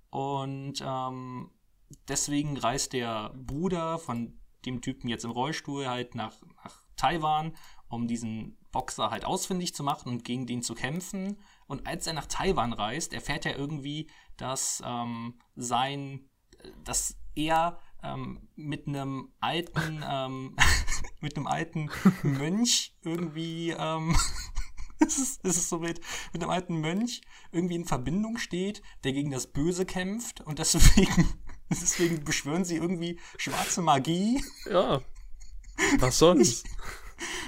Und 0.09 0.81
ähm, 0.85 1.51
deswegen 2.07 2.57
reist 2.57 2.93
der 2.93 3.33
Bruder 3.35 3.97
von 3.97 4.39
dem 4.65 4.81
Typen 4.81 5.07
jetzt 5.09 5.25
im 5.25 5.31
Rollstuhl 5.31 5.87
halt 5.87 6.15
nach, 6.15 6.33
nach 6.63 6.81
Taiwan, 6.95 7.55
um 7.89 8.07
diesen 8.07 8.57
Boxer 8.71 9.09
halt 9.09 9.25
ausfindig 9.25 9.73
zu 9.73 9.83
machen 9.83 10.09
und 10.09 10.23
gegen 10.23 10.45
den 10.45 10.61
zu 10.61 10.75
kämpfen. 10.75 11.41
Und 11.67 11.87
als 11.87 12.05
er 12.05 12.13
nach 12.13 12.25
Taiwan 12.27 12.73
reist, 12.73 13.13
erfährt 13.13 13.45
er 13.45 13.57
irgendwie, 13.57 14.09
dass 14.35 14.83
ähm, 14.85 15.39
sein, 15.55 16.29
dass 16.84 17.17
er 17.36 17.80
ähm, 18.04 18.48
mit 18.56 18.88
einem 18.88 19.30
alten, 19.39 20.04
ähm, 20.08 20.56
mit 21.22 21.36
einem 21.38 21.48
alten 21.48 21.89
Mönch 22.24 22.96
irgendwie 23.04 23.72
ähm, 23.72 24.15
es, 25.00 25.17
ist, 25.17 25.46
es 25.46 25.58
ist 25.58 25.70
so 25.70 25.80
mit, 25.80 26.02
mit 26.34 26.41
einem 26.41 26.52
alten 26.52 26.80
Mönch 26.80 27.22
irgendwie 27.52 27.76
in 27.76 27.86
Verbindung 27.86 28.38
steht, 28.38 28.82
der 29.04 29.13
gegen 29.13 29.32
das 29.32 29.48
Böse 29.48 29.86
kämpft 29.86 30.41
und 30.41 30.60
deswegen, 30.60 31.34
deswegen 31.70 32.24
beschwören 32.24 32.65
sie 32.65 32.76
irgendwie 32.76 33.20
schwarze 33.38 33.82
Magie. 33.82 34.43
Ja. 34.70 35.02
Was 36.00 36.17
sonst? 36.20 36.65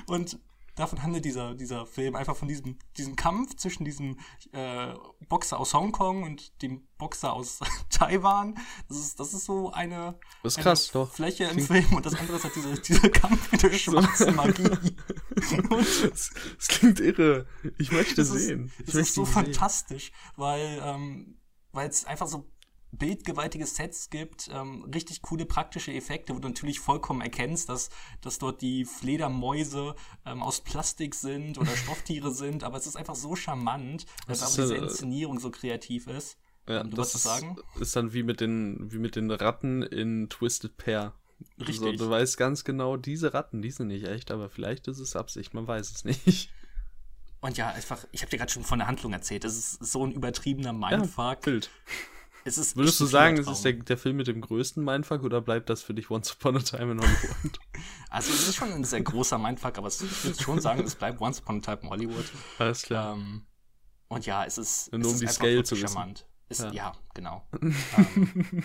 Und 0.06 0.40
davon 0.80 1.04
handelt 1.04 1.26
dieser, 1.26 1.56
dieser 1.56 1.86
Film 1.86 2.16
einfach 2.16 2.36
von 2.36 2.48
diesem, 2.48 2.78
diesem 2.98 3.16
Kampf 3.16 3.56
zwischen 3.56 3.86
diesem 3.86 4.18
äh, 4.52 4.94
Boxer 5.28 5.60
aus 5.60 5.74
Hongkong 5.74 6.24
und 6.24 6.62
dem 6.62 6.88
Boxer 6.98 7.34
aus 7.34 7.60
Taiwan. 7.90 8.56
Das 8.88 8.98
ist, 8.98 9.20
das 9.20 9.34
ist 9.34 9.46
so 9.46 9.72
eine, 9.72 10.18
das 10.44 10.54
ist 10.54 10.58
eine 10.58 10.64
krass, 10.64 10.92
doch. 10.92 11.12
Fläche 11.12 11.46
im 11.46 11.60
Film 11.60 11.94
und 11.94 12.06
das 12.06 12.16
andere 12.16 12.38
ist 12.38 12.44
halt 12.44 12.56
dieser, 12.56 12.76
dieser 12.76 13.10
Kampf 13.10 13.52
mit 13.52 13.62
der 13.62 13.74
schwarzen 13.74 14.36
Magie. 14.36 14.64
das, 16.10 16.32
das, 16.58 16.68
klingt 16.68 17.00
irre. 17.00 17.46
Ich 17.78 17.92
möchte 17.92 18.16
das 18.16 18.30
sehen. 18.30 18.66
Ist, 18.66 18.80
ich 18.80 18.86
das 18.86 18.96
ist 18.96 19.14
so 19.16 19.26
fantastisch, 19.26 20.12
weil 20.36 20.82
ähm, 20.84 21.40
weil 21.72 21.90
es 21.90 22.06
einfach 22.06 22.28
so 22.28 22.50
bildgewaltige 22.92 23.66
Sets 23.66 24.10
gibt, 24.10 24.50
ähm, 24.52 24.84
richtig 24.94 25.22
coole 25.22 25.46
praktische 25.46 25.94
Effekte, 25.94 26.36
wo 26.36 26.40
du 26.40 26.48
natürlich 26.48 26.80
vollkommen 26.80 27.22
erkennst, 27.22 27.70
dass, 27.70 27.90
dass 28.22 28.40
dort 28.40 28.62
die 28.62 28.86
Fledermäuse 28.86 29.96
ähm, 30.26 30.42
aus 30.42 30.62
Plastik 30.62 31.16
sind 31.16 31.58
oder 31.58 31.72
Stofftiere 31.76 32.32
sind, 32.32 32.64
aber 32.64 32.78
es 32.78 32.88
ist 32.88 32.96
einfach 32.96 33.16
so 33.16 33.36
charmant, 33.36 34.06
dass 34.28 34.44
auch 34.44 34.56
diese 34.56 34.76
Inszenierung 34.76 35.40
so 35.40 35.52
kreativ 35.52 36.08
ist. 36.08 36.38
Ja, 36.68 36.82
ähm, 36.82 36.92
du 36.92 36.98
das 36.98 37.16
was 37.16 37.24
sagen? 37.24 37.58
ist 37.80 37.96
dann 37.96 38.14
wie 38.14 38.24
mit 38.24 38.42
den, 38.42 38.92
wie 38.92 39.00
mit 39.00 39.16
den 39.16 39.30
Ratten 39.32 39.84
in 39.84 40.30
Twisted 40.30 40.78
Pair. 40.78 41.14
Richtig. 41.60 41.78
So, 41.78 41.92
du 41.92 42.10
weißt 42.10 42.38
ganz 42.38 42.64
genau, 42.64 42.98
diese 42.98 43.34
Ratten, 43.34 43.62
die 43.62 43.72
sind 43.72 43.88
nicht 43.88 44.06
echt, 44.06 44.30
aber 44.32 44.50
vielleicht 44.50 44.88
ist 44.88 45.00
es 45.00 45.16
Absicht, 45.16 45.54
man 45.54 45.68
weiß 45.68 45.92
es 45.92 46.06
nicht. 46.06 46.52
Und 47.42 47.58
ja, 47.58 47.70
einfach, 47.70 48.06
ich 48.12 48.22
habe 48.22 48.30
dir 48.30 48.38
gerade 48.38 48.52
schon 48.52 48.64
von 48.64 48.80
der 48.80 48.88
Handlung 48.88 49.14
erzählt, 49.14 49.46
es 49.46 49.58
ist 49.58 49.92
so 49.92 50.06
ein 50.06 50.12
übertriebener 50.12 50.74
Mindfuck. 50.74 51.18
Ja, 51.18 51.36
Bild. 51.36 51.70
Würdest 52.46 53.00
du 53.00 53.06
sagen, 53.06 53.38
es 53.38 53.48
ist 53.48 53.64
der, 53.64 53.74
der 53.74 53.98
Film 53.98 54.18
mit 54.18 54.28
dem 54.28 54.42
größten 54.42 54.84
Mindfuck 54.84 55.24
oder 55.24 55.42
bleibt 55.42 55.70
das 55.70 55.84
für 55.84 55.94
dich 55.94 56.10
Once 56.10 56.34
Upon 56.34 56.58
a 56.58 56.60
Time 56.60 56.94
in 56.94 57.02
Hollywood? 57.02 57.60
also 58.10 58.32
es 58.32 58.48
ist 58.48 58.56
schon 58.56 58.72
ein 58.72 58.84
sehr 58.84 59.02
großer 59.02 59.38
Mindfuck, 59.38 59.78
aber 59.78 59.88
ich 59.88 60.24
würde 60.24 60.42
schon 60.42 60.60
sagen, 60.62 60.84
es 60.84 60.96
bleibt 60.96 61.22
Once 61.22 61.40
Upon 61.42 61.58
a 61.58 61.62
Time 61.62 61.80
in 61.84 61.90
Hollywood. 61.90 62.26
Alles 62.58 62.84
klar. 62.84 63.16
Ähm, 63.16 63.46
und 64.08 64.26
ja, 64.26 64.46
es 64.46 64.58
ist, 64.58 64.92
Nur 64.92 65.02
es 65.02 65.08
um 65.08 65.14
ist 65.14 65.22
die 65.22 65.26
einfach 65.28 65.36
Scale 65.36 65.64
zu 65.64 65.76
charmant. 65.76 66.28
Ist, 66.50 66.62
Ja. 66.62 66.72
ja. 66.72 66.92
genau. 67.14 67.48
ähm, 67.62 68.64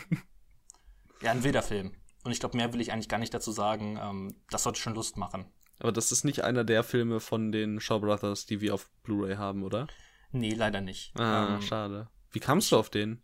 ja, 1.21 1.33
ein 1.33 1.43
wilder 1.45 1.63
Film. 1.63 1.93
Und 2.25 2.33
ich 2.33 2.41
glaube, 2.41 2.57
mehr 2.57 2.73
will 2.73 2.81
ich 2.81 2.93
eigentlich 2.93 3.09
gar 3.11 3.19
nicht 3.19 3.35
dazu 3.35 3.53
sagen. 3.53 3.99
Ähm, 4.01 4.35
das 4.51 4.63
sollte 4.63 4.81
schon 4.81 4.95
Lust 4.95 5.17
machen. 5.19 5.45
Aber 5.81 5.93
das 5.93 6.13
ist 6.13 6.25
nicht 6.25 6.43
einer 6.45 6.65
der 6.65 6.83
Filme 6.83 7.21
von 7.21 7.53
den 7.53 7.81
Shaw 7.81 7.99
Brothers, 7.99 8.47
die 8.47 8.61
wir 8.61 8.73
auf 8.75 8.91
Blu-ray 9.03 9.37
haben, 9.37 9.63
oder? 9.63 9.87
Nee, 10.33 10.55
leider 10.55 10.81
nicht. 10.81 11.19
Ah, 11.19 11.57
ähm, 11.57 11.63
schade. 11.63 12.09
Wie 12.31 12.41
kamst 12.41 12.73
du 12.73 12.77
auf 12.77 12.89
den? 12.89 13.23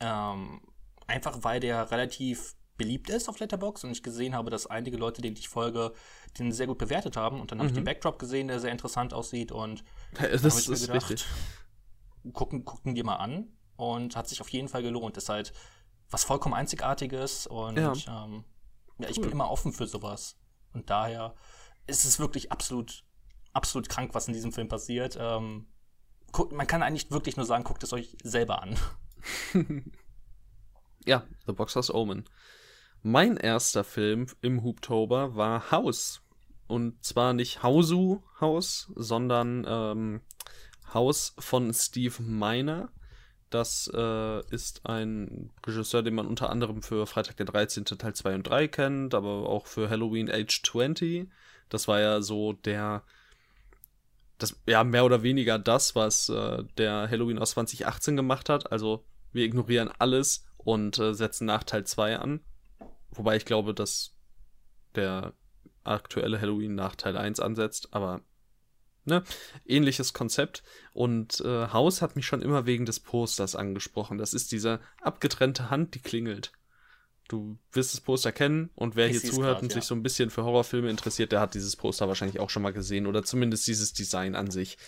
Ähm, 0.00 0.60
einfach 1.06 1.38
weil 1.42 1.60
der 1.60 1.90
relativ 1.90 2.54
beliebt 2.76 3.10
ist 3.10 3.28
auf 3.28 3.38
Letterboxd 3.38 3.84
und 3.84 3.90
ich 3.90 4.02
gesehen 4.02 4.34
habe, 4.34 4.48
dass 4.50 4.66
einige 4.66 4.96
Leute, 4.96 5.20
denen 5.20 5.36
ich 5.36 5.48
folge, 5.48 5.92
den 6.38 6.50
sehr 6.50 6.66
gut 6.66 6.78
bewertet 6.78 7.16
haben. 7.16 7.38
Und 7.40 7.50
dann 7.52 7.58
habe 7.58 7.66
ich 7.68 7.72
Mhm. 7.72 7.80
den 7.80 7.84
Backdrop 7.84 8.18
gesehen, 8.18 8.48
der 8.48 8.58
sehr 8.58 8.72
interessant 8.72 9.12
aussieht 9.12 9.52
und 9.52 9.84
Das 10.12 10.32
ich 10.58 10.68
mir 10.68 10.74
ist 10.74 10.86
gedacht, 10.86 11.10
richtig. 11.10 11.26
gucken, 12.32 12.64
gucken 12.64 12.94
die 12.94 13.02
mal 13.02 13.16
an 13.16 13.48
und 13.76 14.16
hat 14.16 14.28
sich 14.28 14.40
auf 14.40 14.48
jeden 14.48 14.68
Fall 14.68 14.82
gelohnt. 14.82 15.16
Ist 15.18 15.28
halt 15.28 15.52
was 16.10 16.24
vollkommen 16.24 16.54
Einzigartiges 16.54 17.46
und 17.46 17.76
Ja. 17.76 17.92
ähm, 18.24 18.44
ja, 18.98 19.08
ich 19.10 19.18
Cool. 19.18 19.24
bin 19.24 19.32
immer 19.32 19.50
offen 19.50 19.72
für 19.72 19.86
sowas. 19.86 20.36
Und 20.72 20.88
daher 20.90 21.34
ist 21.86 22.04
es 22.04 22.18
wirklich 22.18 22.50
absolut, 22.52 23.04
absolut 23.52 23.88
krank, 23.88 24.14
was 24.14 24.26
in 24.28 24.34
diesem 24.34 24.52
Film 24.52 24.68
passiert. 24.68 25.18
Ähm, 25.20 25.66
guckt, 26.32 26.52
man 26.52 26.66
kann 26.66 26.82
eigentlich 26.82 27.10
wirklich 27.10 27.36
nur 27.36 27.46
sagen, 27.46 27.64
guckt 27.64 27.82
es 27.82 27.92
euch 27.92 28.16
selber 28.22 28.62
an. 28.62 28.76
Ja, 31.06 31.26
The 31.46 31.52
Boxer's 31.52 31.92
Omen. 31.92 32.24
Mein 33.02 33.36
erster 33.36 33.84
Film 33.84 34.26
im 34.42 34.62
Hooptober 34.62 35.34
war 35.34 35.70
House. 35.70 36.20
Und 36.66 37.02
zwar 37.04 37.32
nicht 37.32 37.62
Hausu 37.62 38.22
Haus, 38.40 38.92
sondern 38.94 39.64
ähm, 39.66 40.20
Haus 40.92 41.34
von 41.38 41.72
Steve 41.72 42.22
Miner. 42.22 42.90
Das 43.48 43.90
äh, 43.92 44.46
ist 44.54 44.86
ein 44.86 45.50
Regisseur, 45.66 46.02
den 46.02 46.14
man 46.14 46.26
unter 46.26 46.50
anderem 46.50 46.82
für 46.82 47.06
Freitag 47.06 47.38
der 47.38 47.46
13. 47.46 47.86
Teil 47.86 48.14
2 48.14 48.34
und 48.36 48.42
3 48.44 48.68
kennt, 48.68 49.14
aber 49.14 49.48
auch 49.48 49.66
für 49.66 49.90
Halloween 49.90 50.30
Age 50.30 50.62
20. 50.62 51.28
Das 51.70 51.88
war 51.88 51.98
ja 52.00 52.20
so 52.20 52.52
der, 52.52 53.02
das, 54.42 54.60
ja, 54.66 54.84
mehr 54.84 55.04
oder 55.04 55.22
weniger 55.22 55.58
das, 55.58 55.94
was 55.94 56.28
äh, 56.28 56.64
der 56.78 57.08
Halloween 57.10 57.38
aus 57.38 57.52
2018 57.52 58.16
gemacht 58.16 58.48
hat. 58.48 58.72
Also 58.72 59.04
wir 59.32 59.44
ignorieren 59.44 59.90
alles 59.98 60.44
und 60.56 60.98
äh, 60.98 61.14
setzen 61.14 61.46
nach 61.46 61.64
Teil 61.64 61.84
2 61.84 62.18
an. 62.18 62.40
Wobei 63.10 63.36
ich 63.36 63.44
glaube, 63.44 63.74
dass 63.74 64.16
der 64.94 65.34
aktuelle 65.84 66.40
Halloween 66.40 66.74
nach 66.74 66.96
Teil 66.96 67.16
1 67.16 67.40
ansetzt, 67.40 67.88
aber 67.92 68.22
ne, 69.04 69.22
ähnliches 69.64 70.12
Konzept. 70.12 70.62
Und 70.92 71.40
äh, 71.40 71.68
Haus 71.68 72.02
hat 72.02 72.16
mich 72.16 72.26
schon 72.26 72.42
immer 72.42 72.66
wegen 72.66 72.86
des 72.86 73.00
Posters 73.00 73.56
angesprochen. 73.56 74.18
Das 74.18 74.34
ist 74.34 74.52
diese 74.52 74.80
abgetrennte 75.00 75.70
Hand, 75.70 75.94
die 75.94 76.00
klingelt. 76.00 76.52
Du 77.30 77.56
wirst 77.70 77.94
das 77.94 78.00
Poster 78.00 78.32
kennen 78.32 78.70
und 78.74 78.96
wer 78.96 79.06
Ich 79.06 79.20
hier 79.20 79.30
zuhört 79.30 79.52
grad, 79.52 79.62
und 79.62 79.68
ja. 79.68 79.76
sich 79.76 79.84
so 79.84 79.94
ein 79.94 80.02
bisschen 80.02 80.30
für 80.30 80.42
Horrorfilme 80.42 80.90
interessiert, 80.90 81.30
der 81.30 81.38
hat 81.38 81.54
dieses 81.54 81.76
Poster 81.76 82.08
wahrscheinlich 82.08 82.40
auch 82.40 82.50
schon 82.50 82.64
mal 82.64 82.72
gesehen 82.72 83.06
oder 83.06 83.22
zumindest 83.22 83.68
dieses 83.68 83.92
Design 83.92 84.34
an 84.34 84.50
sich. 84.50 84.78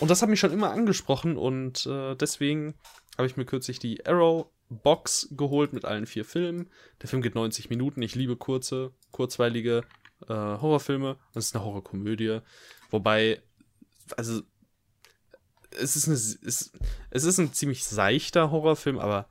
Und 0.00 0.10
das 0.10 0.22
hat 0.22 0.30
mich 0.30 0.40
schon 0.40 0.52
immer 0.52 0.70
angesprochen 0.70 1.36
und 1.36 1.84
äh, 1.84 2.14
deswegen 2.14 2.76
habe 3.18 3.26
ich 3.26 3.36
mir 3.36 3.44
kürzlich 3.44 3.78
die 3.78 4.06
Arrow 4.06 4.46
Box 4.70 5.28
geholt 5.32 5.74
mit 5.74 5.84
allen 5.84 6.06
vier 6.06 6.24
Filmen. 6.24 6.70
Der 7.02 7.10
Film 7.10 7.20
geht 7.20 7.34
90 7.34 7.68
Minuten. 7.68 8.00
Ich 8.00 8.14
liebe 8.14 8.36
kurze, 8.36 8.92
kurzweilige 9.10 9.84
äh, 10.22 10.32
Horrorfilme. 10.32 11.18
Das 11.34 11.44
ist 11.44 11.54
eine 11.54 11.62
Horrorkomödie. 11.62 12.38
Wobei, 12.90 13.42
also, 14.16 14.40
es 15.78 15.94
ist, 15.94 16.06
eine, 16.06 16.14
es, 16.16 16.72
es 17.10 17.24
ist 17.24 17.38
ein 17.38 17.52
ziemlich 17.52 17.84
seichter 17.84 18.50
Horrorfilm, 18.50 18.98
aber 18.98 19.28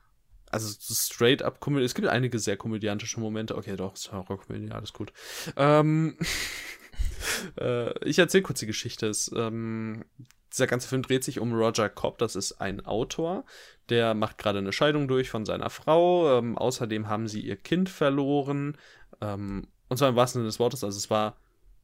also 0.51 0.73
so 0.79 0.93
straight 0.93 1.41
up 1.41 1.59
Komödie. 1.59 1.85
Es 1.85 1.95
gibt 1.95 2.07
einige 2.07 2.39
sehr 2.39 2.57
komödiantische 2.57 3.19
Momente. 3.19 3.55
Okay, 3.55 3.75
doch, 3.75 3.93
es 3.93 4.05
ist 4.05 4.11
Horrorkomödie, 4.11 4.71
alles 4.71 4.93
gut. 4.93 5.13
Ähm, 5.55 6.17
äh, 7.59 8.07
ich 8.07 8.19
erzähle 8.19 8.43
kurz 8.43 8.59
die 8.59 8.67
Geschichte. 8.67 9.07
Es, 9.07 9.31
ähm, 9.35 10.05
dieser 10.51 10.67
ganze 10.67 10.87
Film 10.87 11.01
dreht 11.01 11.23
sich 11.23 11.39
um 11.39 11.53
Roger 11.53 11.89
Cobb. 11.89 12.17
Das 12.17 12.35
ist 12.35 12.53
ein 12.53 12.85
Autor, 12.85 13.45
der 13.89 14.13
macht 14.13 14.37
gerade 14.37 14.59
eine 14.59 14.73
Scheidung 14.73 15.07
durch 15.07 15.29
von 15.29 15.45
seiner 15.45 15.69
Frau. 15.69 16.37
Ähm, 16.37 16.57
außerdem 16.57 17.07
haben 17.07 17.27
sie 17.27 17.41
ihr 17.41 17.57
Kind 17.57 17.89
verloren. 17.89 18.77
Ähm, 19.21 19.67
und 19.87 19.97
zwar 19.97 20.09
im 20.09 20.15
wahrsten 20.15 20.39
Sinne 20.39 20.49
des 20.49 20.59
Wortes. 20.59 20.83
Also 20.83 20.97
es 20.97 21.09
war 21.09 21.37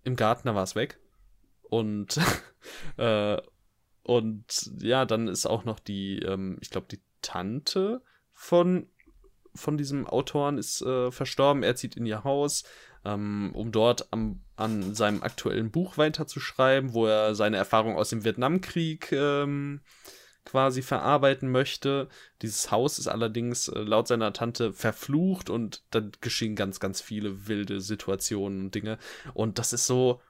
im 0.04 0.16
Garten, 0.16 0.48
da 0.48 0.56
war 0.56 0.64
es 0.64 0.76
weg. 0.76 1.00
Und 1.64 2.20
äh, 2.98 3.38
und 4.08 4.72
ja, 4.80 5.04
dann 5.06 5.28
ist 5.28 5.46
auch 5.46 5.66
noch 5.66 5.80
die, 5.80 6.20
ähm, 6.20 6.58
ich 6.62 6.70
glaube, 6.70 6.88
die 6.90 7.02
Tante 7.22 8.02
von, 8.38 8.88
von 9.56 9.78
diesem 9.78 10.06
Autoren 10.06 10.60
ist 10.60 10.84
äh, 10.84 11.12
verstorben. 11.12 11.64
Er 11.64 11.76
zieht 11.76 11.98
in 11.98 12.06
ihr 12.06 12.24
Haus, 12.24 12.64
ähm, 13.04 13.52
um 13.56 13.72
dort 13.72 14.14
am, 14.14 14.42
an 14.56 14.94
seinem 14.94 15.24
aktuellen 15.24 15.72
Buch 15.72 15.98
weiterzuschreiben, 15.98 16.94
wo 16.94 17.08
er 17.08 17.34
seine 17.34 17.58
Erfahrung 17.58 17.98
aus 17.98 18.10
dem 18.10 18.24
Vietnamkrieg 18.24 19.12
ähm, 19.12 19.82
quasi 20.46 20.84
verarbeiten 20.84 21.52
möchte. 21.52 22.10
Dieses 22.44 22.70
Haus 22.70 23.00
ist 23.00 23.08
allerdings 23.08 23.70
äh, 23.70 23.80
laut 23.80 24.08
seiner 24.08 24.32
Tante 24.34 24.72
verflucht 24.72 25.50
und 25.50 25.84
dann 25.90 26.12
geschehen 26.22 26.56
ganz, 26.56 26.80
ganz 26.80 27.02
viele 27.02 27.48
wilde 27.48 27.82
Situationen 27.82 28.66
und 28.66 28.76
Dinge. 28.76 29.00
Und 29.34 29.58
das 29.58 29.74
ist 29.74 29.88
so, 29.88 30.22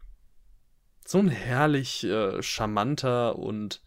so 1.06 1.20
ein 1.20 1.28
herrlich 1.28 2.06
äh, 2.06 2.42
charmanter 2.42 3.38
und 3.38 3.84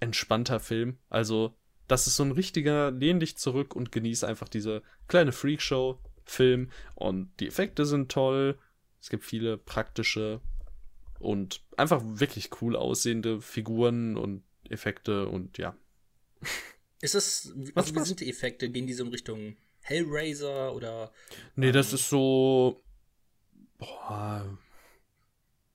entspannter 0.00 0.60
Film. 0.60 0.98
Also, 1.08 1.56
das 1.88 2.06
ist 2.06 2.16
so 2.16 2.22
ein 2.24 2.32
richtiger, 2.32 2.90
lehn 2.90 3.20
dich 3.20 3.36
zurück 3.36 3.74
und 3.76 3.92
genieß 3.92 4.24
einfach 4.24 4.48
diese 4.48 4.82
kleine 5.08 5.32
Freakshow-Film. 5.32 6.70
Und 6.94 7.30
die 7.40 7.46
Effekte 7.46 7.84
sind 7.86 8.10
toll. 8.10 8.58
Es 9.00 9.10
gibt 9.10 9.24
viele 9.24 9.58
praktische 9.58 10.40
und 11.18 11.62
einfach 11.76 12.02
wirklich 12.04 12.50
cool 12.60 12.76
aussehende 12.76 13.40
Figuren 13.40 14.16
und 14.16 14.42
Effekte 14.68 15.28
und 15.28 15.58
ja. 15.58 15.76
Ist 17.00 17.14
Macht 17.74 17.76
also 17.76 17.94
wie 17.96 18.04
sind 18.04 18.20
die 18.20 18.30
Effekte? 18.30 18.70
Gehen 18.70 18.86
die 18.86 18.94
so 18.94 19.04
in 19.04 19.10
Richtung 19.10 19.56
Hellraiser 19.82 20.74
oder 20.74 21.12
Nee, 21.54 21.72
das 21.72 21.90
Ähm. 21.90 21.94
ist 21.96 22.08
so. 22.08 22.82
Boah. 23.76 24.58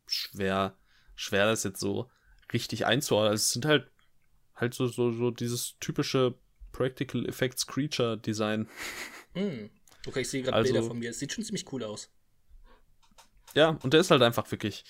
Schwer. 0.07 0.75
Schwer, 1.15 1.45
das 1.45 1.63
jetzt 1.63 1.79
so 1.79 2.09
richtig 2.51 2.85
einzuordnen. 2.87 3.31
Also 3.31 3.41
es 3.41 3.51
sind 3.51 3.65
halt. 3.65 3.91
Halt 4.59 4.73
so, 4.73 4.87
so, 4.87 5.11
so 5.11 5.31
dieses 5.31 5.77
typische 5.79 6.35
Practical 6.71 7.25
Effects 7.27 7.65
Creature 7.65 8.17
Design. 8.17 8.67
Hm. 9.33 9.69
Okay, 10.07 10.21
ich 10.21 10.29
sehe 10.29 10.43
gerade 10.43 10.57
Also- 10.57 10.73
Bilder 10.73 10.87
von 10.87 10.99
mir. 10.99 11.09
Es 11.11 11.19
sieht 11.19 11.33
schon 11.33 11.43
ziemlich 11.43 11.71
cool 11.71 11.83
aus. 11.83 12.09
Ja, 13.55 13.79
und 13.81 13.93
der 13.93 14.01
ist 14.01 14.11
halt 14.11 14.21
einfach 14.21 14.49
wirklich 14.51 14.83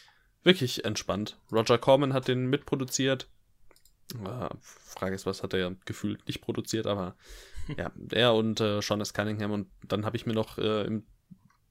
wirklich 0.44 0.86
entspannt. 0.86 1.38
Roger 1.52 1.78
Corman 1.78 2.14
hat 2.14 2.28
den 2.28 2.48
mitproduziert. 2.48 3.28
Äh, 4.24 4.50
Frage 4.62 5.16
ist, 5.16 5.26
was 5.26 5.44
hat 5.44 5.54
er 5.54 5.76
gefühlt 5.86 6.26
nicht 6.28 6.42
produziert, 6.42 6.88
aber 6.88 7.16
ja, 7.78 7.92
er 8.12 8.34
und 8.34 8.60
äh, 8.60 8.82
Sean 8.82 9.02
S. 9.02 9.14
Cunningham. 9.14 9.52
Und 9.52 9.68
dann 9.88 10.06
habe 10.06 10.18
ich 10.18 10.26
mir 10.26 10.34
noch 10.34 10.58
äh, 10.58 10.86
im, 10.86 11.06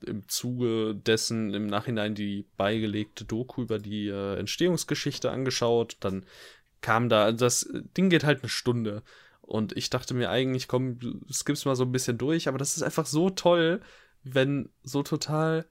im 0.04 0.28
Zuge 0.28 0.94
dessen 0.94 1.54
im 1.54 1.66
Nachhinein 1.66 2.14
die 2.14 2.46
beigelegte 2.56 3.24
Doku 3.24 3.62
über 3.62 3.78
die 3.78 4.08
äh, 4.08 4.37
Entstehungsgeschichte 4.38 5.30
angeschaut. 5.30 5.96
Dann 6.00 6.24
kam 6.80 7.08
da, 7.08 7.24
also 7.24 7.44
das 7.44 7.68
Ding 7.96 8.10
geht 8.10 8.24
halt 8.24 8.42
eine 8.42 8.48
Stunde. 8.48 9.02
Und 9.40 9.76
ich 9.76 9.88
dachte 9.88 10.14
mir 10.14 10.30
eigentlich, 10.30 10.68
komm, 10.68 10.98
skippst 11.32 11.64
mal 11.64 11.76
so 11.76 11.84
ein 11.84 11.92
bisschen 11.92 12.18
durch, 12.18 12.48
aber 12.48 12.58
das 12.58 12.76
ist 12.76 12.82
einfach 12.82 13.06
so 13.06 13.30
toll, 13.30 13.80
wenn 14.22 14.68
so 14.82 15.02
total, 15.02 15.66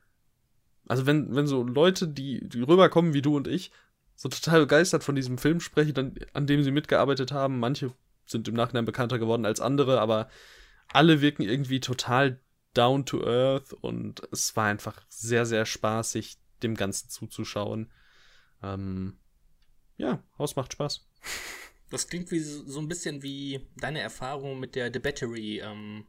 also 0.87 1.05
wenn, 1.05 1.35
wenn 1.35 1.47
so 1.47 1.63
Leute, 1.63 2.07
die, 2.07 2.47
die 2.47 2.61
rüberkommen 2.61 3.13
wie 3.13 3.21
du 3.21 3.35
und 3.35 3.47
ich, 3.47 3.71
so 4.15 4.29
total 4.29 4.61
begeistert 4.61 5.03
von 5.03 5.15
diesem 5.15 5.37
Film 5.37 5.59
sprechen, 5.59 5.93
dann, 5.93 6.15
an 6.33 6.47
dem 6.47 6.63
sie 6.63 6.71
mitgearbeitet 6.71 7.31
haben. 7.31 7.59
Manche 7.59 7.93
sind 8.25 8.47
im 8.47 8.55
Nachhinein 8.55 8.85
bekannter 8.85 9.19
geworden 9.19 9.45
als 9.45 9.61
andere, 9.61 10.01
aber 10.01 10.27
alle 10.87 11.21
wirken 11.21 11.43
irgendwie 11.43 11.79
total 11.79 12.39
down 12.73 13.05
to 13.05 13.23
earth 13.23 13.73
und 13.73 14.21
es 14.31 14.55
war 14.55 14.65
einfach 14.65 15.01
sehr, 15.07 15.45
sehr 15.45 15.65
spaßig, 15.65 16.37
dem 16.63 16.75
Ganzen 16.75 17.09
zuzuschauen. 17.09 17.91
Ähm, 18.63 19.17
ja, 19.97 20.23
Haus 20.37 20.55
macht 20.55 20.73
Spaß. 20.73 21.05
Das 21.89 22.07
klingt 22.07 22.31
wie 22.31 22.39
so 22.39 22.79
ein 22.79 22.87
bisschen 22.87 23.23
wie 23.23 23.67
deine 23.77 24.01
Erfahrung 24.01 24.59
mit 24.59 24.75
der 24.75 24.91
The 24.91 24.99
Battery, 24.99 25.59
ähm, 25.59 26.05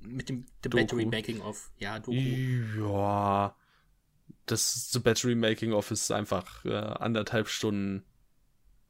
mit 0.00 0.28
dem 0.28 0.46
The 0.62 0.70
Doku. 0.70 0.82
Battery 0.82 1.06
Making 1.06 1.40
of. 1.40 1.70
Ja, 1.78 1.98
Doku. 1.98 2.16
Ja. 2.16 3.56
Das 4.46 4.90
The 4.90 4.98
Battery 4.98 5.34
Making 5.34 5.72
of 5.72 5.90
ist 5.90 6.10
einfach 6.10 6.64
äh, 6.64 6.74
anderthalb 6.74 7.48
Stunden 7.48 8.04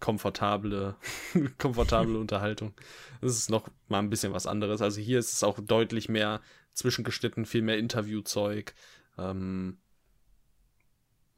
komfortable, 0.01 0.97
komfortable 1.59 2.19
Unterhaltung. 2.19 2.75
Das 3.21 3.37
ist 3.37 3.51
noch 3.51 3.69
mal 3.89 4.01
ein 4.01 4.11
bisschen 4.11 4.33
was 4.33 4.47
anderes. 4.47 4.83
Also 4.83 5.01
hier 5.01 5.19
ist 5.19 5.33
es 5.33 5.45
auch 5.45 5.59
deutlich 5.61 6.09
mehr 6.09 6.41
zwischengeschnitten, 6.73 7.47
viel 7.47 7.63
mehr 7.63 7.79
Interviewzeug. 7.79 8.75
Ähm, 9.17 9.79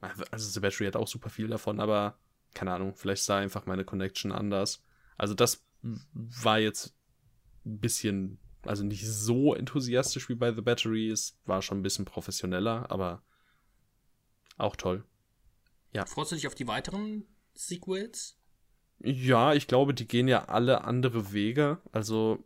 also 0.01 0.49
The 0.49 0.59
Battery 0.59 0.85
hat 0.85 0.95
auch 0.95 1.07
super 1.07 1.29
viel 1.29 1.47
davon, 1.47 1.79
aber 1.79 2.17
keine 2.53 2.73
Ahnung, 2.73 2.95
vielleicht 2.95 3.23
sah 3.23 3.37
einfach 3.37 3.65
meine 3.65 3.85
Connection 3.85 4.31
anders. 4.31 4.83
Also 5.17 5.33
das 5.33 5.65
war 5.81 6.59
jetzt 6.59 6.95
ein 7.65 7.79
bisschen, 7.79 8.39
also 8.63 8.83
nicht 8.83 9.07
so 9.07 9.53
enthusiastisch 9.53 10.29
wie 10.29 10.35
bei 10.35 10.53
The 10.53 10.61
Battery, 10.61 11.09
es 11.09 11.37
war 11.45 11.61
schon 11.61 11.79
ein 11.79 11.83
bisschen 11.83 12.05
professioneller, 12.05 12.89
aber 12.91 13.23
auch 14.57 14.75
toll. 14.75 15.03
Ja. 15.93 16.05
Freust 16.05 16.31
du 16.31 16.35
dich 16.35 16.47
auf 16.47 16.55
die 16.55 16.67
weiteren 16.67 17.25
Sequels? 17.53 18.37
Ja, 18.99 19.53
ich 19.53 19.67
glaube, 19.67 19.93
die 19.93 20.07
gehen 20.07 20.27
ja 20.27 20.45
alle 20.45 20.83
andere 20.83 21.31
Wege. 21.31 21.81
Also 21.91 22.43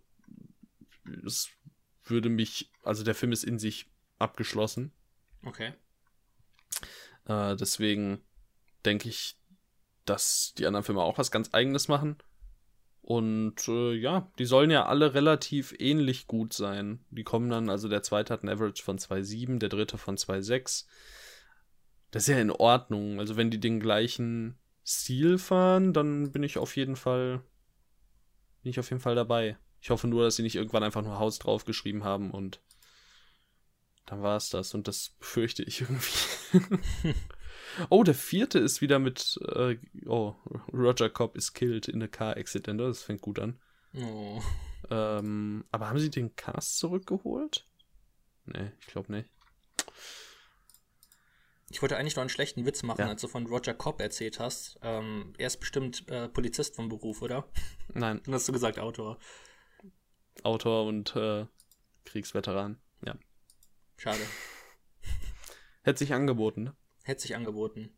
es 1.26 1.50
würde 2.04 2.30
mich, 2.30 2.72
also 2.84 3.04
der 3.04 3.16
Film 3.16 3.32
ist 3.32 3.44
in 3.44 3.60
sich 3.60 3.90
abgeschlossen. 4.20 4.92
Okay. 5.44 5.74
Äh, 7.26 7.56
deswegen 7.56 8.22
denke 8.86 9.10
ich, 9.10 9.38
dass 10.12 10.54
die 10.58 10.66
anderen 10.66 10.84
Filme 10.84 11.02
auch 11.02 11.18
was 11.18 11.32
ganz 11.32 11.54
eigenes 11.54 11.88
machen. 11.88 12.18
Und 13.02 13.68
äh, 13.68 13.94
ja, 13.94 14.30
die 14.38 14.46
sollen 14.46 14.70
ja 14.70 14.86
alle 14.86 15.14
relativ 15.14 15.74
ähnlich 15.80 16.28
gut 16.28 16.54
sein. 16.54 17.04
Die 17.10 17.24
kommen 17.24 17.50
dann, 17.50 17.70
also 17.70 17.88
der 17.88 18.04
zweite 18.04 18.34
hat 18.34 18.44
ein 18.44 18.50
Average 18.50 18.84
von 18.84 19.00
2,7, 19.00 19.58
der 19.58 19.70
dritte 19.70 19.98
von 19.98 20.18
2,6. 20.18 20.86
Das 22.12 22.24
ist 22.24 22.28
ja 22.28 22.40
in 22.40 22.52
Ordnung. 22.52 23.20
Also 23.20 23.38
wenn 23.38 23.50
die 23.50 23.60
den 23.60 23.80
gleichen 23.80 24.60
Stil 24.86 25.38
fahren, 25.38 25.94
dann 25.94 26.32
bin 26.32 26.44
ich 26.44 26.58
auf 26.58 26.76
jeden 26.76 26.98
Fall, 26.98 27.42
bin 28.62 28.72
ich 28.72 28.80
auf 28.80 28.90
jeden 28.90 29.02
Fall 29.02 29.16
dabei. 29.16 29.58
Ich 29.80 29.92
hoffe 29.92 30.08
nur, 30.08 30.26
dass 30.26 30.36
sie 30.36 30.44
nicht 30.44 30.56
irgendwann 30.56 30.84
einfach 30.84 31.04
nur 31.04 31.20
Haus 31.20 31.40
draufgeschrieben 31.40 32.04
haben 32.04 32.32
und 32.32 32.62
dann 34.06 34.22
war 34.22 34.36
es 34.36 34.50
das. 34.50 34.74
Und 34.74 34.90
das 34.90 35.16
befürchte 35.20 35.64
ich 35.64 35.82
irgendwie. 35.82 36.78
Oh, 37.90 38.04
der 38.04 38.16
vierte 38.16 38.60
ist 38.60 38.82
wieder 38.82 39.00
mit 39.00 39.40
äh, 39.56 39.78
oh, 40.06 40.36
Roger 40.74 41.10
Cobb 41.10 41.36
is 41.36 41.54
killed 41.54 41.88
in 41.88 42.04
a 42.04 42.08
car 42.08 42.38
accident. 42.38 42.80
Das 42.80 43.04
fängt 43.04 43.22
gut 43.22 43.40
an. 43.40 43.60
Oh. 43.94 44.42
Ähm, 44.90 45.66
aber 45.72 45.90
haben 45.90 46.00
sie 46.00 46.10
den 46.10 46.36
Cast 46.36 46.78
zurückgeholt? 46.80 47.68
Nee, 48.46 48.72
ich 48.80 48.88
glaube 48.88 49.12
nicht. 49.12 49.30
Ich 51.70 51.82
wollte 51.82 51.96
eigentlich 51.96 52.16
noch 52.16 52.22
einen 52.22 52.30
schlechten 52.30 52.66
Witz 52.66 52.84
machen, 52.84 53.02
ja. 53.02 53.08
als 53.08 53.22
du 53.22 53.30
von 53.30 53.46
Roger 53.46 53.74
Cobb 53.74 54.02
erzählt 54.02 54.40
hast. 54.40 54.78
Ähm, 54.82 55.34
er 55.38 55.48
ist 55.48 55.62
bestimmt 55.62 56.08
äh, 56.10 56.28
Polizist 56.28 56.76
vom 56.76 56.90
Beruf, 56.90 57.22
oder? 57.22 57.48
Nein. 57.94 58.22
Dann 58.26 58.34
hast 58.34 58.48
du 58.48 58.52
gesagt 58.52 58.78
Autor. 58.78 59.18
Autor 60.44 60.86
und 60.86 61.16
äh, 61.16 61.46
Kriegsveteran, 62.04 62.82
ja. 63.06 63.16
Schade. 63.98 64.20
Hätte 65.84 66.00
sich 66.00 66.14
angeboten, 66.14 66.64
ne? 66.64 66.76
Hätte 67.04 67.22
sich 67.22 67.36
angeboten. 67.36 67.90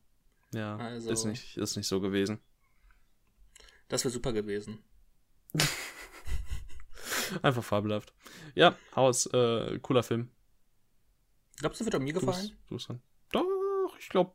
Ja, 0.53 0.77
also, 0.77 1.11
ist, 1.11 1.25
nicht, 1.25 1.57
ist 1.57 1.75
nicht 1.75 1.87
so 1.87 1.99
gewesen. 1.99 2.39
Das 3.87 4.03
wäre 4.03 4.11
super 4.11 4.33
gewesen. 4.33 4.83
Einfach 7.41 7.63
fabelhaft. 7.63 8.13
Ja, 8.55 8.77
Haus, 8.95 9.25
äh, 9.27 9.79
cooler 9.79 10.03
Film. 10.03 10.31
Glaubst 11.57 11.81
du, 11.81 11.85
wird 11.85 11.93
er 11.93 11.99
mir 11.99 12.13
gefallen? 12.13 12.51
Du 12.67 12.75
bist, 12.75 12.89
Doch, 13.31 13.97
ich 13.99 14.09
glaube, 14.09 14.33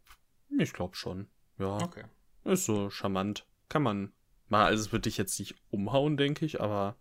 ich 0.58 0.72
glaube 0.72 0.96
schon. 0.96 1.28
Ja. 1.58 1.76
Okay. 1.82 2.04
Ist 2.44 2.64
so 2.64 2.90
charmant. 2.90 3.46
Kann 3.68 3.82
man 3.82 4.12
mal, 4.48 4.66
also 4.66 4.84
es 4.84 4.92
wird 4.92 5.06
dich 5.06 5.18
jetzt 5.18 5.38
nicht 5.38 5.54
umhauen, 5.70 6.16
denke 6.16 6.46
ich, 6.46 6.60
aber 6.60 6.96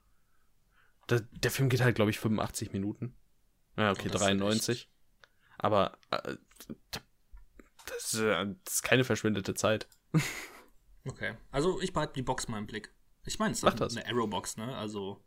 der, 1.10 1.22
der 1.22 1.52
Film 1.52 1.70
geht 1.70 1.82
halt, 1.82 1.96
glaube 1.96 2.12
ich, 2.12 2.20
85 2.20 2.74
Minuten. 2.74 3.16
Ja, 3.78 3.92
okay, 3.92 4.10
oh, 4.14 4.18
93. 4.18 4.90
Aber 5.58 5.98
äh, 6.12 6.36
das 7.88 8.14
ist, 8.14 8.20
äh, 8.20 8.46
das 8.64 8.76
ist 8.76 8.84
keine 8.84 9.04
verschwendete 9.04 9.54
Zeit. 9.54 9.88
okay. 11.06 11.36
Also 11.52 11.82
ich 11.82 11.94
behalte 11.94 12.14
die 12.14 12.22
Box 12.22 12.48
mal 12.48 12.60
im 12.60 12.68
Blick. 12.68 12.94
Ich 13.26 13.40
meine, 13.40 13.54
es 13.54 13.64
ist 13.64 13.98
eine 13.98 14.08
Arrow-Box, 14.08 14.58
ne? 14.58 14.76
Also, 14.78 15.22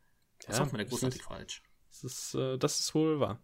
das 0.46 0.56
ja, 0.56 0.64
macht 0.64 0.72
mir 0.72 0.78
da 0.78 0.84
großartig 0.84 1.22
falsch. 1.22 1.62
Das 1.90 2.04
ist, 2.04 2.34
äh, 2.34 2.56
das 2.56 2.80
ist 2.80 2.94
wohl 2.94 3.20
wahr. 3.20 3.42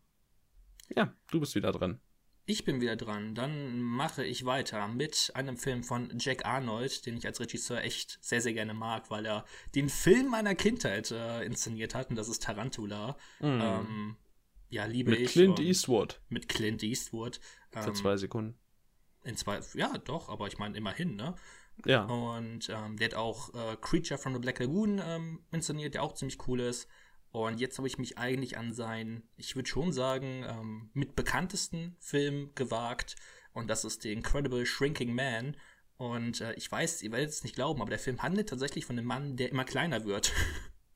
Ja, 0.95 1.13
du 1.31 1.41
bist 1.41 1.55
wieder 1.55 1.73
dran. 1.73 2.01
Ich 2.49 2.65
bin 2.65 2.81
wieder 2.81 2.97
dran. 2.97 3.35
Dann 3.35 3.83
mache 3.83 4.25
ich 4.25 4.47
weiter 4.47 4.87
mit 4.87 5.33
einem 5.35 5.57
Film 5.57 5.83
von 5.83 6.17
Jack 6.19 6.47
Arnold, 6.47 7.05
den 7.05 7.17
ich 7.17 7.27
als 7.27 7.41
Regisseur 7.41 7.83
echt 7.83 8.19
sehr, 8.25 8.41
sehr 8.41 8.55
gerne 8.55 8.73
mag, 8.73 9.11
weil 9.11 9.27
er 9.27 9.45
den 9.75 9.89
Film 9.89 10.31
meiner 10.31 10.55
Kindheit 10.55 11.11
äh, 11.11 11.43
inszeniert 11.43 11.95
hat, 11.95 12.11
und 12.11 12.17
das 12.17 12.29
ist 12.29 12.45
Tarantula. 12.45 13.17
Mm. 13.41 13.61
Ähm, 13.61 14.17
ja, 14.69 14.85
liebe 14.85 15.11
mit 15.11 15.21
ich. 15.21 15.33
Clint 15.33 15.59
Eastwood. 15.59 16.21
Mit 16.29 16.49
Clint 16.49 16.85
Eastwood. 16.85 17.41
Für 17.73 17.89
ähm, 17.89 17.95
zwei 17.97 18.17
Sekunden. 18.17 18.57
In 19.27 19.37
zwei, 19.37 19.61
ja, 19.75 19.99
doch, 19.99 20.29
aber 20.29 20.47
ich 20.47 20.59
meine 20.59 20.77
immerhin, 20.77 21.17
ne? 21.17 21.35
Ja. 21.85 22.05
Und 22.05 22.69
ähm, 22.71 22.97
der 22.97 23.09
hat 23.09 23.15
auch 23.15 23.53
äh, 23.55 23.77
Creature 23.81 24.19
from 24.19 24.33
the 24.33 24.39
Black 24.39 24.61
Lagoon 24.61 25.01
ähm, 25.05 25.45
inszeniert, 25.51 25.95
der 25.95 26.03
auch 26.03 26.15
ziemlich 26.15 26.39
cool 26.47 26.61
ist. 26.61 26.89
Und 27.33 27.61
jetzt 27.61 27.77
habe 27.77 27.89
ich 27.89 27.99
mich 27.99 28.17
eigentlich 28.17 28.57
an 28.57 28.73
seinen, 28.73 29.29
ich 29.37 29.57
würde 29.57 29.69
schon 29.69 29.93
sagen, 29.93 30.45
ähm, 30.49 30.91
mit 30.95 31.17
bekanntesten 31.17 31.97
Film 31.99 32.55
gewagt. 32.55 33.17
Und 33.53 33.69
das 33.69 33.85
ist 33.85 34.03
The 34.03 34.13
Incredible 34.13 34.65
Shrinking 34.65 35.15
Man. 35.15 35.57
Und 35.97 36.41
äh, 36.41 36.55
ich 36.55 36.71
weiß, 36.71 37.03
ihr 37.03 37.13
werdet 37.13 37.31
es 37.31 37.43
nicht 37.43 37.57
glauben, 37.57 37.81
aber 37.81 37.91
der 37.91 37.99
Film 37.99 38.23
handelt 38.23 38.49
tatsächlich 38.49 38.87
von 38.87 38.99
einem 38.99 39.09
Mann, 39.09 39.37
der 39.37 39.51
immer 39.51 39.65
kleiner 39.65 40.05
wird. 40.05 40.33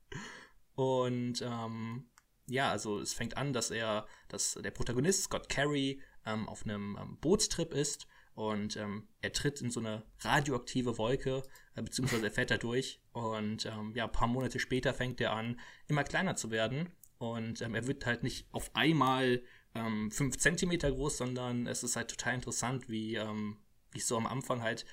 und 0.75 1.43
ähm, 1.43 2.09
ja, 2.47 2.71
also 2.71 3.01
es 3.01 3.13
fängt 3.13 3.37
an, 3.37 3.53
dass 3.53 3.71
er, 3.71 4.07
dass 4.29 4.55
der 4.55 4.71
Protagonist 4.71 5.25
Scott 5.25 5.49
Carey 5.49 6.01
ähm, 6.25 6.49
auf 6.49 6.65
einem 6.65 6.97
ähm, 7.01 7.19
Bootstrip 7.21 7.73
ist 7.73 8.07
und 8.41 8.79
ähm, 8.79 9.07
er 9.21 9.33
tritt 9.35 9.61
in 9.61 9.71
so 9.71 9.81
eine 9.81 10.03
radioaktive 10.21 10.97
Wolke, 10.97 11.43
äh, 11.75 11.83
beziehungsweise 11.83 12.25
er 12.25 12.31
fährt 12.31 12.51
da 12.51 12.57
durch. 12.57 13.03
Und 13.13 13.67
ähm, 13.67 13.93
ja, 13.95 14.07
ein 14.07 14.13
paar 14.13 14.29
Monate 14.29 14.59
später 14.59 14.95
fängt 14.95 15.21
er 15.21 15.35
an, 15.35 15.61
immer 15.89 16.05
kleiner 16.05 16.37
zu 16.37 16.51
werden. 16.51 16.89
Und 17.19 17.61
ähm, 17.61 17.75
er 17.75 17.87
wird 17.87 18.07
halt 18.07 18.23
nicht 18.23 18.49
auf 18.51 18.75
einmal 18.75 19.43
ähm, 19.75 20.11
fünf 20.11 20.39
Zentimeter 20.39 20.91
groß, 20.91 21.19
sondern 21.19 21.67
es 21.67 21.83
ist 21.83 21.97
halt 21.97 22.09
total 22.09 22.35
interessant, 22.35 22.89
wie, 22.89 23.17
ähm, 23.17 23.59
wie 23.93 23.99
es 23.99 24.09
so 24.09 24.17
am 24.17 24.27
Anfang 24.27 24.63
halt 24.63 24.87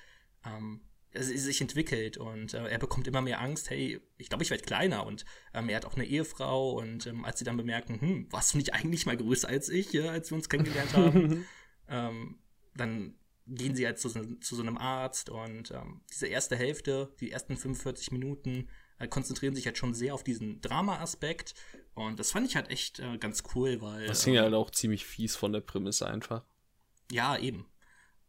ähm, 0.44 0.82
sich 1.14 1.62
entwickelt 1.62 2.18
und 2.18 2.52
äh, 2.52 2.68
er 2.68 2.78
bekommt 2.78 3.08
immer 3.08 3.22
mehr 3.22 3.40
Angst, 3.40 3.70
hey, 3.70 3.98
ich 4.18 4.28
glaube, 4.28 4.44
ich 4.44 4.50
werde 4.50 4.62
kleiner 4.62 5.06
und 5.06 5.24
ähm, 5.54 5.70
er 5.70 5.76
hat 5.76 5.86
auch 5.86 5.94
eine 5.94 6.04
Ehefrau 6.04 6.72
und 6.72 7.06
ähm, 7.06 7.24
als 7.24 7.38
sie 7.38 7.46
dann 7.46 7.56
bemerken, 7.56 7.98
hm, 7.98 8.30
warst 8.30 8.52
du 8.52 8.58
nicht 8.58 8.74
eigentlich 8.74 9.06
mal 9.06 9.16
größer 9.16 9.48
als 9.48 9.70
ich, 9.70 9.90
ja, 9.94 10.10
als 10.10 10.30
wir 10.30 10.36
uns 10.36 10.50
kennengelernt 10.50 10.92
haben, 10.92 11.46
ähm, 11.88 12.38
dann 12.76 13.17
gehen 13.48 13.74
sie 13.74 13.86
halt 13.86 13.98
zu, 13.98 14.08
zu 14.08 14.56
so 14.56 14.62
einem 14.62 14.78
Arzt 14.78 15.30
und 15.30 15.70
ähm, 15.70 16.02
diese 16.12 16.26
erste 16.26 16.56
Hälfte, 16.56 17.12
die 17.20 17.30
ersten 17.30 17.56
45 17.56 18.12
Minuten, 18.12 18.68
äh, 18.98 19.08
konzentrieren 19.08 19.54
sich 19.54 19.66
halt 19.66 19.78
schon 19.78 19.94
sehr 19.94 20.14
auf 20.14 20.24
diesen 20.24 20.60
Drama-Aspekt 20.60 21.54
und 21.94 22.18
das 22.20 22.30
fand 22.30 22.46
ich 22.46 22.56
halt 22.56 22.70
echt 22.70 23.00
äh, 23.00 23.18
ganz 23.18 23.42
cool, 23.54 23.80
weil. 23.80 24.06
Das 24.06 24.24
ging 24.24 24.34
ähm, 24.34 24.42
halt 24.42 24.54
auch 24.54 24.70
ziemlich 24.70 25.04
fies 25.04 25.34
von 25.34 25.52
der 25.52 25.60
Prämisse 25.60 26.06
einfach. 26.06 26.44
Ja, 27.10 27.36
eben. 27.36 27.66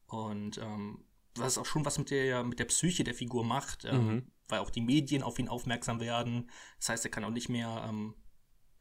Und 0.07 0.57
ähm, 0.57 1.03
was 1.35 1.57
auch 1.57 1.65
schon 1.65 1.85
was 1.85 1.99
mit 1.99 2.09
der, 2.09 2.43
mit 2.43 2.59
der 2.59 2.65
Psyche 2.65 3.03
der 3.03 3.13
Figur 3.13 3.43
macht, 3.43 3.85
ähm, 3.85 4.07
mhm. 4.07 4.31
weil 4.47 4.59
auch 4.59 4.71
die 4.71 4.81
Medien 4.81 5.21
auf 5.21 5.37
ihn 5.37 5.47
aufmerksam 5.47 5.99
werden. 5.99 6.49
Das 6.79 6.89
heißt, 6.89 7.05
er 7.05 7.11
kann 7.11 7.23
auch 7.23 7.29
nicht 7.29 7.49
mehr 7.49 7.85
ähm, 7.87 8.15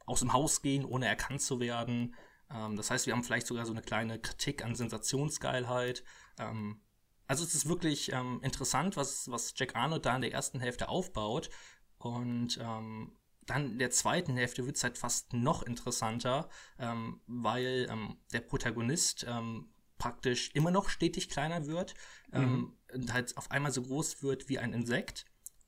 aus 0.07 0.20
dem 0.20 0.33
Haus 0.33 0.62
gehen, 0.62 0.85
ohne 0.85 1.07
erkannt 1.07 1.42
zu 1.42 1.61
werden. 1.61 2.14
Ähm, 2.53 2.77
das 2.77 2.91
heißt, 2.91 3.07
wir 3.07 3.13
haben 3.13 3.25
vielleicht 3.25 3.47
sogar 3.47 3.67
so 3.67 3.73
eine 3.73 3.83
kleine 3.83 4.19
Kritik 4.19 4.65
an 4.65 4.75
Sensationsgeilheit. 4.75 6.05
Ähm, 6.39 6.81
also 7.27 7.45
es 7.45 7.55
ist 7.55 7.69
wirklich 7.69 8.13
ähm, 8.13 8.41
interessant, 8.43 8.97
was, 8.97 9.31
was 9.31 9.53
Jack 9.57 9.77
Arnold 9.77 10.07
da 10.07 10.17
in 10.17 10.23
der 10.23 10.33
ersten 10.33 10.61
Hälfte 10.61 10.89
aufbaut. 10.89 11.51
Und 11.99 12.59
ähm, 12.61 13.17
dann 13.45 13.73
in 13.73 13.79
der 13.79 13.91
zweiten 13.91 14.37
Hälfte 14.37 14.67
wird 14.67 14.77
es 14.77 14.85
halt 14.85 14.99
fast 14.99 15.33
noch 15.33 15.63
interessanter, 15.63 16.49
ähm, 16.79 17.21
weil 17.27 17.87
ähm, 17.91 18.17
der 18.33 18.41
Protagonist 18.41 19.27
ähm, 19.29 19.71
praktisch 19.99 20.51
immer 20.55 20.71
noch 20.71 20.89
stetig 20.89 21.29
kleiner 21.29 21.67
wird 21.67 21.95
ähm, 22.33 22.51
mhm. 22.51 22.77
und 22.95 23.13
halt 23.13 23.37
auf 23.37 23.51
einmal 23.51 23.73
so 23.73 23.83
groß 23.83 24.23
wird 24.23 24.49
wie 24.49 24.59
ein 24.59 24.73
Insekt. 24.73 25.25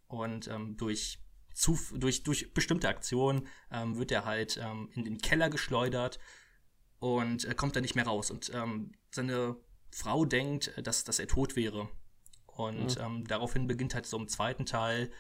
Und 0.07 0.49
ähm, 0.49 0.77
durch, 0.77 1.21
zu, 1.53 1.79
durch, 1.95 2.23
durch 2.23 2.53
bestimmte 2.55 2.88
Aktionen 2.88 3.49
ähm, 3.71 3.97
wird 3.97 4.12
er 4.12 4.25
halt 4.25 4.57
in 4.57 5.05
den 5.05 5.19
Keller 5.19 5.51
geschleudert 5.51 6.19
und 7.01 7.45
äh, 7.45 7.55
kommt 7.55 7.75
dann 7.75 7.83
nicht 7.83 7.97
mehr 7.97 8.07
raus. 8.07 8.31
Und 8.31 8.53
seine 9.11 9.57
Frau 9.91 10.25
denkt, 10.25 10.73
dass, 10.83 11.03
dass 11.03 11.19
er 11.19 11.27
tot 11.27 11.57
wäre. 11.57 11.89
Und 12.47 12.99
mhm. 12.99 13.27
daraufhin 13.27 13.67
beginnt 13.67 13.95
halt 13.95 14.07
so 14.07 14.17
im 14.17 14.29
zweiten 14.29 14.67
Teil 14.67 15.11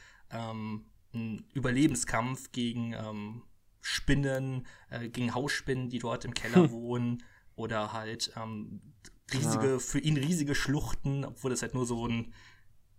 ein 1.12 1.44
Überlebenskampf 1.54 2.52
gegen 2.52 2.92
ähm, 2.92 3.42
Spinnen, 3.80 4.66
äh, 4.90 5.08
gegen 5.08 5.34
Hausspinnen, 5.34 5.88
die 5.88 5.98
dort 5.98 6.24
im 6.24 6.34
Keller 6.34 6.64
hm. 6.64 6.70
wohnen, 6.70 7.22
oder 7.56 7.92
halt 7.92 8.32
ähm, 8.36 8.80
riesige, 9.32 9.72
ja. 9.72 9.78
für 9.78 9.98
ihn 9.98 10.16
riesige 10.16 10.54
Schluchten, 10.54 11.24
obwohl 11.24 11.50
das 11.50 11.62
halt 11.62 11.74
nur 11.74 11.86
so 11.86 12.06
ein, 12.06 12.32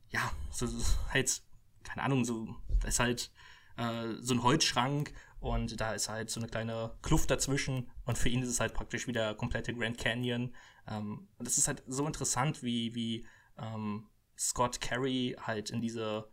ja, 0.10 0.32
so, 0.52 0.68
halt, 1.10 1.42
keine 1.84 2.04
Ahnung, 2.04 2.26
so, 2.26 2.56
da 2.80 2.88
ist 2.88 3.00
halt 3.00 3.32
äh, 3.78 4.14
so 4.20 4.34
ein 4.34 4.44
Holzschrank 4.44 5.14
und 5.40 5.80
da 5.80 5.94
ist 5.94 6.10
halt 6.10 6.30
so 6.30 6.40
eine 6.40 6.50
kleine 6.50 6.96
Kluft 7.02 7.32
dazwischen 7.32 7.90
und 8.06 8.18
für 8.18 8.30
ihn 8.30 8.44
ist 8.44 8.50
es 8.50 8.60
halt 8.60 8.74
praktisch 8.74 9.08
wie 9.08 9.12
der 9.12 9.34
komplette 9.34 9.74
Grand 9.74 9.98
Canyon. 9.98 10.54
Ähm, 10.88 11.28
und 11.38 11.48
das 11.48 11.58
ist 11.58 11.68
halt 11.68 11.84
so 11.88 12.06
interessant, 12.06 12.64
wie, 12.64 12.94
wie 12.96 13.26
ähm, 13.58 14.08
Scott 14.38 14.82
Carey 14.82 15.36
halt 15.40 15.70
in 15.70 15.82
diese 15.82 16.30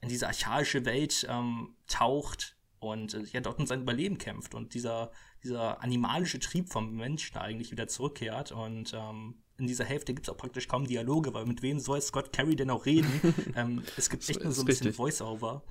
in 0.00 0.08
diese 0.08 0.26
archaische 0.26 0.84
Welt 0.84 1.26
ähm, 1.28 1.74
taucht 1.88 2.56
und 2.78 3.14
äh, 3.14 3.22
ja 3.32 3.40
dort 3.40 3.58
um 3.58 3.66
sein 3.66 3.82
Überleben 3.82 4.18
kämpft 4.18 4.54
und 4.54 4.74
dieser, 4.74 5.10
dieser 5.42 5.82
animalische 5.82 6.38
Trieb 6.38 6.70
vom 6.70 6.94
Menschen 6.94 7.36
eigentlich 7.38 7.70
wieder 7.70 7.88
zurückkehrt 7.88 8.52
und 8.52 8.92
ähm, 8.94 9.42
in 9.58 9.66
dieser 9.66 9.84
Hälfte 9.84 10.12
gibt 10.12 10.28
es 10.28 10.32
auch 10.32 10.36
praktisch 10.36 10.68
kaum 10.68 10.86
Dialoge, 10.86 11.32
weil 11.32 11.46
mit 11.46 11.62
wem 11.62 11.80
soll 11.80 12.00
Scott 12.02 12.32
Carey 12.32 12.56
denn 12.56 12.68
auch 12.68 12.84
reden? 12.84 13.34
ähm, 13.56 13.82
es 13.96 14.10
gibt 14.10 14.28
echt 14.28 14.44
nur 14.44 14.52
so 14.52 14.62
ein 14.62 14.66
bisschen 14.66 14.92
Voice-Over 14.92 15.64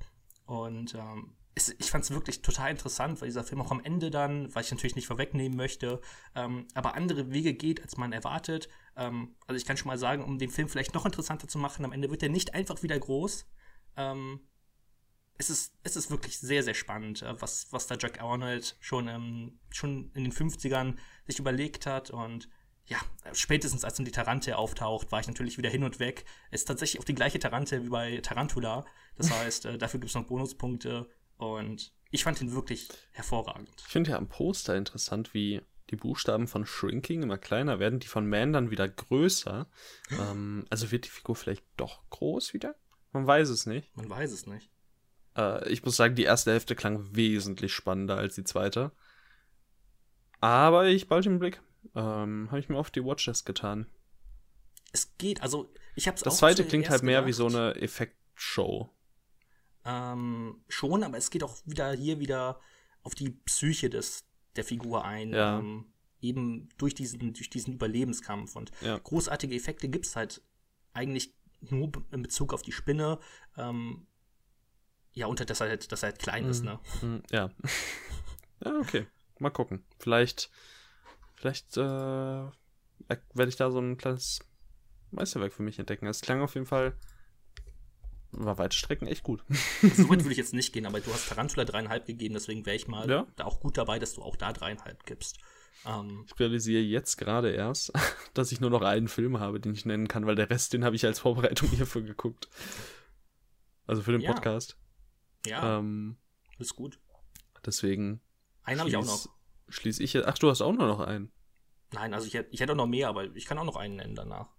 und 0.46 0.94
ähm, 0.94 1.34
es, 1.54 1.74
ich 1.78 1.90
fand 1.90 2.04
es 2.04 2.10
wirklich 2.10 2.42
total 2.42 2.70
interessant, 2.70 3.20
weil 3.20 3.28
dieser 3.28 3.44
Film 3.44 3.60
auch 3.62 3.70
am 3.70 3.82
Ende 3.82 4.10
dann, 4.10 4.54
weil 4.54 4.62
ich 4.62 4.70
natürlich 4.70 4.96
nicht 4.96 5.06
vorwegnehmen 5.06 5.56
möchte, 5.56 6.00
ähm, 6.34 6.66
aber 6.74 6.94
andere 6.94 7.32
Wege 7.32 7.54
geht, 7.54 7.82
als 7.82 7.96
man 7.96 8.12
erwartet. 8.12 8.68
Ähm, 8.96 9.34
also 9.46 9.56
ich 9.56 9.64
kann 9.64 9.76
schon 9.76 9.88
mal 9.88 9.98
sagen, 9.98 10.22
um 10.22 10.38
den 10.38 10.50
Film 10.50 10.68
vielleicht 10.68 10.94
noch 10.94 11.06
interessanter 11.06 11.48
zu 11.48 11.58
machen, 11.58 11.84
am 11.84 11.92
Ende 11.92 12.10
wird 12.10 12.22
er 12.22 12.28
nicht 12.28 12.54
einfach 12.54 12.82
wieder 12.82 12.98
groß, 12.98 13.46
ähm, 13.96 14.40
es 15.38 15.50
ist, 15.50 15.74
es 15.82 15.96
ist 15.96 16.10
wirklich 16.10 16.38
sehr, 16.38 16.62
sehr 16.62 16.74
spannend, 16.74 17.22
äh, 17.22 17.40
was, 17.40 17.72
was 17.72 17.86
da 17.86 17.96
Jack 17.98 18.20
Arnold 18.22 18.76
schon, 18.80 19.58
schon 19.70 20.10
in 20.14 20.24
den 20.24 20.32
50ern 20.32 20.96
sich 21.26 21.38
überlegt 21.38 21.86
hat. 21.86 22.10
Und 22.10 22.48
ja, 22.86 22.98
spätestens 23.32 23.84
als 23.84 23.94
dann 23.94 24.04
die 24.04 24.12
Tarante 24.12 24.56
auftaucht, 24.56 25.10
war 25.10 25.20
ich 25.20 25.26
natürlich 25.26 25.58
wieder 25.58 25.70
hin 25.70 25.82
und 25.82 25.98
weg. 25.98 26.24
Es 26.50 26.62
ist 26.62 26.66
tatsächlich 26.66 27.00
auch 27.00 27.04
die 27.04 27.14
gleiche 27.14 27.38
Tarante 27.38 27.84
wie 27.84 27.88
bei 27.88 28.18
Tarantula. 28.18 28.84
Das 29.16 29.30
heißt, 29.32 29.66
äh, 29.66 29.78
dafür 29.78 30.00
gibt 30.00 30.10
es 30.10 30.14
noch 30.14 30.26
Bonuspunkte. 30.26 31.08
Und 31.36 31.92
ich 32.10 32.24
fand 32.24 32.40
ihn 32.40 32.52
wirklich 32.52 32.88
hervorragend. 33.12 33.70
Ich 33.78 33.92
finde 33.92 34.12
ja 34.12 34.16
am 34.16 34.28
Poster 34.28 34.76
interessant, 34.76 35.34
wie 35.34 35.62
die 35.90 35.96
Buchstaben 35.96 36.48
von 36.48 36.64
Shrinking 36.66 37.22
immer 37.22 37.38
kleiner 37.38 37.78
werden, 37.78 37.98
die 37.98 38.06
von 38.06 38.28
Man 38.28 38.52
dann 38.52 38.70
wieder 38.70 38.88
größer. 38.88 39.68
ähm, 40.10 40.64
also 40.70 40.90
wird 40.92 41.06
die 41.06 41.10
Figur 41.10 41.34
vielleicht 41.34 41.64
doch 41.76 42.08
groß 42.10 42.54
wieder? 42.54 42.76
Man 43.12 43.26
weiß 43.26 43.48
es 43.48 43.66
nicht. 43.66 43.96
Man 43.96 44.08
weiß 44.08 44.30
es 44.30 44.46
nicht. 44.46 44.70
Äh, 45.36 45.68
ich 45.70 45.84
muss 45.84 45.96
sagen, 45.96 46.14
die 46.14 46.24
erste 46.24 46.52
Hälfte 46.52 46.76
klang 46.76 47.16
wesentlich 47.16 47.72
spannender 47.74 48.16
als 48.16 48.36
die 48.36 48.44
zweite. 48.44 48.92
Aber 50.40 50.86
ich 50.86 51.08
bald 51.08 51.26
im 51.26 51.38
Blick. 51.38 51.60
Ähm, 51.94 52.48
habe 52.50 52.58
ich 52.58 52.68
mir 52.68 52.76
auf 52.76 52.90
die 52.90 53.04
Watchlist 53.04 53.46
getan. 53.46 53.86
Es 54.92 55.16
geht, 55.18 55.42
also 55.42 55.72
ich 55.94 56.06
habe 56.06 56.16
es 56.16 56.22
Das 56.22 56.38
zweite 56.38 56.64
klingt 56.64 56.88
halt 56.90 57.02
mehr 57.02 57.20
gedacht. 57.20 57.28
wie 57.28 57.32
so 57.32 57.46
eine 57.46 57.74
Effektshow. 57.76 58.90
Ähm, 59.84 60.62
schon, 60.68 61.02
aber 61.02 61.16
es 61.16 61.30
geht 61.30 61.42
auch 61.42 61.56
wieder 61.64 61.92
hier 61.92 62.18
wieder 62.18 62.60
auf 63.02 63.14
die 63.14 63.30
Psyche 63.30 63.88
des, 63.88 64.26
der 64.56 64.64
Figur 64.64 65.04
ein. 65.04 65.32
Ja. 65.32 65.58
Ähm, 65.58 65.86
eben 66.20 66.68
durch 66.78 66.94
diesen, 66.94 67.32
durch 67.32 67.50
diesen 67.50 67.74
Überlebenskampf. 67.74 68.56
Und 68.56 68.70
ja. 68.80 68.98
großartige 68.98 69.54
Effekte 69.54 69.88
gibt 69.88 70.06
es 70.06 70.16
halt 70.16 70.42
eigentlich 70.92 71.34
nur 71.60 71.90
in 72.10 72.22
Bezug 72.22 72.52
auf 72.52 72.62
die 72.62 72.72
Spinne. 72.72 73.18
Ähm, 73.56 74.06
ja, 75.12 75.26
und 75.26 75.48
dass 75.48 75.60
er 75.60 75.68
halt, 75.68 75.90
dass 75.92 76.02
er 76.02 76.10
halt 76.10 76.18
klein 76.18 76.44
mhm. 76.44 76.50
ist, 76.50 76.64
ne? 76.64 76.78
Mhm, 77.02 77.22
ja. 77.30 77.50
ja, 78.64 78.78
okay. 78.78 79.06
Mal 79.38 79.50
gucken. 79.50 79.84
Vielleicht, 79.98 80.50
vielleicht 81.36 81.76
äh, 81.76 81.80
werde 81.80 83.48
ich 83.48 83.56
da 83.56 83.70
so 83.70 83.78
ein 83.78 83.96
kleines 83.96 84.40
Meisterwerk 85.10 85.52
für 85.52 85.62
mich 85.62 85.78
entdecken. 85.78 86.06
Es 86.06 86.20
klang 86.20 86.40
auf 86.40 86.54
jeden 86.54 86.66
Fall, 86.66 86.96
war 88.32 88.58
weite 88.58 88.76
Strecken 88.76 89.06
echt 89.06 89.22
gut. 89.22 89.44
so 89.82 90.08
weit 90.08 90.20
würde 90.20 90.32
ich 90.32 90.38
jetzt 90.38 90.54
nicht 90.54 90.72
gehen, 90.72 90.86
aber 90.86 91.00
du 91.00 91.12
hast 91.12 91.28
Tarantula 91.28 91.64
dreieinhalb 91.64 92.06
gegeben, 92.06 92.34
deswegen 92.34 92.66
wäre 92.66 92.76
ich 92.76 92.88
mal 92.88 93.08
ja? 93.08 93.26
da 93.36 93.44
auch 93.44 93.60
gut 93.60 93.78
dabei, 93.78 93.98
dass 93.98 94.14
du 94.14 94.22
auch 94.22 94.36
da 94.36 94.52
dreieinhalb 94.52 95.04
gibst. 95.06 95.38
Ähm, 95.84 96.24
ich 96.26 96.38
realisiere 96.38 96.82
jetzt 96.82 97.16
gerade 97.16 97.50
erst, 97.50 97.92
dass 98.34 98.52
ich 98.52 98.60
nur 98.60 98.70
noch 98.70 98.82
einen 98.82 99.08
Film 99.08 99.38
habe, 99.38 99.60
den 99.60 99.74
ich 99.74 99.84
nennen 99.84 100.08
kann, 100.08 100.26
weil 100.26 100.34
der 100.34 100.50
Rest, 100.50 100.72
den 100.72 100.84
habe 100.84 100.96
ich 100.96 101.04
als 101.04 101.20
Vorbereitung 101.20 101.68
hierfür 101.70 102.02
geguckt. 102.02 102.48
Also 103.86 104.02
für 104.02 104.12
den 104.12 104.20
ja. 104.20 104.32
Podcast. 104.32 104.76
Ja. 105.46 105.78
Ähm, 105.78 106.16
ist 106.58 106.74
gut. 106.74 106.98
Deswegen. 107.64 108.20
Einen 108.62 108.80
habe 108.80 108.90
ich 108.90 108.96
auch 108.96 109.04
noch. 109.04 109.28
Schließe 109.68 110.02
ich. 110.02 110.26
Ach, 110.26 110.38
du 110.38 110.50
hast 110.50 110.62
auch 110.62 110.72
nur 110.72 110.86
noch 110.86 111.00
einen. 111.00 111.32
Nein, 111.92 112.14
also 112.14 112.26
ich 112.26 112.34
hätte, 112.34 112.48
ich 112.52 112.60
hätte 112.60 112.72
auch 112.72 112.76
noch 112.76 112.86
mehr, 112.86 113.08
aber 113.08 113.24
ich 113.34 113.46
kann 113.46 113.58
auch 113.58 113.64
noch 113.64 113.76
einen 113.76 113.96
nennen 113.96 114.14
danach. 114.14 114.50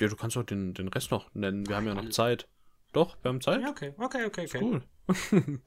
Ja, 0.00 0.08
du 0.08 0.16
kannst 0.16 0.36
auch 0.36 0.44
den, 0.44 0.74
den 0.74 0.88
Rest 0.88 1.10
noch 1.10 1.34
nennen. 1.34 1.66
Wir 1.66 1.74
Ach, 1.74 1.80
haben 1.80 1.86
ja 1.86 1.94
noch 1.94 2.08
Zeit. 2.10 2.48
Doch, 2.92 3.16
wir 3.22 3.30
haben 3.30 3.40
Zeit. 3.40 3.62
Ja, 3.62 3.70
okay, 3.70 3.94
okay, 3.98 4.24
okay, 4.26 4.46
okay. 4.46 4.60
Cool. 4.62 4.82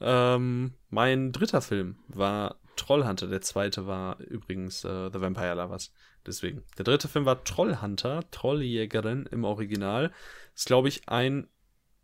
ähm, 0.00 0.74
mein 0.90 1.32
dritter 1.32 1.60
Film 1.60 1.98
war 2.08 2.60
Trollhunter. 2.76 3.26
Der 3.26 3.40
zweite 3.40 3.86
war 3.86 4.18
übrigens 4.20 4.84
äh, 4.84 5.10
The 5.12 5.20
Vampire 5.20 5.54
Lovers. 5.54 5.92
Deswegen. 6.26 6.64
Der 6.76 6.84
dritte 6.84 7.08
Film 7.08 7.24
war 7.24 7.42
Trollhunter, 7.44 8.30
Trolljägerin 8.30 9.26
im 9.26 9.44
Original. 9.44 10.12
Ist, 10.54 10.66
glaube 10.66 10.88
ich, 10.88 11.08
ein 11.08 11.48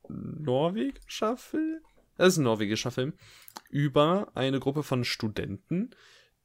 norwegischer 0.08 1.36
Film. 1.36 1.80
Es 2.16 2.34
ist 2.34 2.38
ein 2.38 2.44
norwegischer 2.44 2.90
Film. 2.90 3.12
Über 3.70 4.30
eine 4.34 4.60
Gruppe 4.60 4.82
von 4.82 5.04
Studenten, 5.04 5.90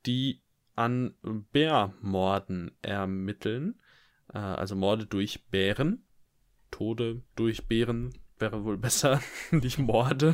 die 0.05 0.41
an 0.75 1.13
Bärmorden 1.51 2.71
ermitteln. 2.81 3.79
Äh, 4.33 4.37
also 4.39 4.75
Morde 4.75 5.05
durch 5.05 5.45
Bären. 5.47 6.05
Tode 6.71 7.21
durch 7.35 7.67
Bären 7.67 8.13
wäre 8.37 8.63
wohl 8.63 8.77
besser, 8.87 9.21
nicht 9.51 9.77
Morde. 9.77 10.33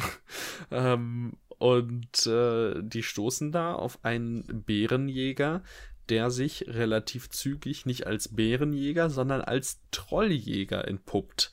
ähm, 0.72 1.38
und 1.58 2.28
äh, 2.28 2.82
die 2.84 3.04
stoßen 3.04 3.52
da 3.52 3.74
auf 3.74 4.04
einen 4.04 4.64
Bärenjäger, 4.66 5.64
der 6.10 6.30
sich 6.30 6.66
relativ 6.68 7.30
zügig 7.30 7.86
nicht 7.86 8.06
als 8.06 8.36
Bärenjäger, 8.36 9.10
sondern 9.10 9.42
als 9.42 9.82
Trolljäger 9.92 10.88
entpuppt. 10.88 11.52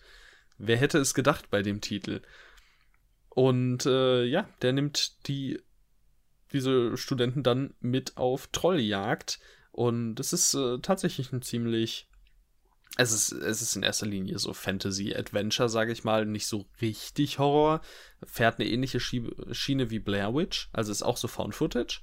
Wer 0.59 0.77
hätte 0.77 0.99
es 0.99 1.15
gedacht 1.15 1.51
bei 1.51 1.63
dem 1.63 1.81
Titel? 1.81 2.21
Und 3.35 3.87
äh, 3.87 4.25
ja, 4.25 4.49
der 4.61 4.73
nimmt 4.73 5.27
die 5.27 5.61
diese 6.53 6.97
Studenten 6.99 7.43
dann 7.43 7.75
mit 7.81 8.19
auf 8.19 8.49
Trolljagd 8.49 9.41
und 9.71 10.21
es 10.21 10.35
ist 10.35 10.53
äh, 10.53 10.81
tatsächlich 10.81 11.33
ein 11.33 11.41
ziemlich 11.41 12.09
es 12.99 13.11
ist, 13.13 13.33
es 13.33 13.63
ist 13.63 13.75
in 13.75 13.83
erster 13.83 14.05
Linie 14.05 14.39
so 14.39 14.53
Fantasy-Adventure, 14.53 15.71
sage 15.71 15.93
ich 15.93 16.05
mal, 16.05 16.27
nicht 16.27 16.47
so 16.47 16.67
richtig 16.83 17.39
Horror. 17.39 17.81
Fährt 18.23 18.61
eine 18.61 18.69
ähnliche 18.69 19.01
Schiene 19.01 19.89
wie 19.91 19.99
Blair 19.99 20.35
Witch, 20.35 20.69
also 20.75 20.93
ist 20.93 21.03
auch 21.03 21.17
so 21.17 21.27
Found-Footage, 21.27 22.03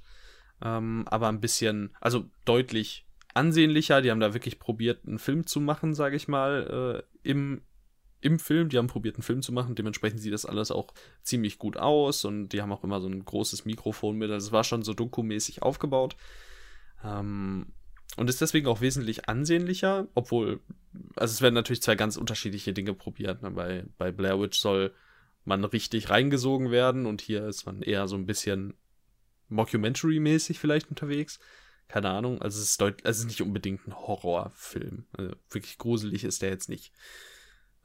ähm, 0.62 1.04
aber 1.06 1.28
ein 1.28 1.40
bisschen, 1.40 1.94
also 2.00 2.28
deutlich 2.44 3.06
ansehnlicher. 3.34 4.02
Die 4.02 4.10
haben 4.10 4.18
da 4.18 4.34
wirklich 4.34 4.58
probiert, 4.58 5.06
einen 5.06 5.20
Film 5.20 5.46
zu 5.46 5.60
machen, 5.60 5.94
sage 5.94 6.16
ich 6.16 6.26
mal, 6.26 7.04
äh, 7.24 7.28
im, 7.28 7.62
im 8.20 8.38
Film. 8.38 8.68
Die 8.68 8.78
haben 8.78 8.86
probiert, 8.86 9.16
einen 9.16 9.22
Film 9.22 9.42
zu 9.42 9.52
machen. 9.52 9.74
Dementsprechend 9.74 10.20
sieht 10.20 10.32
das 10.32 10.46
alles 10.46 10.70
auch 10.70 10.92
ziemlich 11.22 11.58
gut 11.58 11.76
aus 11.76 12.24
und 12.24 12.50
die 12.50 12.62
haben 12.62 12.72
auch 12.72 12.84
immer 12.84 13.00
so 13.00 13.08
ein 13.08 13.24
großes 13.24 13.64
Mikrofon 13.64 14.16
mit. 14.16 14.30
Also 14.30 14.48
es 14.48 14.52
war 14.52 14.64
schon 14.64 14.82
so 14.82 14.94
dokumäßig 14.94 15.62
aufgebaut. 15.62 16.16
Ähm, 17.04 17.72
und 18.16 18.28
ist 18.28 18.40
deswegen 18.40 18.66
auch 18.66 18.80
wesentlich 18.80 19.28
ansehnlicher, 19.28 20.08
obwohl, 20.14 20.60
also 21.14 21.32
es 21.32 21.42
werden 21.42 21.54
natürlich 21.54 21.82
zwei 21.82 21.94
ganz 21.94 22.16
unterschiedliche 22.16 22.72
Dinge 22.72 22.92
probiert. 22.92 23.42
Ne? 23.42 23.50
Bei, 23.50 23.84
bei 23.98 24.10
Blair 24.10 24.40
Witch 24.40 24.58
soll 24.58 24.92
man 25.44 25.64
richtig 25.64 26.10
reingesogen 26.10 26.70
werden 26.70 27.06
und 27.06 27.20
hier 27.20 27.46
ist 27.46 27.66
man 27.66 27.82
eher 27.82 28.08
so 28.08 28.16
ein 28.16 28.26
bisschen 28.26 28.74
Mockumentary-mäßig 29.48 30.58
vielleicht 30.58 30.90
unterwegs. 30.90 31.38
Keine 31.88 32.10
Ahnung, 32.10 32.40
also 32.40 32.58
es 32.60 32.70
ist, 32.70 32.80
deut 32.80 33.04
also 33.04 33.18
es 33.18 33.18
ist 33.20 33.26
nicht 33.26 33.42
unbedingt 33.42 33.86
ein 33.86 33.94
Horrorfilm. 33.94 35.06
Also 35.12 35.34
wirklich 35.50 35.78
gruselig 35.78 36.24
ist 36.24 36.42
der 36.42 36.50
jetzt 36.50 36.68
nicht. 36.68 36.92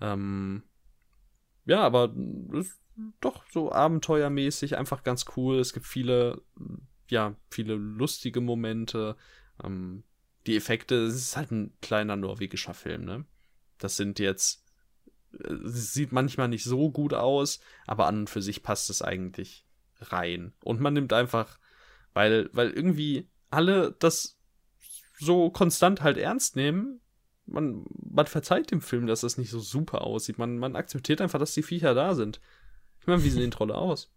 Ähm, 0.01 0.63
ja, 1.65 1.81
aber 1.81 2.13
ist 2.53 2.79
doch 3.21 3.45
so 3.51 3.71
abenteuermäßig, 3.71 4.77
einfach 4.77 5.03
ganz 5.03 5.25
cool. 5.35 5.59
Es 5.59 5.73
gibt 5.73 5.85
viele, 5.85 6.41
ja, 7.09 7.35
viele 7.49 7.75
lustige 7.75 8.41
Momente. 8.41 9.15
Ähm, 9.63 10.03
die 10.47 10.55
Effekte, 10.55 10.95
es 11.05 11.15
ist 11.15 11.37
halt 11.37 11.51
ein 11.51 11.73
kleiner 11.81 12.15
norwegischer 12.15 12.73
Film, 12.73 13.05
ne? 13.05 13.25
Das 13.77 13.97
sind 13.97 14.19
jetzt, 14.19 14.63
es 15.31 15.93
sieht 15.93 16.11
manchmal 16.11 16.47
nicht 16.47 16.63
so 16.63 16.91
gut 16.91 17.13
aus, 17.13 17.59
aber 17.87 18.07
an 18.07 18.19
und 18.19 18.29
für 18.29 18.41
sich 18.41 18.63
passt 18.63 18.89
es 18.89 19.01
eigentlich 19.01 19.65
rein. 19.99 20.53
Und 20.63 20.79
man 20.79 20.93
nimmt 20.93 21.13
einfach, 21.13 21.59
weil, 22.13 22.49
weil 22.53 22.69
irgendwie 22.69 23.27
alle 23.49 23.95
das 23.99 24.39
so 25.17 25.49
konstant 25.49 26.01
halt 26.01 26.17
ernst 26.17 26.55
nehmen, 26.55 27.01
man, 27.45 27.85
man 27.91 28.27
verzeiht 28.27 28.71
dem 28.71 28.81
Film, 28.81 29.07
dass 29.07 29.21
das 29.21 29.37
nicht 29.37 29.49
so 29.51 29.59
super 29.59 30.01
aussieht. 30.01 30.37
Man, 30.37 30.57
man 30.57 30.75
akzeptiert 30.75 31.21
einfach, 31.21 31.39
dass 31.39 31.53
die 31.53 31.63
Viecher 31.63 31.93
da 31.93 32.15
sind. 32.15 32.39
Ich 33.01 33.07
meine, 33.07 33.23
wie 33.23 33.29
sehen 33.29 33.41
die 33.43 33.49
Trolle 33.49 33.75
aus? 33.75 34.11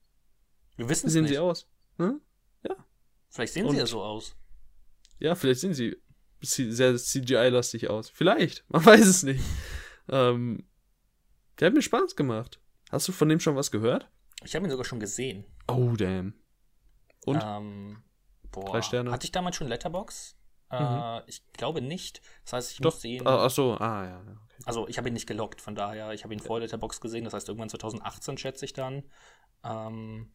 Wir 0.77 0.89
wissen 0.89 1.09
Wie 1.09 1.11
sehen 1.13 1.23
nicht. 1.25 1.33
sie 1.33 1.39
aus? 1.39 1.69
Hm? 1.99 2.21
Vielleicht 3.31 3.53
sehen 3.53 3.67
Und- 3.67 3.73
sie 3.75 3.81
ja 3.81 3.87
so 3.87 4.03
aus. 4.03 4.35
Ja, 5.19 5.35
vielleicht 5.35 5.61
sehen 5.61 5.75
sie 5.75 5.97
sehr 6.41 6.97
CGI-lastig 6.97 7.91
aus. 7.91 8.09
Vielleicht. 8.09 8.65
Man 8.71 8.83
weiß 8.87 9.07
es 9.07 9.23
nicht. 9.23 9.45
Ähm, 10.09 10.65
der 11.61 11.67
hat 11.67 11.75
mir 11.75 11.83
Spaß 11.83 12.17
gemacht. 12.17 12.59
Hast 12.91 13.07
du 13.07 13.13
von 13.13 13.29
dem 13.29 13.39
schon 13.39 13.55
was 13.55 13.71
gehört? 13.71 14.09
Ich 14.45 14.55
habe 14.57 14.67
ihn 14.67 14.71
sogar 14.71 14.87
schon 14.87 14.99
gesehen. 15.01 15.45
Oh, 15.67 15.95
damn. 15.95 16.33
Und? 17.27 17.43
Ähm, 17.45 18.03
boah. 18.51 18.65
Drei 18.71 18.81
Sterne. 18.83 19.11
Hatte 19.11 19.27
ich 19.27 19.33
damals 19.33 19.57
schon 19.57 19.69
Letterbox? 19.69 20.38
Äh, 20.71 20.83
Mhm. 20.83 21.23
ich 21.27 21.43
glaube 21.53 21.81
nicht. 21.81 22.21
Das 22.45 22.53
heißt, 22.55 22.73
ich 22.73 22.79
Doch. 22.79 22.93
muss 22.93 23.01
sehen. 23.01 23.27
Ah, 23.27 23.45
ach 23.47 23.51
so, 23.51 23.75
ah, 23.79 24.05
ja. 24.05 24.21
Okay. 24.21 24.63
Also 24.65 24.89
ich 24.89 24.99
habe 24.99 25.09
ihn 25.09 25.15
nicht 25.15 25.27
gelockt, 25.27 25.61
von 25.61 25.75
daher, 25.75 26.13
ich 26.13 26.25
habe 26.25 26.35
ihn 26.35 26.41
vor 26.41 26.61
Letterbox 26.61 27.01
gesehen, 27.01 27.25
das 27.25 27.33
heißt 27.33 27.49
irgendwann 27.49 27.69
2018 27.71 28.37
schätze 28.39 28.65
ich 28.65 28.73
dann. 28.73 29.05
Ähm, 29.65 30.33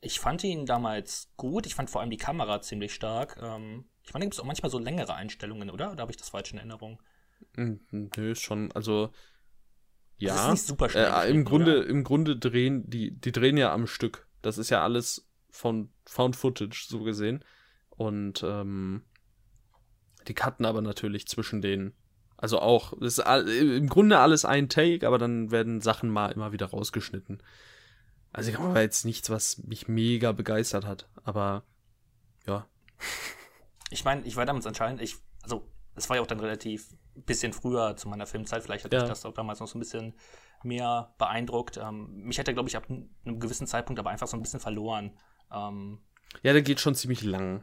ich 0.00 0.20
fand 0.20 0.42
ihn 0.44 0.64
damals 0.66 1.32
gut, 1.36 1.66
ich 1.66 1.74
fand 1.74 1.90
vor 1.90 2.00
allem 2.00 2.10
die 2.10 2.16
Kamera 2.16 2.60
ziemlich 2.62 2.94
stark. 2.94 3.38
Ähm, 3.42 3.84
ich 4.02 4.10
fand, 4.10 4.22
da 4.22 4.26
gibt 4.26 4.34
es 4.34 4.40
auch 4.40 4.44
manchmal 4.44 4.70
so 4.70 4.78
längere 4.78 5.14
Einstellungen, 5.14 5.70
oder? 5.70 5.92
Oder 5.92 6.02
habe 6.02 6.12
ich 6.12 6.16
das 6.18 6.28
falsch 6.30 6.52
in 6.52 6.58
Erinnerung? 6.58 7.00
Mm, 7.56 7.74
Nö, 7.90 8.30
ist 8.32 8.42
schon, 8.42 8.70
also. 8.72 9.10
Ja. 10.16 10.34
Das 10.34 10.44
ist 10.44 10.50
nicht 10.52 10.66
super 10.66 10.88
schnell 10.88 11.10
Äh, 11.12 11.30
im 11.30 11.44
Grunde, 11.44 11.80
oder? 11.80 11.88
im 11.88 12.04
Grunde 12.04 12.36
drehen, 12.36 12.88
die, 12.88 13.18
die 13.18 13.32
drehen 13.32 13.56
ja 13.56 13.72
am 13.72 13.86
Stück. 13.86 14.28
Das 14.42 14.58
ist 14.58 14.70
ja 14.70 14.82
alles 14.82 15.28
von 15.50 15.92
Found 16.06 16.36
Footage, 16.36 16.86
so 16.88 17.02
gesehen. 17.02 17.44
Und 17.90 18.42
ähm, 18.44 19.04
die 20.28 20.34
cutten 20.34 20.66
aber 20.66 20.80
natürlich 20.82 21.26
zwischen 21.28 21.60
den. 21.62 21.92
Also 22.36 22.58
auch, 22.60 22.92
das 22.98 23.14
ist 23.14 23.20
all, 23.20 23.48
im 23.48 23.88
Grunde 23.88 24.18
alles 24.18 24.44
ein 24.44 24.68
Take, 24.68 25.06
aber 25.06 25.18
dann 25.18 25.50
werden 25.50 25.80
Sachen 25.80 26.10
mal 26.10 26.32
immer 26.32 26.52
wieder 26.52 26.66
rausgeschnitten. 26.66 27.42
Also 28.32 28.50
ich 28.50 28.58
war 28.58 28.80
jetzt 28.80 29.04
nichts, 29.04 29.30
was 29.30 29.58
mich 29.58 29.86
mega 29.88 30.32
begeistert 30.32 30.84
hat. 30.84 31.08
Aber 31.22 31.64
ja. 32.46 32.66
Ich 33.90 34.04
meine, 34.04 34.22
ich 34.22 34.34
war 34.34 34.44
damals 34.44 34.66
anscheinend, 34.66 35.00
ich, 35.00 35.14
also 35.42 35.68
es 35.94 36.08
war 36.08 36.16
ja 36.16 36.22
auch 36.22 36.26
dann 36.26 36.40
relativ 36.40 36.90
ein 37.14 37.22
bisschen 37.22 37.52
früher 37.52 37.94
zu 37.96 38.08
meiner 38.08 38.26
Filmzeit, 38.26 38.64
vielleicht 38.64 38.84
hat 38.84 38.92
Ja. 38.92 39.00
mich 39.00 39.08
das 39.08 39.24
auch 39.24 39.34
damals 39.34 39.60
noch 39.60 39.68
so 39.68 39.78
ein 39.78 39.80
bisschen 39.80 40.14
mehr 40.64 41.14
beeindruckt. 41.18 41.76
Ähm, 41.76 42.08
mich 42.24 42.38
hätte, 42.38 42.54
glaube 42.54 42.68
ich, 42.68 42.76
ab 42.76 42.88
einem 42.90 43.38
gewissen 43.38 43.68
Zeitpunkt 43.68 44.00
aber 44.00 44.10
einfach 44.10 44.26
so 44.26 44.36
ein 44.36 44.42
bisschen 44.42 44.58
verloren. 44.58 45.16
Ähm, 45.52 46.00
Ja, 46.42 46.52
der 46.52 46.62
geht 46.62 46.80
schon 46.80 46.96
ziemlich 46.96 47.22
lang. 47.22 47.62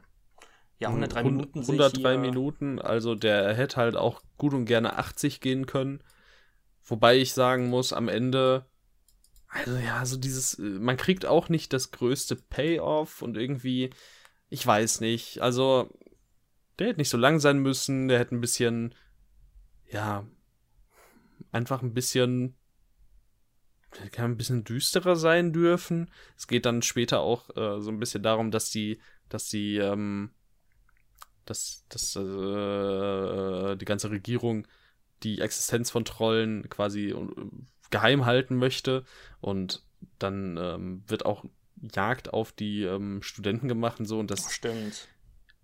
Ja, 0.82 0.90
103 0.90 1.24
Hund- 1.24 1.36
Minuten. 1.38 1.64
sehe 1.64 1.76
ich 1.76 1.82
103 1.82 2.12
hier. 2.12 2.20
Minuten, 2.20 2.80
also 2.80 3.16
der 3.16 3.54
hätte 3.54 3.78
halt 3.78 3.96
auch 3.96 4.22
gut 4.38 4.54
und 4.54 4.66
gerne 4.66 4.98
80 4.98 5.40
gehen 5.40 5.66
können. 5.66 6.04
Wobei 6.84 7.18
ich 7.18 7.34
sagen 7.34 7.70
muss, 7.70 7.94
am 7.94 8.10
Ende, 8.10 8.66
also 9.48 9.78
ja, 9.78 10.04
so 10.06 10.18
dieses, 10.18 10.58
äh, 10.60 10.64
man 10.64 10.98
kriegt 10.98 11.26
auch 11.26 11.48
nicht 11.50 11.72
das 11.74 11.92
größte 11.92 12.36
Payoff 12.36 13.22
und 13.22 13.38
irgendwie, 13.38 13.92
ich 14.50 14.66
weiß 14.66 15.00
nicht, 15.02 15.40
also 15.42 15.90
der 16.80 16.88
hätte 16.88 17.00
nicht 17.00 17.10
so 17.10 17.18
lang 17.18 17.40
sein 17.40 17.60
müssen, 17.60 18.08
der 18.08 18.18
hätte 18.20 18.36
ein 18.36 18.42
bisschen, 18.42 18.96
ja, 19.88 20.26
einfach 21.52 21.84
ein 21.84 21.94
bisschen, 21.94 22.56
der 24.00 24.10
kann 24.10 24.32
ein 24.32 24.38
bisschen 24.38 24.64
düsterer 24.64 25.16
sein 25.16 25.54
dürfen. 25.54 26.10
Es 26.38 26.48
geht 26.48 26.66
dann 26.66 26.82
später 26.82 27.20
auch 27.20 27.50
äh, 27.56 27.80
so 27.82 27.92
ein 27.92 28.00
bisschen 28.00 28.24
darum, 28.24 28.50
dass 28.50 28.72
die, 28.72 29.00
dass 29.30 29.48
die, 29.50 29.78
ähm, 29.78 30.32
dass, 31.52 31.86
dass 31.90 32.16
äh, 32.16 33.76
die 33.76 33.86
ganze 33.86 34.10
Regierung 34.10 34.68
die 35.24 35.42
Existenz 35.42 35.92
von 35.92 36.06
Trollen 36.06 36.70
quasi 36.70 37.14
geheim 37.90 38.26
halten 38.26 38.56
möchte 38.56 39.04
und 39.40 39.84
dann 40.18 40.58
ähm, 40.58 41.04
wird 41.08 41.26
auch 41.26 41.46
Jagd 41.94 42.34
auf 42.34 42.52
die 42.52 42.84
ähm, 42.84 43.22
Studenten 43.22 43.68
gemacht 43.68 44.00
und 44.00 44.06
so 44.06 44.20
und 44.20 44.32
das, 44.32 44.52
Stimmt. 44.52 45.08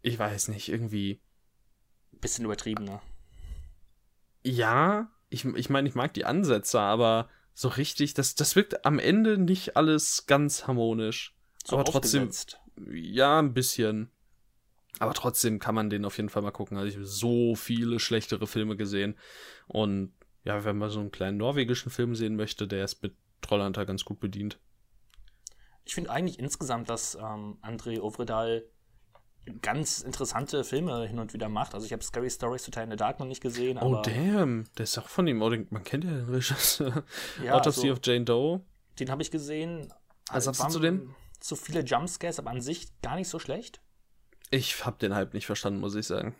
ich 0.01 0.19
weiß 0.19 0.49
nicht, 0.49 0.69
irgendwie, 0.69 1.21
Bisschen 2.19 2.45
übertriebener. 2.45 3.01
ja, 4.43 5.09
ich, 5.29 5.45
ich 5.45 5.69
meine, 5.69 5.87
ich 5.87 5.95
mag 5.95 6.13
die 6.13 6.25
Ansätze, 6.25 6.79
aber 6.79 7.29
so 7.53 7.69
richtig, 7.69 8.13
das, 8.13 8.35
das 8.35 8.55
wirkt 8.55 8.85
am 8.85 8.99
Ende 8.99 9.37
nicht 9.37 9.77
alles 9.77 10.25
ganz 10.27 10.67
harmonisch. 10.67 11.35
So 11.65 11.75
aber 11.75 11.85
trotzdem, 11.85 12.29
ja, 12.91 13.39
ein 13.39 13.53
bisschen. 13.53 14.11
Aber 14.99 15.13
trotzdem 15.13 15.59
kann 15.59 15.75
man 15.75 15.89
den 15.89 16.05
auf 16.05 16.17
jeden 16.17 16.29
Fall 16.29 16.41
mal 16.41 16.51
gucken. 16.51 16.77
Also 16.77 16.89
ich 16.89 16.95
habe 16.95 17.05
so 17.05 17.55
viele 17.55 17.99
schlechtere 17.99 18.47
Filme 18.47 18.75
gesehen. 18.75 19.15
Und 19.67 20.13
ja, 20.43 20.63
wenn 20.63 20.77
man 20.77 20.89
so 20.89 20.99
einen 20.99 21.11
kleinen 21.11 21.37
norwegischen 21.37 21.91
Film 21.91 22.15
sehen 22.15 22.35
möchte, 22.35 22.67
der 22.67 22.83
ist 22.85 23.03
mit 23.03 23.15
Trollhunter 23.41 23.85
ganz 23.85 24.05
gut 24.05 24.19
bedient. 24.19 24.59
Ich 25.85 25.93
finde 25.95 26.09
eigentlich 26.09 26.39
insgesamt, 26.39 26.89
dass 26.89 27.15
ähm, 27.15 27.57
André 27.61 27.99
Ovredal 28.01 28.63
ganz 29.61 29.99
interessante 29.99 30.63
Filme 30.63 31.07
hin 31.07 31.19
und 31.19 31.33
wieder 31.33 31.47
macht. 31.47 31.73
Also 31.73 31.85
ich 31.85 31.93
habe 31.93 32.03
Scary 32.03 32.29
Stories 32.29 32.63
to 32.63 32.71
Tell 32.71 32.83
in 32.83 32.91
the 32.91 32.97
Dark 32.97 33.19
noch 33.19 33.27
nicht 33.27 33.41
gesehen, 33.41 33.77
Oh, 33.81 34.01
damn. 34.01 34.65
Der 34.77 34.83
ist 34.83 34.97
auch 34.97 35.07
von 35.07 35.27
ihm. 35.27 35.41
Oh, 35.41 35.49
man 35.69 35.83
kennt 35.83 36.03
ja 36.03 36.11
den 36.11 36.29
Regisseur. 36.29 37.03
Ja, 37.43 37.53
Autopsy 37.53 37.81
also- 37.89 37.93
of 37.93 37.99
Jane 38.03 38.25
Doe. 38.25 38.61
den 38.99 39.09
habe 39.09 39.21
ich 39.21 39.31
gesehen. 39.31 39.93
Was 40.31 40.45
sagst 40.45 40.75
du 40.75 40.79
dem? 40.79 41.15
So 41.39 41.55
viele 41.55 41.81
Jumpscares, 41.81 42.39
aber 42.39 42.49
an 42.49 42.61
sich 42.61 42.87
gar 43.01 43.15
nicht 43.15 43.29
so 43.29 43.39
schlecht. 43.39 43.79
Ich 44.49 44.85
habe 44.85 44.97
den 44.97 45.13
Hype 45.13 45.33
nicht 45.33 45.45
verstanden, 45.45 45.79
muss 45.79 45.95
ich 45.95 46.07
sagen. 46.07 46.35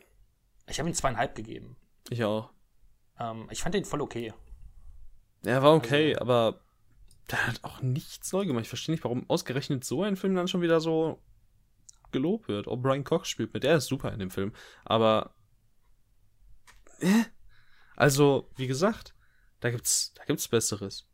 Ich 0.68 0.80
habe 0.80 0.90
ihm 0.90 0.96
zweieinhalb 0.96 1.36
gegeben. 1.36 1.76
Ich 2.10 2.24
auch. 2.24 2.50
Ähm, 3.20 3.48
ich 3.52 3.62
fand 3.62 3.76
den 3.76 3.86
voll 3.86 4.02
okay. 4.02 4.34
Er 5.44 5.62
war 5.64 5.74
okay, 5.74 6.14
Also- 6.14 6.22
aber 6.22 6.62
der 7.30 7.48
hat 7.48 7.64
auch 7.64 7.82
nichts 7.82 8.32
neu 8.32 8.46
gemacht. 8.46 8.64
Ich 8.64 8.70
verstehe 8.70 8.94
nicht, 8.94 9.04
warum 9.04 9.30
ausgerechnet 9.30 9.84
so 9.84 10.04
ein 10.04 10.16
Film 10.16 10.36
dann 10.36 10.48
schon 10.48 10.62
wieder 10.62 10.80
so 10.80 11.22
gelobt 12.12 12.48
wird. 12.48 12.68
Oh, 12.68 12.78
Brian 12.78 13.04
Cox 13.04 13.28
spielt 13.28 13.54
mit. 13.54 13.64
Der 13.64 13.76
ist 13.78 13.88
super 13.88 14.14
in 14.14 14.20
dem 14.20 14.32
Film. 14.32 14.54
Aber. 14.86 15.34
Äh? 17.00 17.24
Also, 17.96 18.50
wie 18.56 18.68
gesagt, 18.68 19.14
da 19.60 19.70
gibt's, 19.72 20.14
da 20.14 20.24
gibt's 20.26 20.48
Besseres. 20.48 21.06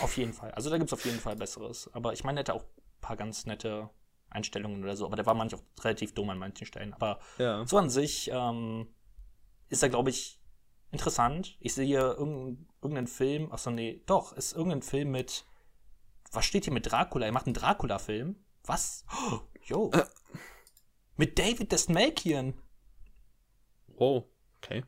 Auf 0.00 0.16
jeden 0.16 0.32
Fall. 0.32 0.50
Also 0.52 0.70
da 0.70 0.78
gibt 0.78 0.88
es 0.88 0.92
auf 0.92 1.04
jeden 1.04 1.18
Fall 1.20 1.36
Besseres. 1.36 1.90
Aber 1.92 2.12
ich 2.12 2.24
meine, 2.24 2.42
der 2.42 2.54
hatte 2.54 2.62
auch 2.62 2.66
ein 2.68 3.00
paar 3.00 3.16
ganz 3.16 3.44
nette 3.46 3.90
Einstellungen 4.34 4.82
oder 4.82 4.96
so. 4.96 5.06
Aber 5.06 5.16
der 5.16 5.26
war 5.26 5.34
manchmal 5.34 5.62
auch 5.62 5.84
relativ 5.84 6.14
dumm 6.14 6.30
an 6.30 6.38
manchen 6.38 6.66
Stellen. 6.66 6.92
Aber 6.92 7.20
Ja. 7.38 7.64
so 7.66 7.78
an 7.78 7.88
sich 7.90 8.30
ähm, 8.32 8.88
ist 9.68 9.82
er, 9.82 9.88
glaube 9.88 10.10
ich, 10.10 10.40
interessant. 10.90 11.56
Ich 11.60 11.74
sehe 11.74 11.86
hier 11.86 12.00
irgendeinen, 12.00 12.68
irgendeinen 12.82 13.06
Film. 13.06 13.52
Achso, 13.52 13.70
nee, 13.70 14.02
doch, 14.06 14.32
ist 14.32 14.52
irgendein 14.52 14.82
Film 14.82 15.10
mit. 15.10 15.44
Was 16.32 16.44
steht 16.44 16.64
hier 16.64 16.72
mit 16.72 16.90
Dracula? 16.90 17.26
Er 17.26 17.32
macht 17.32 17.46
einen 17.46 17.54
Dracula-Film. 17.54 18.36
Was? 18.64 19.04
Oh, 19.30 19.40
jo. 19.62 19.90
Äh. 19.92 20.04
Mit 21.16 21.38
David 21.38 21.70
Desmalkian. 21.70 22.54
Wow. 23.86 24.24
Okay. 24.58 24.82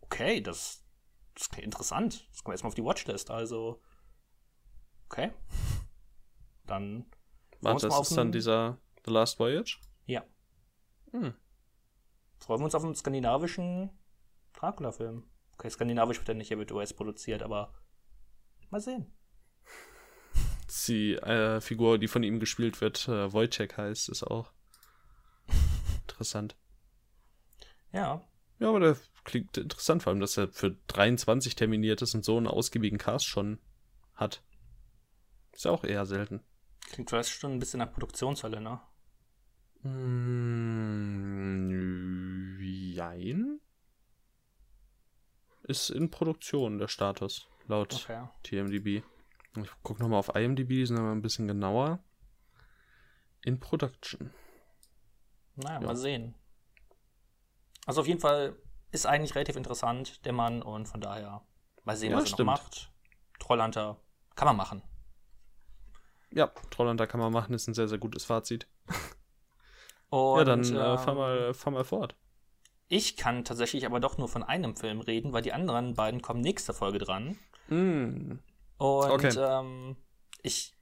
Okay, 0.00 0.40
das, 0.40 0.84
das 1.34 1.48
klingt 1.50 1.66
interessant. 1.66 2.26
Das 2.30 2.42
kommt 2.42 2.54
erstmal 2.54 2.68
auf 2.68 2.74
die 2.74 2.84
Watchlist, 2.84 3.30
also. 3.30 3.80
Okay. 5.08 5.32
Dann. 6.66 7.06
Warte, 7.64 7.88
das 7.88 8.10
ist 8.10 8.16
dann 8.16 8.32
dieser 8.32 8.78
The 9.04 9.10
Last 9.10 9.38
Voyage? 9.38 9.78
Ja. 10.06 10.22
Hm. 11.12 11.34
Freuen 12.38 12.60
wir 12.60 12.64
uns 12.64 12.74
auf 12.74 12.84
einen 12.84 12.94
skandinavischen 12.94 13.90
Dracula-Film. 14.54 15.24
Okay, 15.54 15.70
skandinavisch 15.70 16.18
wird 16.18 16.28
er 16.28 16.34
nicht, 16.34 16.50
er 16.50 16.58
wird 16.58 16.72
US 16.72 16.92
produziert, 16.92 17.42
aber 17.42 17.72
mal 18.70 18.80
sehen. 18.80 19.12
Die 20.86 21.14
äh, 21.14 21.60
Figur, 21.60 21.98
die 21.98 22.08
von 22.08 22.22
ihm 22.22 22.40
gespielt 22.40 22.80
wird, 22.80 23.08
äh, 23.08 23.32
Wojciech 23.32 23.76
heißt, 23.76 24.08
ist 24.08 24.24
auch 24.24 24.52
interessant. 26.02 26.56
Ja. 27.92 28.26
Ja, 28.58 28.68
aber 28.68 28.80
der 28.80 28.96
klingt 29.24 29.56
interessant, 29.56 30.02
vor 30.02 30.10
allem, 30.10 30.20
dass 30.20 30.36
er 30.36 30.48
für 30.48 30.76
23 30.88 31.54
terminiert 31.54 32.02
ist 32.02 32.14
und 32.14 32.24
so 32.24 32.36
einen 32.36 32.46
ausgiebigen 32.46 32.98
Cast 32.98 33.26
schon 33.26 33.58
hat. 34.14 34.42
Ist 35.52 35.64
ja 35.64 35.70
auch 35.70 35.84
eher 35.84 36.06
selten. 36.06 36.42
Klingt 36.84 37.10
vielleicht 37.10 37.30
schon 37.30 37.52
ein 37.52 37.58
bisschen 37.58 37.78
nach 37.78 37.92
Produktionshölle, 37.92 38.60
ne? 38.60 38.80
Mm, 41.64 42.58
jein. 42.60 43.60
Ist 45.62 45.90
in 45.90 46.10
Produktion 46.10 46.78
der 46.78 46.88
Status, 46.88 47.48
laut 47.66 47.94
Okay. 47.94 48.28
TMDB. 48.42 49.02
Ich 49.56 49.70
gucke 49.82 50.02
nochmal 50.02 50.18
auf 50.18 50.34
IMDb, 50.34 50.68
die 50.68 50.86
sind 50.86 50.98
aber 50.98 51.12
ein 51.12 51.22
bisschen 51.22 51.46
genauer. 51.48 52.00
In 53.42 53.60
Production. 53.60 54.32
Naja, 55.56 55.80
Ja. 55.80 55.86
mal 55.86 55.96
sehen. 55.96 56.34
Also 57.86 58.00
auf 58.00 58.06
jeden 58.06 58.20
Fall 58.20 58.56
ist 58.90 59.06
eigentlich 59.06 59.34
relativ 59.34 59.56
interessant, 59.56 60.24
der 60.24 60.32
Mann, 60.32 60.62
und 60.62 60.86
von 60.86 61.00
daher 61.00 61.46
mal 61.84 61.96
sehen, 61.96 62.10
Ja, 62.10 62.16
was 62.16 62.24
er 62.24 62.28
stimmt. 62.28 62.46
noch 62.46 62.56
macht. 62.62 62.92
Trollhunter 63.38 64.00
kann 64.34 64.46
man 64.46 64.56
machen. 64.56 64.82
Ja, 66.34 66.48
Trollhunter 66.70 67.06
kann 67.06 67.20
man 67.20 67.32
machen, 67.32 67.54
ist 67.54 67.68
ein 67.68 67.74
sehr, 67.74 67.86
sehr 67.88 67.98
gutes 67.98 68.24
Fazit. 68.24 68.66
Und, 70.10 70.38
ja, 70.38 70.44
dann 70.44 70.62
äh, 70.64 70.66
ähm, 70.66 70.98
fahr, 70.98 71.14
mal, 71.14 71.54
fahr 71.54 71.72
mal 71.72 71.84
fort. 71.84 72.16
Ich 72.88 73.16
kann 73.16 73.44
tatsächlich 73.44 73.86
aber 73.86 74.00
doch 74.00 74.18
nur 74.18 74.28
von 74.28 74.42
einem 74.42 74.76
Film 74.76 75.00
reden, 75.00 75.32
weil 75.32 75.42
die 75.42 75.52
anderen 75.52 75.94
beiden 75.94 76.22
kommen 76.22 76.40
nächste 76.40 76.74
Folge 76.74 76.98
dran. 76.98 77.38
Mm. 77.68 78.38
Und 78.78 79.10
Okay. 79.10 79.32
ähm, 79.38 79.96
ich 80.42 80.76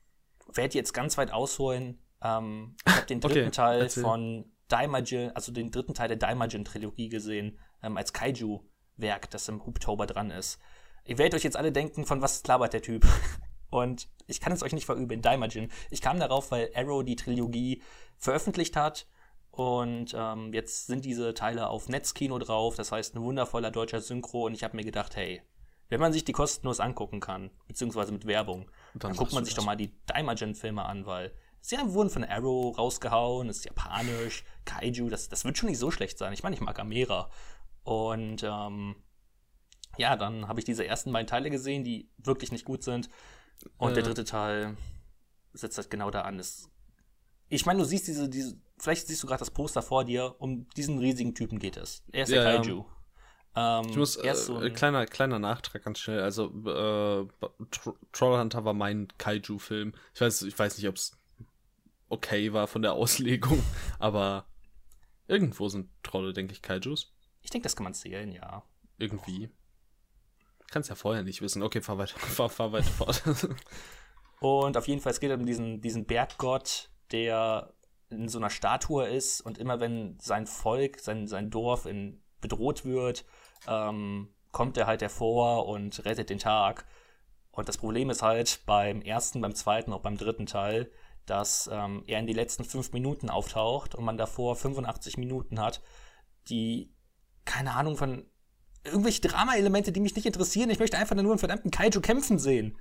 werde 0.53 0.75
jetzt 0.75 0.93
ganz 0.93 1.17
weit 1.19 1.33
ausholen. 1.33 2.03
Ähm, 2.23 2.77
ich 2.87 2.95
habe 2.97 3.07
den 3.07 3.21
dritten 3.21 3.39
Okay, 3.41 3.51
Teil 3.51 3.83
erzähl. 3.83 4.03
von 4.03 4.53
Daimajin, 4.69 5.31
also 5.35 5.53
den 5.53 5.71
dritten 5.71 5.95
Teil 5.95 6.09
der 6.09 6.17
Daimajin-Trilogie 6.17 7.09
gesehen, 7.11 7.59
ähm, 7.83 7.97
als 7.97 8.13
Kaiju-Werk, 8.13 9.31
das 9.31 9.49
im 9.49 9.65
Hubtober 9.65 10.07
dran 10.07 10.31
ist. 10.31 10.59
Ihr 11.05 11.19
werdet 11.19 11.35
euch 11.35 11.45
jetzt 11.45 11.57
alle 11.57 11.73
denken, 11.73 12.07
von 12.07 12.23
was 12.23 12.45
labert 12.47 12.73
der 12.73 12.83
Typ? 12.83 13.07
Und 13.73 14.09
ich 14.27 14.39
kann 14.41 14.53
es 14.53 14.63
euch 14.63 14.75
nicht 14.75 14.85
verübeln, 14.85 15.23
Daimajin. 15.23 15.73
Ich 15.91 16.03
kam 16.03 16.21
darauf, 16.21 16.51
weil 16.51 16.71
Arrow 16.75 17.03
die 17.03 17.17
Trilogie 17.17 17.83
veröffentlicht 18.19 18.77
hat. 18.77 19.07
Und 19.51 20.15
ähm, 20.15 20.53
jetzt 20.53 20.87
sind 20.87 21.07
diese 21.07 21.33
Teile 21.33 21.69
auf 21.69 21.89
Netzkino 21.89 22.39
drauf. 22.39 22.77
Das 22.77 22.93
heißt, 22.93 23.17
ein 23.17 23.23
wundervoller 23.23 23.71
deutscher 23.71 24.03
Synchro. 24.03 24.45
Und 24.45 24.53
ich 24.55 24.63
habe 24.63 24.77
mir 24.77 24.85
gedacht, 24.85 25.17
hey, 25.17 25.43
wenn 25.89 26.01
man 26.01 26.13
sich 26.13 26.25
die 26.25 26.33
kostenlos 26.33 26.81
angucken 26.81 27.21
kann, 27.21 27.51
beziehungsweise 27.67 28.13
mit 28.13 28.27
Werbung, 28.27 28.71
dann, 28.93 29.11
Dann 29.11 29.17
guckt 29.17 29.33
man 29.33 29.45
sich 29.47 29.55
das. 29.55 29.63
doch 29.63 29.67
mal 29.67 29.77
die 29.77 29.95
Daimajin-Filme 30.05 30.85
an, 30.85 31.07
weil 31.07 31.33
sie 31.63 31.77
wurden 31.83 32.11
von 32.11 32.25
Arrow 32.25 32.77
rausgehauen, 32.77 33.49
ist 33.49 33.65
japanisch, 33.65 34.45
Kaiju, 34.67 35.09
das, 35.09 35.31
das 35.31 35.47
wird 35.47 35.57
schon 35.57 35.71
nicht 35.71 35.79
so 35.79 35.91
schlecht 35.91 36.19
sein. 36.19 36.35
Ich 36.35 36.43
meine, 36.43 36.55
ich 36.55 36.61
mag 36.61 36.79
Amera. 36.79 37.31
Und 37.85 38.43
ähm, 38.43 38.97
ja, 39.97 40.17
dann 40.17 40.47
habe 40.47 40.61
ich 40.61 40.67
diese 40.67 40.87
ersten 40.87 41.11
beiden 41.11 41.27
Teile 41.27 41.49
gesehen, 41.49 41.85
die 41.85 42.11
wirklich 42.19 42.53
nicht 42.53 42.67
gut 42.67 42.83
sind. 42.83 43.09
Und 43.79 43.97
der 43.97 44.03
Äh. 44.03 44.07
dritte 44.07 44.25
Teil 44.25 44.77
setzt 45.53 45.77
halt 45.79 45.91
genau 45.91 46.11
da 46.11 46.23
an. 46.23 46.39
Es, 46.39 46.69
ich 47.49 47.67
meine, 47.67 47.81
du 47.81 47.85
siehst 47.85 48.07
diese, 48.09 48.29
diese, 48.29 48.57
vielleicht 48.79 49.07
siehst 49.07 49.23
du 49.23 49.27
gerade 49.27 49.41
das 49.41 49.51
Poster 49.51 49.83
vor 49.83 50.05
dir, 50.05 50.35
um 50.39 50.69
diesen 50.71 50.99
riesigen 50.99 51.35
Typen 51.35 51.59
geht 51.59 51.77
es. 51.77 52.03
Er 52.13 52.25
ist 52.25 52.31
Ja, 52.31 52.43
der 52.43 52.53
ja. 52.55 52.61
Kaiju. 52.63 52.85
Ähm, 53.55 53.85
Ich 53.91 53.97
muss, 53.97 54.17
ist 54.17 54.47
so 54.47 54.61
äh, 54.61 54.67
ein, 54.67 54.73
kleiner, 54.75 55.05
kleiner 55.07 55.39
Nachtrag 55.39 55.83
ganz 55.85 55.99
schnell. 55.99 56.23
Also, 56.23 56.47
äh, 56.47 57.29
Tro 57.71 57.97
Trollhunter 58.13 58.65
war 58.65 58.73
mein 58.73 59.09
Kaiju-Film. 59.19 59.93
Ich 60.15 60.21
weiß, 60.21 60.43
ich 60.43 60.59
weiß 60.59 60.79
nicht, 60.79 60.89
ob 60.89 60.97
es 60.97 61.13
okay 62.09 62.53
war 62.55 62.67
von 62.67 62.81
der 62.83 62.93
Auslegung, 62.95 63.63
aber 63.99 64.47
irgendwo 65.29 65.69
sind 65.69 65.91
Trolle, 66.03 66.33
denke 66.33 66.53
ich, 66.55 66.63
Kaijus. 66.63 67.13
ich 67.43 67.51
denke, 67.51 67.65
das 67.65 67.77
kann 67.77 67.85
man 67.85 67.95
zählen, 67.95 68.33
ja. 68.33 68.63
Irgendwie. 68.99 69.51
Kannst 70.73 70.89
ja 70.89 70.97
vorher 70.97 71.23
nicht 71.23 71.43
wissen. 71.43 71.63
Okay, 71.63 71.83
fahr 71.83 71.99
weiter, 71.99 72.19
fahr, 72.19 72.49
fahr 72.49 72.73
weiter 72.73 72.91
fort. 72.91 73.23
Und 74.41 74.77
auf 74.77 74.89
jeden 74.89 75.01
Fall, 75.01 75.13
es 75.13 75.21
geht 75.21 75.31
um 75.31 75.47
diesen, 75.47 75.81
diesen 75.81 76.07
Berggott, 76.07 76.91
der 77.13 77.73
in 78.09 78.29
so 78.29 78.39
einer 78.39 78.51
Statue 78.51 79.07
ist 79.07 79.41
und 79.41 79.57
immer 79.57 79.81
wenn 79.81 80.19
sein 80.21 80.47
Volk, 80.47 80.99
sein, 80.99 81.27
sein 81.29 81.49
Dorf 81.49 81.87
in, 81.87 82.21
bedroht 82.41 82.85
wird, 82.85 83.25
ähm, 83.69 84.35
kommt 84.51 84.77
er 84.77 84.87
halt 84.87 85.01
hervor 85.01 85.67
und 85.67 86.05
rettet 86.05 86.29
den 86.29 86.39
Tag. 86.39 86.87
Und 87.53 87.69
das 87.69 87.79
Problem 87.79 88.11
ist 88.11 88.23
halt 88.23 88.63
beim 88.67 89.01
ersten, 89.01 89.41
beim 89.41 89.55
zweiten, 89.55 89.93
auch 89.93 90.01
beim 90.01 90.17
dritten 90.17 90.47
Teil, 90.47 90.91
dass 91.25 91.71
ähm, 91.73 92.03
er 92.07 92.19
in 92.19 92.27
die 92.27 92.33
letzten 92.33 92.65
fünf 92.65 92.93
Minuten 92.93 93.31
auftaucht 93.31 93.95
und 93.95 94.05
man 94.05 94.17
davor 94.17 94.57
85 94.57 95.19
Minuten 95.19 95.61
hat, 95.61 95.81
die, 96.49 96.93
keine 97.45 97.75
Ahnung, 97.75 97.97
von 97.97 98.27
irgendwelche 98.85 99.21
Drama-Elemente, 99.21 99.93
die 99.93 100.01
mich 100.01 100.17
nicht 100.17 100.27
interessieren. 100.27 100.71
Ich 100.71 100.79
möchte 100.79 100.99
einfach 100.99 101.15
nur 101.17 101.33
einen 101.33 101.39
verdammten 101.39 101.71
Kaiju 101.71 102.01
kämpfen 102.01 102.39
sehen. 102.39 102.77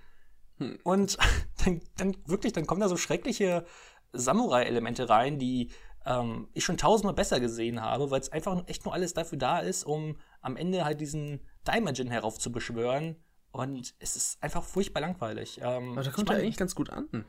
Und 0.84 1.18
dann, 1.66 1.82
dann 1.98 2.18
wirklich, 2.26 2.54
dann 2.54 2.68
kommen 2.68 2.82
da 2.82 2.90
so 2.90 2.98
schreckliche 2.98 3.66
Samurai-Elemente 4.14 5.10
rein, 5.10 5.40
die 5.40 5.72
ähm, 6.06 6.48
ich 6.54 6.64
schon 6.64 6.78
tausendmal 6.78 7.14
besser 7.14 7.40
gesehen 7.40 7.82
habe, 7.82 8.10
weil 8.12 8.22
es 8.22 8.32
einfach 8.32 8.68
echt 8.68 8.86
nur 8.86 8.94
alles 8.94 9.14
dafür 9.14 9.38
da 9.38 9.60
ist, 9.60 9.84
um 9.84 10.18
am 10.42 10.58
Ende 10.58 10.84
halt 10.84 11.00
diesen 11.00 11.42
Daimajin 11.64 12.10
heraufzubeschwören. 12.10 13.16
Und 13.52 13.94
es 14.00 14.16
ist 14.16 14.42
einfach 14.42 14.64
furchtbar 14.64 15.02
langweilig. 15.02 15.60
Ähm, 15.62 15.92
Aber 15.92 16.04
da 16.04 16.12
kommt 16.12 16.30
er 16.30 16.38
eigentlich 16.38 16.58
ganz 16.58 16.74
gut 16.74 16.90
an. 16.90 17.26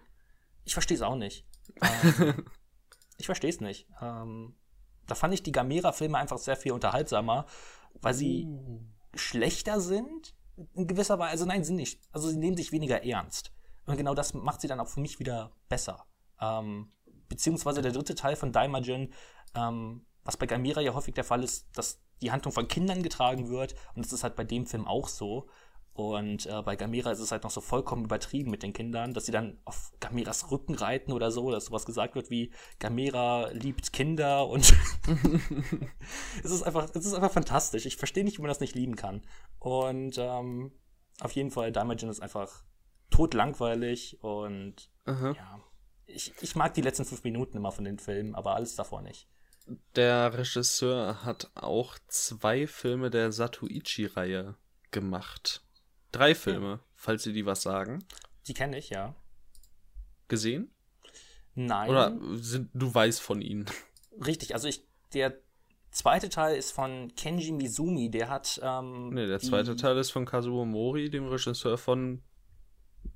ich 0.65 0.73
verstehe 0.73 0.97
es 0.97 1.03
auch 1.03 1.17
nicht. 1.17 1.47
Ähm, 1.81 2.45
ich 3.19 3.27
verstehe 3.27 3.51
es 3.51 3.61
nicht. 3.61 3.87
Ähm, 4.01 4.57
da 5.07 5.15
fand 5.15 5.33
ich 5.33 5.43
die 5.43 5.53
Gamera-Filme 5.53 6.19
einfach 6.19 6.39
sehr 6.39 6.57
viel 6.57 6.73
unterhaltsamer, 6.73 7.47
weil 8.01 8.15
sie 8.15 8.49
schlechter 9.15 9.81
sind. 9.81 10.35
In 10.75 10.87
gewisser 10.87 11.19
Weise, 11.19 11.33
also 11.33 11.45
nein, 11.47 11.65
sind 11.65 11.77
nicht. 11.77 12.01
Also 12.13 12.29
sie 12.29 12.37
nehmen 12.37 12.57
sich 12.57 12.73
weniger 12.73 13.05
ernst. 13.05 13.53
Und 13.87 13.97
genau 13.97 14.15
das 14.15 14.35
macht 14.35 14.61
sie 14.61 14.69
dann 14.69 14.81
auch 14.81 14.89
für 14.89 15.01
mich 15.01 15.19
wieder 15.19 15.53
besser. 15.69 16.07
Ähm, 16.41 16.93
beziehungsweise 17.29 17.83
der 17.83 17.93
dritte 17.93 18.15
Teil 18.15 18.37
von 18.37 18.53
Daimajin, 18.53 19.13
ähm, 19.55 20.07
was 20.25 20.37
bei 20.37 20.47
Gamera 20.47 20.81
ja 20.81 20.95
häufig 20.95 21.15
der 21.15 21.25
Fall 21.25 21.43
ist, 21.43 21.67
dass 21.77 22.01
die 22.21 22.31
Handlung 22.31 22.53
von 22.53 22.69
Kindern 22.69 23.03
getragen 23.03 23.49
wird. 23.49 23.75
Und 23.95 24.05
das 24.05 24.13
ist 24.13 24.23
halt 24.23 24.37
bei 24.37 24.45
dem 24.45 24.67
Film 24.67 24.87
auch 24.87 25.09
so. 25.09 25.49
Und 25.95 26.47
äh, 26.47 26.63
bei 26.63 26.75
Gamera 26.75 27.11
ist 27.11 27.19
es 27.21 27.33
halt 27.33 27.43
noch 27.45 27.51
so 27.51 27.61
vollkommen 27.61 28.07
übertrieben 28.07 28.51
mit 28.51 28.63
den 28.63 28.73
Kindern, 28.73 29.13
dass 29.13 29.27
sie 29.27 29.33
dann 29.33 29.59
auf 29.67 29.93
Gameras 30.01 30.51
Rücken 30.51 30.75
reiten 30.75 31.13
oder 31.13 31.31
so, 31.31 31.51
dass 31.51 31.67
sowas 31.67 31.85
gesagt 31.85 32.15
wird 32.15 32.31
wie 32.31 32.51
Gamera 32.79 33.51
liebt 33.51 33.93
Kinder 33.93 34.49
und 34.49 34.63
es 36.43 36.51
ist 36.51 36.63
einfach, 36.63 36.89
es 36.95 37.05
ist 37.05 37.13
einfach 37.13 37.33
fantastisch. 37.33 37.85
Ich 37.85 37.97
verstehe 37.97 38.25
nicht, 38.25 38.39
wie 38.39 38.43
man 38.43 38.49
das 38.49 38.61
nicht 38.61 38.75
lieben 38.75 38.97
kann. 38.97 39.23
Und 39.59 40.17
ähm, 40.17 40.73
auf 41.21 41.33
jeden 41.33 41.51
Fall, 41.51 41.73
Daimajin 41.73 42.09
ist 42.09 42.21
einfach 42.21 42.65
totlangweilig 43.11 44.23
und 44.23 44.91
Aha. 45.05 45.33
ja, 45.37 45.61
ich, 46.07 46.33
ich 46.41 46.57
mag 46.57 46.73
die 46.75 46.81
letzten 46.81 47.05
fünf 47.05 47.23
Minuten 47.23 47.59
immer 47.59 47.73
von 47.73 47.85
den 47.85 47.99
Filmen, 47.99 48.35
aber 48.35 48.55
alles 48.55 48.77
davor 48.77 49.03
nicht. 49.03 49.29
Der 49.95 50.37
Regisseur 50.37 51.25
hat 51.25 51.51
auch 51.55 51.99
zwei 52.09 52.67
Filme 52.67 53.11
der 53.11 53.31
Satuichi-Reihe 53.31 54.57
gemacht. 54.91 55.63
Drei 56.13 56.35
Filme, 56.35 56.81
falls 56.95 57.23
Sie 57.23 57.33
die 57.33 57.47
was 57.47 57.63
sagen. 57.63 58.05
Die 58.47 58.55
kenne 58.55 58.79
ich, 58.79 58.91
ja. 58.91 59.15
Gesehen? 60.29 60.71
Nein. 61.55 61.91
Oder 61.91 62.19
sind, 62.37 62.71
du 62.75 62.93
weißt 62.95 63.21
von 63.21 63.41
ihnen? 63.43 63.67
Richtig, 64.25 64.55
also 64.55 64.69
ich, 64.69 64.83
der 65.15 65.39
zweite 65.91 66.29
Teil 66.29 66.57
ist 66.57 66.73
von 66.73 67.15
Kenji 67.17 67.53
Mizumi, 67.53 68.11
der 68.11 68.29
hat. 68.31 68.61
Ähm, 68.63 69.11
Nee, 69.11 69.27
der 69.27 69.41
zweite 69.41 69.77
Teil 69.77 69.97
ist 69.99 70.11
von 70.11 70.25
Kazuo 70.27 70.65
Mori, 70.65 71.11
dem 71.11 71.27
Regisseur 71.29 71.77
von 71.79 72.23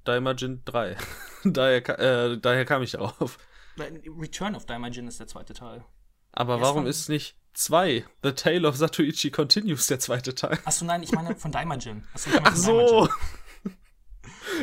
Daimajin 0.05 0.63
3. 0.65 0.97
daher, 1.45 1.99
äh, 1.99 2.39
daher 2.39 2.65
kam 2.65 2.83
ich 2.83 2.93
darauf. 2.93 3.39
Return 3.79 4.55
of 4.55 4.67
Daimajin 4.67 5.07
ist 5.07 5.21
der 5.21 5.27
zweite 5.27 5.53
Teil. 5.55 5.85
Aber 6.33 6.55
Der 6.55 6.63
ist 6.63 6.67
warum 6.69 6.83
von- 6.83 6.87
ist 6.91 7.09
nicht 7.09 7.37
2? 7.57 8.05
The 8.23 8.33
Tale 8.33 8.69
of 8.69 8.77
Satuichi 8.77 9.31
Continues 9.31 9.87
der 9.87 9.99
zweite 9.99 10.35
Teil. 10.35 10.59
Achso, 10.65 10.85
nein, 10.85 11.03
ich 11.03 11.13
meine 11.13 11.35
von 11.37 11.51
Daimajin. 11.53 12.05
Achso, 12.15 12.31
ich 12.31 12.41
Ach 12.45 12.57
so! 12.57 12.79
Daimajin. 13.07 13.09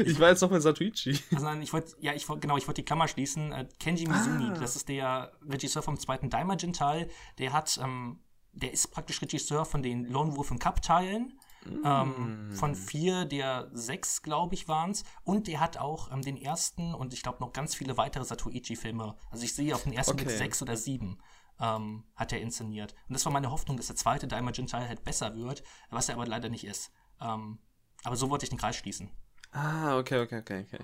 Ich 0.06 0.20
war 0.20 0.30
jetzt 0.30 0.42
noch 0.42 0.50
bei 0.50 0.60
Satuichi. 0.60 1.20
Also 1.34 1.46
nein, 1.46 1.62
ich 1.62 1.72
wollte, 1.74 1.96
ja, 2.00 2.14
ich 2.14 2.28
wollte, 2.28 2.40
genau, 2.42 2.58
ich 2.58 2.68
wollte 2.68 2.82
die 2.82 2.86
Klammer 2.86 3.08
schließen. 3.08 3.52
Äh, 3.52 3.68
Kenji 3.80 4.08
Mizumi, 4.08 4.50
Ah. 4.50 4.58
das 4.60 4.76
ist 4.76 4.90
der 4.90 5.34
Regisseur 5.48 5.84
vom 5.84 6.00
zweiten 6.00 6.30
Daimajin-Teil. 6.30 7.10
Der 7.38 7.54
hat, 7.54 7.80
ähm, 7.84 8.20
der 8.54 8.72
ist 8.74 8.88
praktisch 8.92 9.22
Regisseur 9.22 9.66
von 9.66 9.84
den 9.84 10.06
Lone 10.06 10.36
Wolf 10.36 10.50
und 10.52 10.60
Cup-Teilen. 10.60 11.38
Ähm, 11.86 12.50
Mm. 12.50 12.56
von 12.56 12.76
vier 12.76 13.24
der 13.26 13.70
sechs, 13.74 14.22
glaube 14.22 14.54
ich, 14.56 14.68
waren 14.68 14.92
es. 14.92 15.04
Und 15.24 15.48
der 15.48 15.60
hat 15.62 15.78
auch 15.78 16.12
ähm, 16.12 16.22
den 16.22 16.36
ersten 16.38 16.94
und 16.94 17.14
ich 17.14 17.22
glaube 17.24 17.40
noch 17.40 17.54
ganz 17.54 17.74
viele 17.76 17.96
weitere 17.96 18.26
Satuichi-Filme. 18.26 19.16
Also 19.32 19.44
ich 19.46 19.54
sehe 19.54 19.74
auf 19.76 19.84
den 19.84 19.94
ersten 19.94 20.16
Blick 20.18 20.28
Okay. 20.28 20.38
sechs 20.38 20.62
oder 20.62 20.76
sieben. 20.76 21.20
Ähm, 21.60 22.04
hat 22.16 22.32
er 22.32 22.42
inszeniert. 22.42 22.96
Und 23.08 23.14
das 23.14 23.26
war 23.26 23.32
meine 23.32 23.52
Hoffnung, 23.52 23.78
dass 23.78 23.88
der 23.88 23.96
zweite 23.96 24.28
Daimajin-Teil 24.28 24.88
halt 24.88 25.04
besser 25.04 25.36
wird, 25.36 25.64
was 25.90 26.10
er 26.10 26.16
aber 26.16 26.26
leider 26.26 26.50
nicht 26.50 26.66
ist. 26.66 26.92
Ähm, 27.22 27.60
aber 28.04 28.16
so 28.16 28.30
wollte 28.30 28.46
ich 28.46 28.50
den 28.50 28.60
Kreis 28.60 28.76
schließen. 28.76 29.12
Ah, 29.52 29.98
okay, 29.98 30.20
okay, 30.20 30.40
okay, 30.40 30.66
okay. 30.68 30.84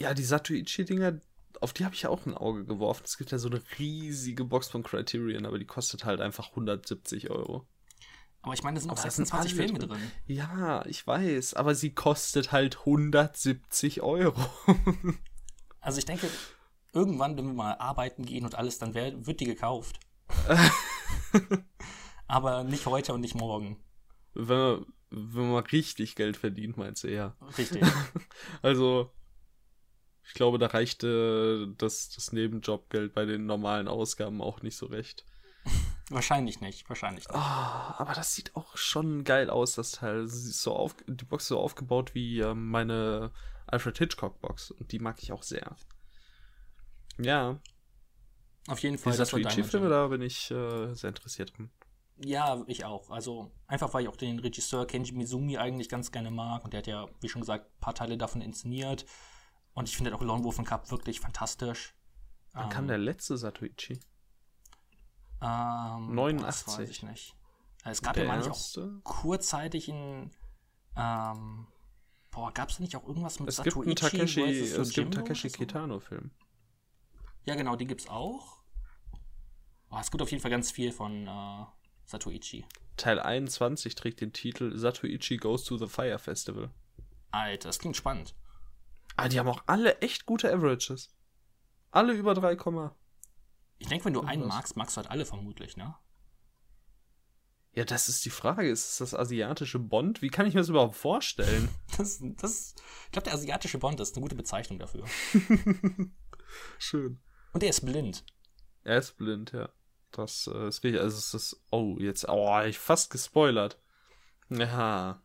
Ja, 0.00 0.14
die 0.14 0.24
Satuichi-Dinger, 0.24 1.20
auf 1.60 1.72
die 1.72 1.84
habe 1.84 1.94
ich 1.94 2.02
ja 2.02 2.08
auch 2.10 2.24
ein 2.26 2.34
Auge 2.34 2.64
geworfen. 2.64 3.02
Es 3.04 3.18
gibt 3.18 3.30
ja 3.30 3.38
so 3.38 3.48
eine 3.48 3.62
riesige 3.78 4.44
Box 4.44 4.68
von 4.68 4.82
Criterion, 4.82 5.44
aber 5.46 5.58
die 5.58 5.66
kostet 5.66 6.04
halt 6.04 6.20
einfach 6.20 6.50
170 6.50 7.30
Euro. 7.30 7.66
Aber 8.42 8.54
ich 8.54 8.62
meine, 8.62 8.76
da 8.76 8.80
sind 8.80 8.90
auch 8.90 8.96
Aber 8.96 9.04
da 9.04 9.10
sind 9.10 9.26
26 9.26 9.58
alle 9.58 9.66
Filme 9.66 9.78
drin. 9.80 10.00
drin. 10.00 10.10
Ja, 10.26 10.86
ich 10.86 11.06
weiß, 11.06 11.54
aber 11.54 11.74
sie 11.74 11.92
kostet 11.92 12.52
halt 12.52 12.78
170 12.78 14.00
Euro. 14.02 14.40
Also 15.80 15.98
ich 15.98 16.04
denke, 16.06 16.28
irgendwann, 16.98 17.36
wenn 17.36 17.46
wir 17.46 17.54
mal 17.54 17.74
arbeiten 17.74 18.24
gehen 18.24 18.44
und 18.44 18.56
alles, 18.56 18.78
dann 18.78 18.94
wär, 18.94 19.26
wird 19.26 19.38
die 19.38 19.44
gekauft. 19.44 20.00
Aber 22.26 22.64
nicht 22.64 22.86
heute 22.86 23.14
und 23.14 23.20
nicht 23.20 23.36
morgen. 23.36 23.78
wenn, 24.34 24.58
man, 24.58 24.86
wenn 25.10 25.52
man 25.52 25.64
richtig 25.64 26.16
Geld 26.16 26.36
verdient, 26.36 26.76
meinst 26.76 27.04
du 27.04 27.08
eher. 27.08 27.36
Richtig. 27.56 27.82
Also, 28.62 29.12
ich 30.26 30.34
glaube, 30.34 30.58
da 30.58 30.66
reichte 30.66 31.72
das, 31.78 32.10
das 32.10 32.32
Nebenjobgeld 32.32 33.14
bei 33.14 33.24
den 33.24 33.46
normalen 33.46 33.88
Ausgaben 33.88 34.42
auch 34.42 34.62
nicht 34.62 34.76
so 34.76 34.86
recht. 34.86 35.24
wahrscheinlich 36.10 36.60
nicht, 36.60 36.88
wahrscheinlich 36.88 37.28
nicht. 37.28 37.36
Ah, 37.36 37.94
aber 37.98 38.12
das 38.14 38.34
sieht 38.34 38.54
auch 38.56 38.76
schon 38.76 39.24
geil 39.24 39.50
aus, 39.50 39.74
das 39.74 39.92
Teil. 39.92 40.24
Ist 40.24 40.60
so 40.60 40.74
auf, 40.74 40.96
die 41.06 41.24
Box 41.24 41.44
ist 41.44 41.48
so 41.48 41.60
aufgebaut 41.60 42.14
wie 42.14 42.40
ähm, 42.40 42.68
meine 42.68 43.30
Alfred 43.66 43.98
Hitchcock 43.98 44.40
Box. 44.40 44.70
Und 44.70 44.92
die 44.92 44.98
mag 44.98 45.22
ich 45.22 45.32
auch 45.32 45.42
sehr. 45.42 45.76
Ja, 47.18 47.58
Auf 48.68 48.78
jeden 48.80 48.98
Fall. 48.98 49.16
das 49.16 49.32
war 49.32 49.40
Satoichi-Filme, 49.40 49.88
Diamond 49.88 49.90
da 49.90 50.08
bin 50.08 50.22
ich 50.22 50.50
äh, 50.50 50.94
sehr 50.94 51.08
interessiert 51.08 51.56
dran. 51.56 51.70
Ja, 52.24 52.62
ich 52.66 52.84
auch. 52.84 53.10
Also 53.10 53.52
einfach, 53.66 53.94
weil 53.94 54.02
ich 54.02 54.08
auch 54.08 54.16
den 54.16 54.38
Regisseur 54.40 54.86
Kenji 54.86 55.12
Mizumi 55.12 55.56
eigentlich 55.56 55.88
ganz 55.88 56.10
gerne 56.10 56.30
mag. 56.30 56.64
Und 56.64 56.72
der 56.72 56.78
hat 56.78 56.86
ja, 56.86 57.06
wie 57.20 57.28
schon 57.28 57.40
gesagt, 57.42 57.66
ein 57.66 57.80
paar 57.80 57.94
Teile 57.94 58.18
davon 58.18 58.40
inszeniert. 58.40 59.06
Und 59.74 59.88
ich 59.88 59.96
finde 59.96 60.14
auch 60.14 60.20
Lone 60.22 60.42
Wolf 60.42 60.58
and 60.58 60.66
Cup 60.66 60.90
wirklich 60.90 61.20
fantastisch. 61.20 61.94
Wann 62.52 62.64
Ähm, 62.64 62.70
kam 62.70 62.88
der 62.88 62.98
letzte 62.98 63.36
Satoichi? 63.36 64.00
Ähm, 65.40 66.14
89. 66.14 66.64
Das 66.66 66.78
weiß 66.78 66.90
ich 66.90 67.02
nicht. 67.04 67.36
Es 67.84 68.02
gab 68.02 68.14
Der 68.14 68.24
ja 68.24 68.28
mal 68.28 68.38
nicht 68.38 68.50
auch 68.50 69.02
kurzzeitig 69.04 69.88
ein. 69.88 70.32
Ähm, 70.96 71.68
boah, 72.32 72.52
gab 72.52 72.70
es 72.70 72.80
nicht 72.80 72.96
auch 72.96 73.06
irgendwas 73.06 73.38
mit 73.38 73.48
Es 73.48 73.62
gibt 73.62 73.76
einen 73.76 73.96
Satoichi 73.96 74.18
Takeshi, 74.18 74.64
versus 74.66 74.88
es 74.88 74.94
gibt 74.94 75.16
einen 75.16 75.24
Takeshi 75.24 75.48
oder? 75.48 75.56
Kitano-Film. 75.58 76.30
Ja, 77.48 77.54
genau, 77.54 77.76
die 77.76 77.86
gibt's 77.86 78.06
auch. 78.10 78.62
Oh, 79.90 79.96
es 79.98 80.10
gibt 80.10 80.20
auf 80.20 80.30
jeden 80.30 80.42
Fall 80.42 80.50
ganz 80.50 80.70
viel 80.70 80.92
von 80.92 81.26
äh, 81.26 81.64
Satoichi. 82.04 82.66
Teil 82.98 83.18
21 83.18 83.94
trägt 83.94 84.20
den 84.20 84.34
Titel 84.34 84.76
Satoichi 84.76 85.38
Goes 85.38 85.64
to 85.64 85.78
the 85.78 85.86
Fire 85.86 86.18
Festival. 86.18 86.70
Alter, 87.30 87.70
das 87.70 87.78
klingt 87.78 87.96
spannend. 87.96 88.34
Ah, 89.16 89.30
die 89.30 89.38
haben 89.38 89.48
auch 89.48 89.62
alle 89.66 89.98
echt 90.02 90.26
gute 90.26 90.52
Averages. 90.52 91.16
Alle 91.90 92.12
über 92.12 92.34
3, 92.34 92.52
Ich 93.78 93.88
denke, 93.88 94.04
wenn 94.04 94.12
du 94.12 94.20
einen 94.20 94.46
magst, 94.46 94.76
magst 94.76 94.98
du 94.98 94.98
halt 94.98 95.10
alle 95.10 95.24
vermutlich, 95.24 95.78
ne? 95.78 95.96
ja, 97.72 97.84
das 97.84 98.08
ist 98.08 98.24
die 98.24 98.30
Frage. 98.30 98.68
Ist 98.68 98.90
es 98.90 98.98
das 98.98 99.14
asiatische 99.14 99.78
Bond? 99.78 100.20
Wie 100.20 100.28
kann 100.28 100.46
ich 100.46 100.52
mir 100.52 100.60
das 100.60 100.68
überhaupt 100.68 100.96
vorstellen? 100.96 101.70
Das, 101.96 102.20
das, 102.20 102.74
ich 103.06 103.10
glaube, 103.10 103.24
der 103.24 103.34
asiatische 103.34 103.78
Bond 103.78 103.98
ist 103.98 104.14
eine 104.14 104.22
gute 104.22 104.36
Bezeichnung 104.36 104.78
dafür. 104.78 105.04
Schön. 106.78 107.20
Und 107.58 107.64
er 107.64 107.70
ist 107.70 107.84
blind. 107.84 108.24
Er 108.84 108.98
ist 108.98 109.16
blind, 109.16 109.50
ja. 109.50 109.68
Das 110.12 110.46
äh, 110.46 110.68
ist 110.68 110.84
richtig. 110.84 111.00
Also 111.00 111.18
es 111.18 111.34
ist. 111.34 111.60
Oh, 111.72 111.96
jetzt. 111.98 112.28
Oh, 112.28 112.60
ich 112.62 112.78
fast 112.78 113.10
gespoilert. 113.10 113.80
Ja. 114.48 115.20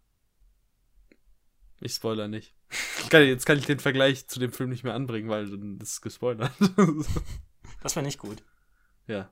Ich 1.80 1.94
spoiler 1.94 2.28
nicht. 2.28 2.56
Ich 3.04 3.10
kann, 3.12 3.22
jetzt 3.22 3.46
kann 3.46 3.60
ich 3.60 3.68
den 3.68 3.78
Vergleich 3.78 4.28
zu 4.28 4.40
dem 4.40 4.52
Film 4.52 4.72
nicht 4.72 4.84
mehr 4.84 4.96
anbringen, 4.96 5.30
weil 5.30 5.48
dann 5.48 5.80
ist 5.80 5.92
es 5.92 6.02
gespoilert. 6.02 6.52
Das 7.84 7.96
wäre 7.96 8.04
nicht 8.04 8.18
gut. 8.18 8.42
ja, 9.06 9.30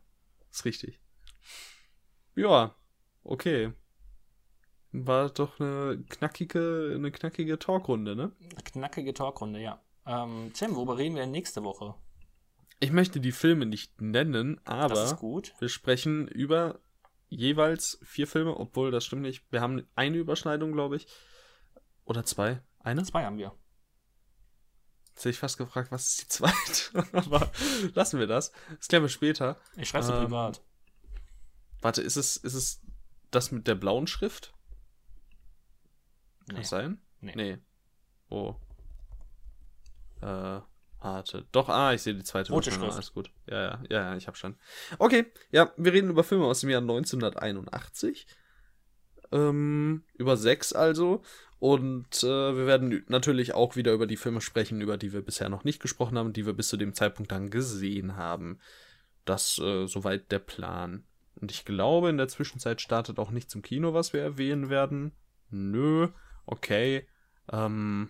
ist 0.51 0.63
richtig. 0.65 1.01
Ja, 2.35 2.75
okay. 3.23 3.73
War 4.91 5.31
doch 5.31 5.59
eine 5.59 6.03
knackige, 6.07 6.93
eine 6.93 7.11
knackige 7.11 7.57
Talkrunde, 7.57 8.15
ne? 8.15 8.31
Eine 8.41 8.63
knackige 8.63 9.15
Talkrunde, 9.15 9.59
ja. 9.59 9.81
Ähm, 10.05 10.51
Tim, 10.53 10.75
worüber 10.75 10.99
reden 10.99 11.15
wir 11.15 11.23
denn 11.23 11.31
nächste 11.31 11.63
Woche? 11.63 11.95
Ich 12.81 12.91
möchte 12.91 13.19
die 13.21 13.31
Filme 13.31 13.65
nicht 13.65 14.01
nennen, 14.01 14.59
aber 14.65 14.95
wir 15.59 15.69
sprechen 15.69 16.27
über 16.27 16.79
jeweils 17.29 17.99
vier 18.03 18.27
Filme, 18.27 18.57
obwohl 18.57 18.91
das 18.91 19.05
stimmt 19.05 19.21
nicht. 19.21 19.45
Wir 19.51 19.61
haben 19.61 19.87
eine 19.95 20.17
Überschneidung, 20.17 20.73
glaube 20.73 20.97
ich. 20.97 21.07
Oder 22.05 22.25
zwei. 22.25 22.61
Eine? 22.79 23.03
Zwei 23.03 23.23
haben 23.23 23.37
wir. 23.37 23.55
Jetzt 25.09 25.19
hätte 25.19 25.29
ich 25.29 25.39
fast 25.39 25.57
gefragt, 25.59 25.91
was 25.91 26.09
ist 26.09 26.21
die 26.23 26.27
zweite? 26.27 27.07
aber 27.13 27.51
lassen 27.93 28.19
wir 28.19 28.27
das. 28.27 28.51
Das 28.77 28.87
klären 28.87 29.03
wir 29.03 29.09
später. 29.09 29.57
Ich 29.77 29.89
schreibe 29.89 30.05
sie 30.05 30.13
Ähm, 30.13 30.23
privat. 30.25 30.63
Warte, 31.81 32.01
ist 32.01 32.15
es, 32.17 32.35
ist 32.37 32.53
es 32.55 32.81
das 33.29 33.51
mit 33.51 33.67
der 33.67 33.75
blauen 33.75 34.07
Schrift? 34.07 34.53
Kann 36.47 36.55
Nee. 36.55 36.61
das 36.61 36.69
sein? 36.69 37.01
Nee. 37.19 37.33
Nee. 37.35 37.57
Oh. 38.29 38.55
Äh, 40.21 40.61
warte. 41.01 41.45
Doch, 41.51 41.69
ah, 41.69 41.93
ich 41.93 42.01
sehe 42.01 42.13
die 42.13 42.23
zweite 42.23 42.51
Rote 42.51 42.69
Überschneidung. 42.69 42.93
Schrift. 42.93 42.97
Alles 42.97 43.13
gut. 43.13 43.31
Ja, 43.47 43.61
ja, 43.61 43.83
ja, 43.89 44.01
ja, 44.11 44.15
ich 44.15 44.27
hab 44.27 44.37
schon. 44.37 44.55
Okay, 44.99 45.25
ja, 45.51 45.71
wir 45.77 45.93
reden 45.93 46.09
über 46.09 46.23
Filme 46.23 46.45
aus 46.45 46.61
dem 46.61 46.69
Jahr 46.69 46.81
1981. 46.81 48.27
Ähm, 49.31 50.03
über 50.15 50.37
sechs 50.37 50.73
also. 50.73 51.21
Und 51.59 52.23
äh, 52.23 52.55
wir 52.55 52.65
werden 52.65 53.03
natürlich 53.07 53.53
auch 53.53 53.75
wieder 53.75 53.93
über 53.93 54.07
die 54.07 54.17
Filme 54.17 54.41
sprechen, 54.41 54.81
über 54.81 54.97
die 54.97 55.13
wir 55.13 55.21
bisher 55.21 55.47
noch 55.47 55.63
nicht 55.63 55.79
gesprochen 55.79 56.17
haben, 56.17 56.33
die 56.33 56.45
wir 56.45 56.53
bis 56.53 56.69
zu 56.69 56.77
dem 56.77 56.93
Zeitpunkt 56.95 57.31
dann 57.31 57.51
gesehen 57.51 58.15
haben. 58.15 58.59
Das 59.25 59.59
äh, 59.59 59.85
soweit 59.85 60.31
der 60.31 60.39
Plan. 60.39 61.03
Und 61.35 61.51
ich 61.51 61.63
glaube, 61.63 62.09
in 62.09 62.17
der 62.17 62.27
Zwischenzeit 62.27 62.81
startet 62.81 63.19
auch 63.19 63.29
nichts 63.29 63.53
im 63.53 63.61
Kino, 63.61 63.93
was 63.93 64.11
wir 64.11 64.21
erwähnen 64.21 64.69
werden. 64.69 65.11
Nö, 65.51 66.07
okay. 66.45 67.07
Ähm, 67.51 68.09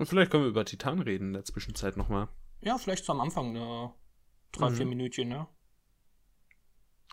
und 0.00 0.06
vielleicht 0.06 0.30
können 0.30 0.44
wir 0.44 0.48
über 0.50 0.64
Titan 0.64 1.00
reden 1.00 1.28
in 1.28 1.32
der 1.34 1.44
Zwischenzeit 1.44 1.96
nochmal. 1.96 2.28
Ja, 2.62 2.76
vielleicht 2.78 3.04
so 3.04 3.12
am 3.12 3.20
Anfang, 3.20 3.52
ne? 3.52 3.92
Drei, 4.52 4.70
Mhm. 4.70 4.74
vier 4.74 4.86
Minütchen, 4.86 5.28
ne? 5.28 5.46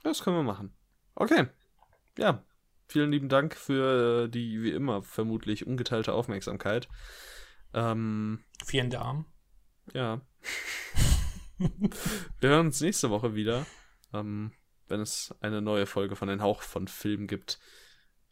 Das 0.04 0.24
können 0.24 0.38
wir 0.38 0.44
machen. 0.44 0.74
Okay. 1.16 1.48
Ja. 2.18 2.44
Vielen 2.88 3.12
lieben 3.12 3.28
Dank 3.30 3.56
für 3.56 4.30
die, 4.30 4.64
wie 4.64 4.72
immer, 4.72 5.04
vermutlich 5.04 5.68
ungeteilte 5.68 6.14
Aufmerksamkeit. 6.14 6.88
Ähm, 7.74 8.44
Vielen 8.66 8.90
Darm. 8.90 9.26
ja. 9.94 10.22
wir 11.58 12.50
hören 12.50 12.68
uns 12.68 12.80
nächste 12.82 13.10
Woche 13.10 13.36
wieder, 13.36 13.66
ähm, 14.14 14.52
wenn 14.88 15.02
es 15.02 15.36
eine 15.42 15.62
neue 15.62 15.86
Folge 15.86 16.16
von 16.16 16.28
Den 16.30 16.42
Hauch 16.42 16.62
von 16.62 16.88
Film 16.88 17.28
gibt. 17.28 17.60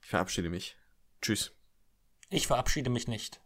Ich 0.01 0.07
verabschiede 0.09 0.49
mich. 0.49 0.77
Tschüss. 1.21 1.51
Ich 2.29 2.47
verabschiede 2.47 2.89
mich 2.89 3.07
nicht. 3.07 3.41